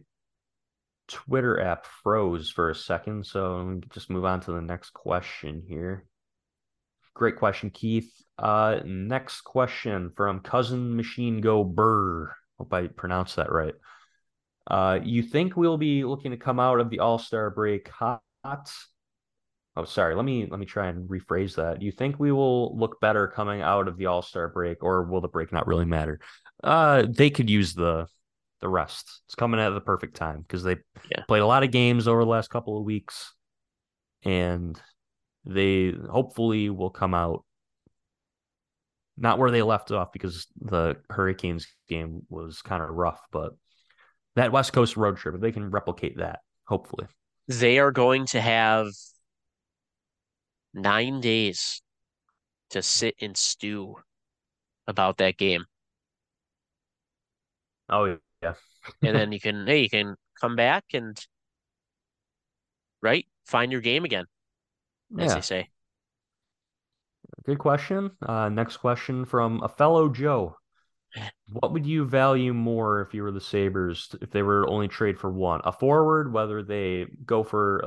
Twitter 1.08 1.58
app 1.62 1.86
froze 2.04 2.50
for 2.50 2.70
a 2.70 2.76
second, 2.76 3.26
so 3.26 3.80
just 3.94 4.10
move 4.10 4.26
on 4.26 4.42
to 4.42 4.52
the 4.52 4.62
next 4.62 4.90
question 4.90 5.64
here. 5.66 6.04
Great 7.14 7.38
question, 7.38 7.70
Keith. 7.70 8.12
Uh, 8.38 8.80
next 8.84 9.40
question 9.46 10.12
from 10.18 10.42
Cousin 10.42 10.98
Machine 10.98 11.40
Go 11.40 11.64
Burr. 11.64 12.30
Hope 12.58 12.74
I 12.74 12.88
pronounced 12.88 13.38
that 13.38 13.54
right. 13.54 13.76
Uh, 14.70 15.00
you 15.02 15.24
think 15.24 15.56
we'll 15.56 15.78
be 15.78 16.04
looking 16.04 16.32
to 16.32 16.38
come 16.38 16.60
out 16.60 16.82
of 16.82 16.90
the 16.90 17.00
All 17.00 17.20
Star 17.20 17.50
break 17.52 17.88
hot? 17.88 18.22
Oh, 19.78 19.84
sorry. 19.84 20.16
Let 20.16 20.26
me 20.26 20.48
let 20.50 20.60
me 20.60 20.66
try 20.66 20.88
and 20.88 21.10
rephrase 21.10 21.56
that. 21.56 21.82
You 21.82 21.92
think 21.92 22.18
we 22.18 22.32
will 22.32 22.78
look 22.78 23.02
better 23.02 23.28
coming 23.28 23.62
out 23.62 23.88
of 23.88 23.98
the 23.98 24.06
All 24.06 24.22
Star 24.22 24.48
break, 24.48 24.84
or 24.84 25.04
will 25.04 25.22
the 25.22 25.28
break 25.28 25.52
not 25.52 25.68
really 25.68 25.86
matter? 25.86 26.20
Uh, 26.64 27.06
they 27.10 27.30
could 27.30 27.50
use 27.50 27.74
the 27.74 28.08
the 28.62 28.70
rest. 28.70 29.22
It's 29.28 29.36
coming 29.36 29.60
at 29.60 29.70
the 29.70 29.82
perfect 29.82 30.16
time 30.16 30.42
because 30.42 30.64
they 30.64 30.78
yeah. 31.12 31.24
played 31.28 31.42
a 31.42 31.48
lot 31.48 31.64
of 31.64 31.72
games 31.72 32.08
over 32.08 32.24
the 32.24 32.30
last 32.30 32.50
couple 32.50 32.78
of 32.78 32.86
weeks, 32.86 33.34
and 34.24 34.80
they 35.44 35.92
hopefully 35.92 36.70
will 36.70 36.90
come 36.90 37.14
out 37.14 37.44
not 39.18 39.40
where 39.40 39.52
they 39.52 39.62
left 39.62 39.92
off 39.92 40.12
because 40.12 40.48
the 40.60 40.98
Hurricanes 41.10 41.68
game 41.88 42.24
was 42.30 42.62
kind 42.62 42.84
of 42.84 42.90
rough, 42.90 43.22
but 43.32 43.54
that 44.36 44.52
West 44.52 44.74
Coast 44.74 44.98
road 44.98 45.18
trip, 45.18 45.36
if 45.36 45.42
they 45.42 45.52
can 45.52 45.70
replicate 45.70 46.18
that, 46.18 46.40
hopefully. 46.66 47.08
They 47.48 47.80
are 47.80 47.92
going 47.92 48.26
to 48.28 48.42
have 48.42 48.88
nine 50.76 51.22
days 51.22 51.82
to 52.72 52.82
sit 52.84 53.16
and 53.22 53.36
stew 53.36 53.96
about 54.88 55.18
that 55.18 55.38
game. 55.38 55.66
Oh 57.90 58.18
yeah. 58.42 58.54
and 59.02 59.16
then 59.16 59.32
you 59.32 59.40
can 59.40 59.66
hey, 59.66 59.82
you 59.82 59.90
can 59.90 60.16
come 60.40 60.56
back 60.56 60.84
and 60.94 61.18
right, 63.02 63.26
find 63.46 63.72
your 63.72 63.82
game 63.82 64.06
again. 64.06 64.26
As 65.18 65.30
yeah. 65.30 65.36
they 65.36 65.42
say. 65.42 65.70
Good 67.46 67.60
question. 67.60 68.12
Uh, 68.22 68.50
next 68.50 68.78
question 68.78 69.26
from 69.26 69.62
a 69.64 69.70
fellow 69.70 70.10
Joe. 70.10 70.58
What 71.54 71.72
would 71.72 71.86
you 71.86 72.04
value 72.06 72.54
more 72.54 73.02
if 73.02 73.14
you 73.14 73.24
were 73.24 73.32
the 73.32 73.40
Sabres 73.40 74.14
if 74.22 74.32
they 74.32 74.42
were 74.42 74.68
only 74.68 74.90
trade 74.90 75.18
for 75.18 75.32
one? 75.32 75.62
A 75.64 75.72
forward, 75.72 76.34
whether 76.34 76.62
they 76.62 77.06
go 77.26 77.44
for 77.44 77.82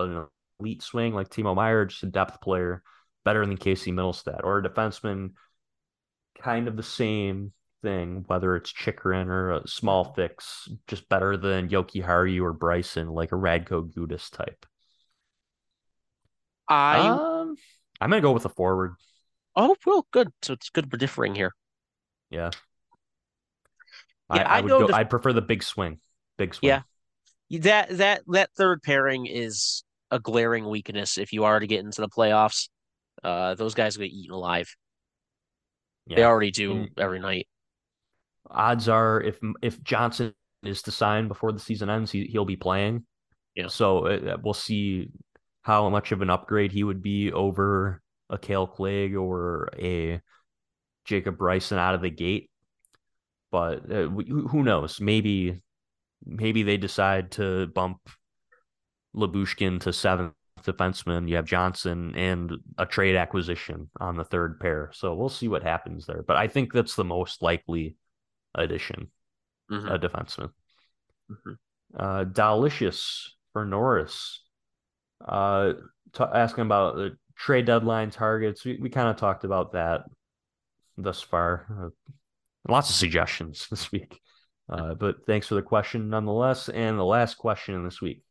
elite 0.61 0.83
swing 0.83 1.15
like 1.15 1.29
Timo 1.29 1.55
Meier, 1.55 1.87
just 1.87 2.03
a 2.03 2.07
depth 2.07 2.41
player, 2.41 2.83
better 3.25 3.45
than 3.45 3.57
Casey 3.57 3.93
Mittelstadt, 3.93 4.45
or 4.45 4.59
a 4.59 4.63
defenseman, 4.63 5.33
kind 6.41 6.69
of 6.69 6.77
the 6.77 6.83
same, 6.83 7.53
thing, 7.83 8.25
whether 8.27 8.57
it's 8.57 8.73
Chychrun 8.73 9.29
or 9.29 9.53
a 9.53 9.69
small 9.69 10.13
fix, 10.15 10.69
just 10.87 11.09
better 11.09 11.37
than 11.37 11.69
Jokiharju 11.69 12.43
or 12.43 12.53
Bryson, 12.53 13.09
like 13.09 13.33
a 13.33 13.37
Radko 13.37 13.93
Gudas 13.93 14.31
type? 14.31 14.67
I 16.69 16.99
um, 16.99 17.57
I'm 18.01 18.11
gonna 18.11 18.23
go 18.23 18.33
with 18.33 18.45
a 18.45 18.51
forward. 18.51 18.95
Oh 19.57 19.75
well, 19.87 20.07
good. 20.11 20.29
So 20.43 20.53
it's 20.53 20.71
good 20.71 20.93
we're 20.93 20.99
differing 20.99 21.35
here. 21.35 21.53
Yeah. 22.31 22.51
Yeah, 24.35 24.43
I, 24.43 24.43
I 24.43 24.59
I'd 24.59 24.69
go 24.69 24.81
go. 24.81 24.87
def- 24.89 24.97
I'd 24.97 25.11
prefer 25.11 25.33
the 25.33 25.41
big 25.41 25.63
swing. 25.63 26.01
Big 26.37 26.55
swing. 26.55 26.69
Yeah. 26.69 26.83
That 27.61 27.97
that 27.97 28.23
that 28.27 28.51
third 28.55 28.83
pairing 28.83 29.25
is 29.25 29.83
a 30.11 30.19
glaring 30.19 30.69
weakness 30.69 31.19
if 31.19 31.33
you 31.33 31.45
are 31.45 31.59
to 31.61 31.67
get 31.67 31.85
into 31.85 32.01
the 32.01 32.09
playoffs. 32.09 32.69
Uh, 33.23 33.55
those 33.55 33.75
guys 33.75 33.97
get 33.97 34.11
eaten 34.11 34.35
alive. 34.35 34.75
They 36.07 36.23
already 36.25 36.51
do 36.51 36.73
And- 36.73 36.91
every 36.99 37.19
night. 37.19 37.49
Odds 38.51 38.89
are, 38.89 39.21
if 39.21 39.39
if 39.61 39.83
Johnson 39.83 40.33
is 40.63 40.83
to 40.83 40.91
sign 40.91 41.29
before 41.29 41.53
the 41.53 41.59
season 41.59 41.91
ends, 41.91 42.11
he 42.11 42.25
he'll 42.25 42.47
be 42.47 42.57
playing. 42.57 43.05
Yeah. 43.55 43.67
So 43.67 44.07
uh, 44.07 44.37
we'll 44.43 44.55
see 44.55 45.11
how 45.63 45.91
much 45.91 46.13
of 46.13 46.23
an 46.23 46.31
upgrade 46.31 46.73
he 46.73 46.83
would 46.83 47.03
be 47.03 47.31
over 47.33 48.01
a 48.31 48.39
Kale 48.39 48.67
Clague 48.67 49.17
or 49.17 49.69
a 49.79 50.23
Jacob 51.05 51.37
Bryson 51.37 51.79
out 51.79 51.95
of 51.95 52.01
the 52.01 52.11
gate. 52.11 52.51
But 53.51 53.91
uh, 53.91 54.09
who 54.09 54.63
knows? 54.63 55.01
Maybe 55.01 55.63
maybe 56.25 56.63
they 56.63 56.79
decide 56.79 57.33
to 57.33 57.67
bump 57.67 57.99
Lyubushkin 59.15 59.81
to 59.81 59.93
seventh 59.93 60.35
defenseman. 60.63 61.29
You 61.29 61.37
have 61.37 61.45
Johnson 61.45 62.15
and 62.17 62.53
a 62.79 62.87
trade 62.87 63.17
acquisition 63.17 63.91
on 64.01 64.17
the 64.17 64.25
third 64.25 64.59
pair. 64.61 64.91
So 64.93 65.15
we'll 65.15 65.29
see 65.29 65.49
what 65.49 65.63
happens 65.63 66.07
there. 66.07 66.23
But 66.23 66.37
I 66.37 66.49
think 66.49 66.73
that's 66.73 66.97
the 66.97 67.05
most 67.05 67.43
likely 67.43 67.97
addition, 68.55 69.11
Mhm. 69.71 69.95
a 69.95 69.99
defenseman. 69.99 70.51
Mhm. 71.31 71.59
Uh, 71.97 72.25
Dalicious 72.25 73.37
for 73.53 73.65
Norris. 73.65 74.43
Uh, 75.25 75.75
t- 76.13 76.25
asking 76.25 76.63
about 76.63 76.97
the 76.97 77.17
trade 77.37 77.67
deadline 77.67 78.11
targets. 78.11 78.65
We, 78.65 78.79
we 78.81 78.91
kind 78.91 79.09
of 79.09 79.17
talked 79.17 79.45
about 79.45 79.73
that 79.73 80.05
thus 80.97 81.23
far. 81.23 81.67
Uh, 81.71 82.13
lots 82.69 82.91
of 82.91 82.97
suggestions 82.97 83.67
this 83.71 83.93
week. 83.93 84.21
Uh, 84.69 84.95
but 84.95 85.25
thanks 85.27 85.47
for 85.47 85.55
the 85.55 85.63
question 85.63 86.11
nonetheless. 86.11 86.69
And 86.69 86.99
the 86.99 87.05
last 87.05 87.37
question 87.39 87.75
in 87.75 87.85
this 87.85 88.01
week 88.03 88.23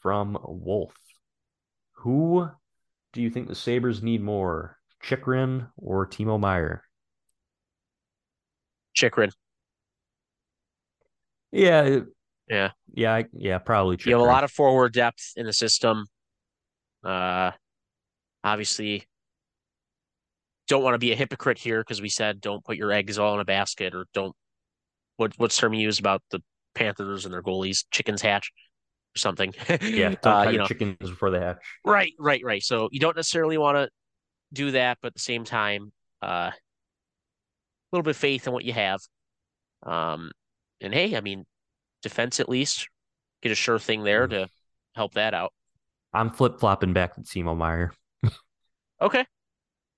from 0.00 0.38
Wolf. 0.44 0.92
Who 1.98 2.48
do 3.12 3.22
you 3.22 3.30
think 3.30 3.48
the 3.48 3.54
Sabres 3.54 4.02
need 4.02 4.22
more, 4.22 4.78
Chychrun 5.02 5.68
or 5.76 6.06
Timo 6.06 6.38
Meier? 6.38 6.84
Chychrun. 8.94 9.30
Yeah, 11.52 12.00
Yeah. 12.48 12.72
yeah, 12.92 13.22
yeah, 13.32 13.58
probably. 13.58 13.96
You 14.04 14.12
have 14.12 14.20
a 14.20 14.24
lot 14.24 14.44
of 14.44 14.50
forward 14.50 14.92
depth 14.92 15.32
in 15.36 15.46
the 15.46 15.52
system. 15.52 16.06
Uh, 17.02 17.52
obviously, 18.44 19.04
don't 20.66 20.82
want 20.82 20.94
to 20.94 20.98
be 20.98 21.12
a 21.12 21.16
hypocrite 21.16 21.58
here 21.58 21.80
because 21.80 22.02
we 22.02 22.08
said 22.08 22.40
don't 22.40 22.64
put 22.64 22.76
your 22.76 22.92
eggs 22.92 23.18
all 23.18 23.34
in 23.34 23.40
a 23.40 23.44
basket 23.44 23.94
or 23.94 24.06
don't. 24.12 24.34
What 25.16 25.32
what's 25.36 25.56
term 25.56 25.74
you 25.74 25.80
use 25.80 25.98
about 25.98 26.22
the 26.30 26.42
Panthers 26.74 27.24
and 27.24 27.32
their 27.32 27.42
goalies? 27.42 27.84
Chickens 27.90 28.22
hatch 28.22 28.52
something. 29.18 29.52
Yeah, 29.82 30.14
Uh, 30.22 30.48
you 30.50 30.58
know, 30.58 30.66
chickens 30.66 30.96
before 30.98 31.30
they 31.30 31.40
hatch. 31.40 31.58
right, 31.84 32.12
right, 32.18 32.40
right. 32.44 32.62
So 32.62 32.88
you 32.92 33.00
don't 33.00 33.16
necessarily 33.16 33.58
want 33.58 33.76
to 33.76 33.90
do 34.52 34.70
that, 34.70 34.98
but 35.02 35.08
at 35.08 35.14
the 35.14 35.20
same 35.20 35.44
time, 35.44 35.92
uh, 36.22 36.50
a 36.50 36.54
little 37.92 38.02
bit 38.02 38.10
of 38.10 38.16
faith 38.16 38.46
in 38.46 38.52
what 38.52 38.64
you 38.64 38.72
have. 38.72 39.00
Um, 39.82 40.30
and 40.80 40.92
hey, 40.94 41.16
I 41.16 41.20
mean, 41.20 41.44
defense 42.02 42.40
at 42.40 42.48
least 42.48 42.88
get 43.42 43.52
a 43.52 43.54
sure 43.54 43.78
thing 43.78 44.04
there 44.04 44.26
Mm. 44.26 44.30
to 44.30 44.48
help 44.94 45.14
that 45.14 45.34
out. 45.34 45.52
I'm 46.12 46.30
flip 46.30 46.58
flopping 46.60 46.92
back 46.94 47.14
to 47.14 47.20
Timo 47.20 47.56
Meier. 47.56 47.92
Okay. 49.00 49.24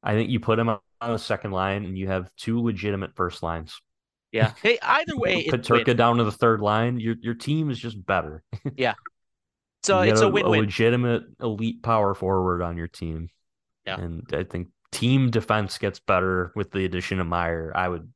I 0.02 0.12
think 0.12 0.28
you 0.28 0.40
put 0.40 0.58
him 0.58 0.68
on 0.68 0.78
the 1.00 1.16
second 1.18 1.52
line, 1.52 1.86
and 1.86 1.96
you 1.96 2.08
have 2.08 2.30
two 2.36 2.60
legitimate 2.62 3.14
first 3.16 3.42
lines. 3.42 3.80
Yeah. 4.30 4.52
Hey, 4.62 4.78
either 4.82 5.16
way, 5.16 5.48
Put 5.48 5.60
it's 5.60 5.70
a 5.70 5.72
win. 5.72 5.84
Peterka 5.84 5.96
down 5.96 6.18
to 6.18 6.24
the 6.24 6.30
third 6.32 6.60
line. 6.60 7.00
Your 7.00 7.14
your 7.22 7.32
team 7.34 7.70
is 7.70 7.78
just 7.78 8.04
better. 8.04 8.42
So 9.82 10.02
You 10.02 10.10
it's 10.10 10.20
got 10.20 10.28
a 10.28 10.30
win-win. 10.30 10.60
legitimate 10.60 11.22
elite 11.40 11.82
power 11.82 12.14
forward 12.14 12.62
on 12.62 12.76
your 12.76 12.88
team. 12.88 13.30
Yeah. 13.86 14.00
And 14.00 14.26
I 14.32 14.44
think 14.44 14.68
team 14.92 15.30
defense 15.30 15.78
gets 15.78 15.98
better 16.00 16.52
with 16.54 16.70
the 16.70 16.84
addition 16.84 17.20
of 17.20 17.26
Meier. 17.26 17.72
I 17.74 17.88
would 17.88 18.12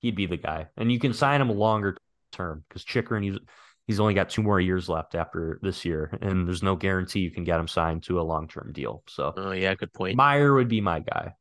he'd 0.00 0.16
be 0.16 0.26
the 0.26 0.36
guy. 0.36 0.68
And 0.76 0.92
you 0.92 0.98
can 0.98 1.12
sign 1.12 1.40
him 1.40 1.48
a 1.50 1.54
longer 1.54 1.96
term 2.32 2.64
because 2.68 2.84
Chychrun 2.84 3.22
he's 3.22 3.38
he's 3.86 4.00
only 4.00 4.14
got 4.14 4.28
two 4.28 4.42
more 4.42 4.60
years 4.60 4.88
left 4.88 5.14
after 5.14 5.58
this 5.62 5.84
year. 5.84 6.16
And 6.20 6.46
there's 6.46 6.62
no 6.62 6.76
guarantee 6.76 7.20
you 7.20 7.30
can 7.30 7.44
get 7.44 7.58
him 7.58 7.68
signed 7.68 8.02
to 8.04 8.20
a 8.20 8.22
long 8.22 8.46
term 8.48 8.72
deal. 8.74 9.02
So 9.08 9.32
Oh 9.36 9.52
yeah, 9.52 9.74
good 9.74 9.92
point. 9.92 10.16
Meier 10.16 10.52
would 10.54 10.68
be 10.68 10.80
my 10.80 11.00
guy. 11.00 11.32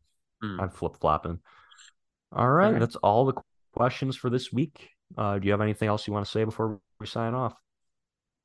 Hmm. 0.42 0.62
I'm 0.62 0.70
flip 0.70 0.98
flopping. 1.02 1.40
All 2.32 2.50
right, 2.50 2.72
right. 2.72 2.80
that's 2.80 2.96
all 2.98 3.26
the 3.26 3.34
questions 3.74 4.16
for 4.16 4.30
this 4.30 4.52
week. 4.52 4.90
Uh, 5.18 5.40
do 5.40 5.46
you 5.46 5.52
have 5.52 5.62
anything 5.62 5.88
else 5.88 6.08
you 6.08 6.14
want 6.14 6.26
to 6.26 6.32
say 6.32 6.44
before 6.44 6.80
we 7.00 7.06
sign 7.08 7.34
off? 7.34 7.54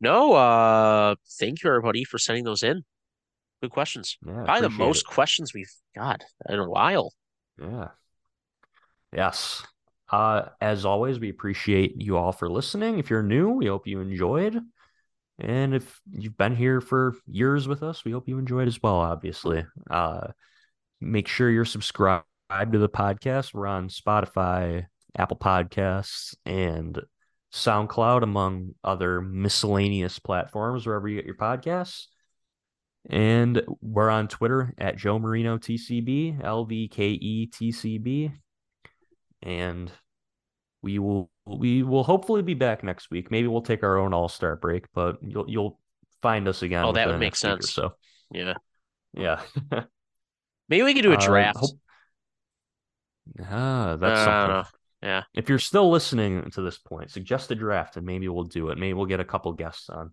No, 0.02 0.32
uh, 0.32 1.14
thank 1.38 1.62
you 1.62 1.70
everybody 1.70 2.02
for 2.02 2.18
sending 2.18 2.42
those 2.42 2.64
in. 2.64 2.82
Good 3.62 3.70
questions. 3.70 4.18
Yeah, 4.26 4.42
Probably 4.44 4.62
the 4.62 4.70
most 4.70 5.02
it. 5.02 5.14
questions 5.14 5.54
we've 5.54 5.70
got 5.94 6.24
in 6.48 6.58
a 6.58 6.68
while. 6.68 7.14
Yeah. 7.60 7.88
Yes. 9.12 9.62
Uh, 10.10 10.46
as 10.60 10.84
always, 10.84 11.20
we 11.20 11.30
appreciate 11.30 12.02
you 12.02 12.16
all 12.16 12.32
for 12.32 12.50
listening. 12.50 12.98
If 12.98 13.10
you're 13.10 13.22
new, 13.22 13.50
we 13.50 13.66
hope 13.66 13.86
you 13.86 14.00
enjoyed. 14.00 14.58
And 15.38 15.74
if 15.74 16.00
you've 16.10 16.36
been 16.36 16.56
here 16.56 16.80
for 16.80 17.14
years 17.26 17.68
with 17.68 17.84
us, 17.84 18.04
we 18.04 18.10
hope 18.10 18.28
you 18.28 18.38
enjoyed 18.38 18.66
as 18.66 18.82
well, 18.82 18.96
obviously. 18.96 19.64
Uh, 19.88 20.28
make 21.00 21.28
sure 21.28 21.48
you're 21.48 21.64
subscribed 21.64 22.24
to 22.50 22.78
the 22.78 22.88
podcast. 22.88 23.54
We're 23.54 23.68
on 23.68 23.88
Spotify, 23.88 24.86
Apple 25.16 25.38
Podcasts, 25.38 26.34
and 26.44 27.00
SoundCloud, 27.52 28.22
among 28.22 28.74
other 28.82 29.20
miscellaneous 29.20 30.18
platforms, 30.18 30.86
wherever 30.86 31.08
you 31.08 31.16
get 31.16 31.26
your 31.26 31.34
podcasts. 31.36 32.06
And 33.10 33.62
we're 33.80 34.10
on 34.10 34.28
Twitter 34.28 34.72
at 34.78 34.96
Joe 34.96 35.18
Marino 35.18 35.58
TCB, 35.58 36.40
LVKE 36.40 37.50
TCB. 37.50 38.32
And 39.42 39.90
we 40.82 40.98
will 40.98 41.28
we 41.44 41.82
will 41.82 42.04
hopefully 42.04 42.42
be 42.42 42.54
back 42.54 42.84
next 42.84 43.10
week. 43.10 43.30
Maybe 43.30 43.48
we'll 43.48 43.62
take 43.62 43.82
our 43.82 43.98
own 43.98 44.14
all-star 44.14 44.54
break, 44.56 44.84
but 44.94 45.16
you'll 45.20 45.48
you'll 45.48 45.80
find 46.22 46.46
us 46.46 46.62
again. 46.62 46.84
Oh, 46.84 46.92
that 46.92 47.08
would 47.08 47.18
make 47.18 47.32
next 47.32 47.42
week 47.44 47.52
or 47.58 47.62
sense. 47.62 47.72
So 47.72 47.94
Yeah. 48.32 48.54
yeah. 49.14 49.40
Maybe 50.68 50.84
we 50.84 50.94
could 50.94 51.02
do 51.02 51.12
a 51.12 51.16
Uh, 51.16 51.20
draft. 51.26 51.58
hope- 51.58 51.78
Ah, 53.40 53.96
that's 53.96 54.24
don't 54.24 54.24
something. 54.64 54.72
Yeah. 55.02 55.24
If 55.34 55.48
you're 55.48 55.58
still 55.58 55.90
listening 55.90 56.50
to 56.52 56.62
this 56.62 56.78
point, 56.78 57.10
suggest 57.10 57.50
a 57.50 57.54
draft 57.54 57.96
and 57.96 58.06
maybe 58.06 58.28
we'll 58.28 58.44
do 58.44 58.68
it. 58.68 58.78
Maybe 58.78 58.92
we'll 58.92 59.06
get 59.06 59.20
a 59.20 59.24
couple 59.24 59.52
guests 59.52 59.90
on. 59.90 60.12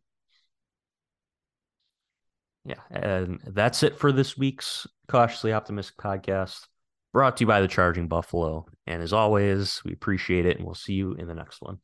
Yeah, 2.65 2.81
and 2.91 3.39
that's 3.47 3.83
it 3.83 3.97
for 3.97 4.11
this 4.11 4.37
week's 4.37 4.85
Cautiously 5.07 5.53
Optimistic 5.53 5.97
podcast, 5.97 6.67
brought 7.13 7.37
to 7.37 7.43
you 7.43 7.47
by 7.47 7.61
the 7.61 7.67
Charging 7.67 8.07
Buffalo. 8.07 8.65
And 8.85 9.01
as 9.01 9.13
always, 9.13 9.81
we 9.85 9.93
appreciate 9.93 10.45
it, 10.45 10.57
and 10.57 10.65
we'll 10.65 10.75
see 10.75 10.93
you 10.93 11.13
in 11.13 11.27
the 11.27 11.33
next 11.33 11.61
one. 11.61 11.79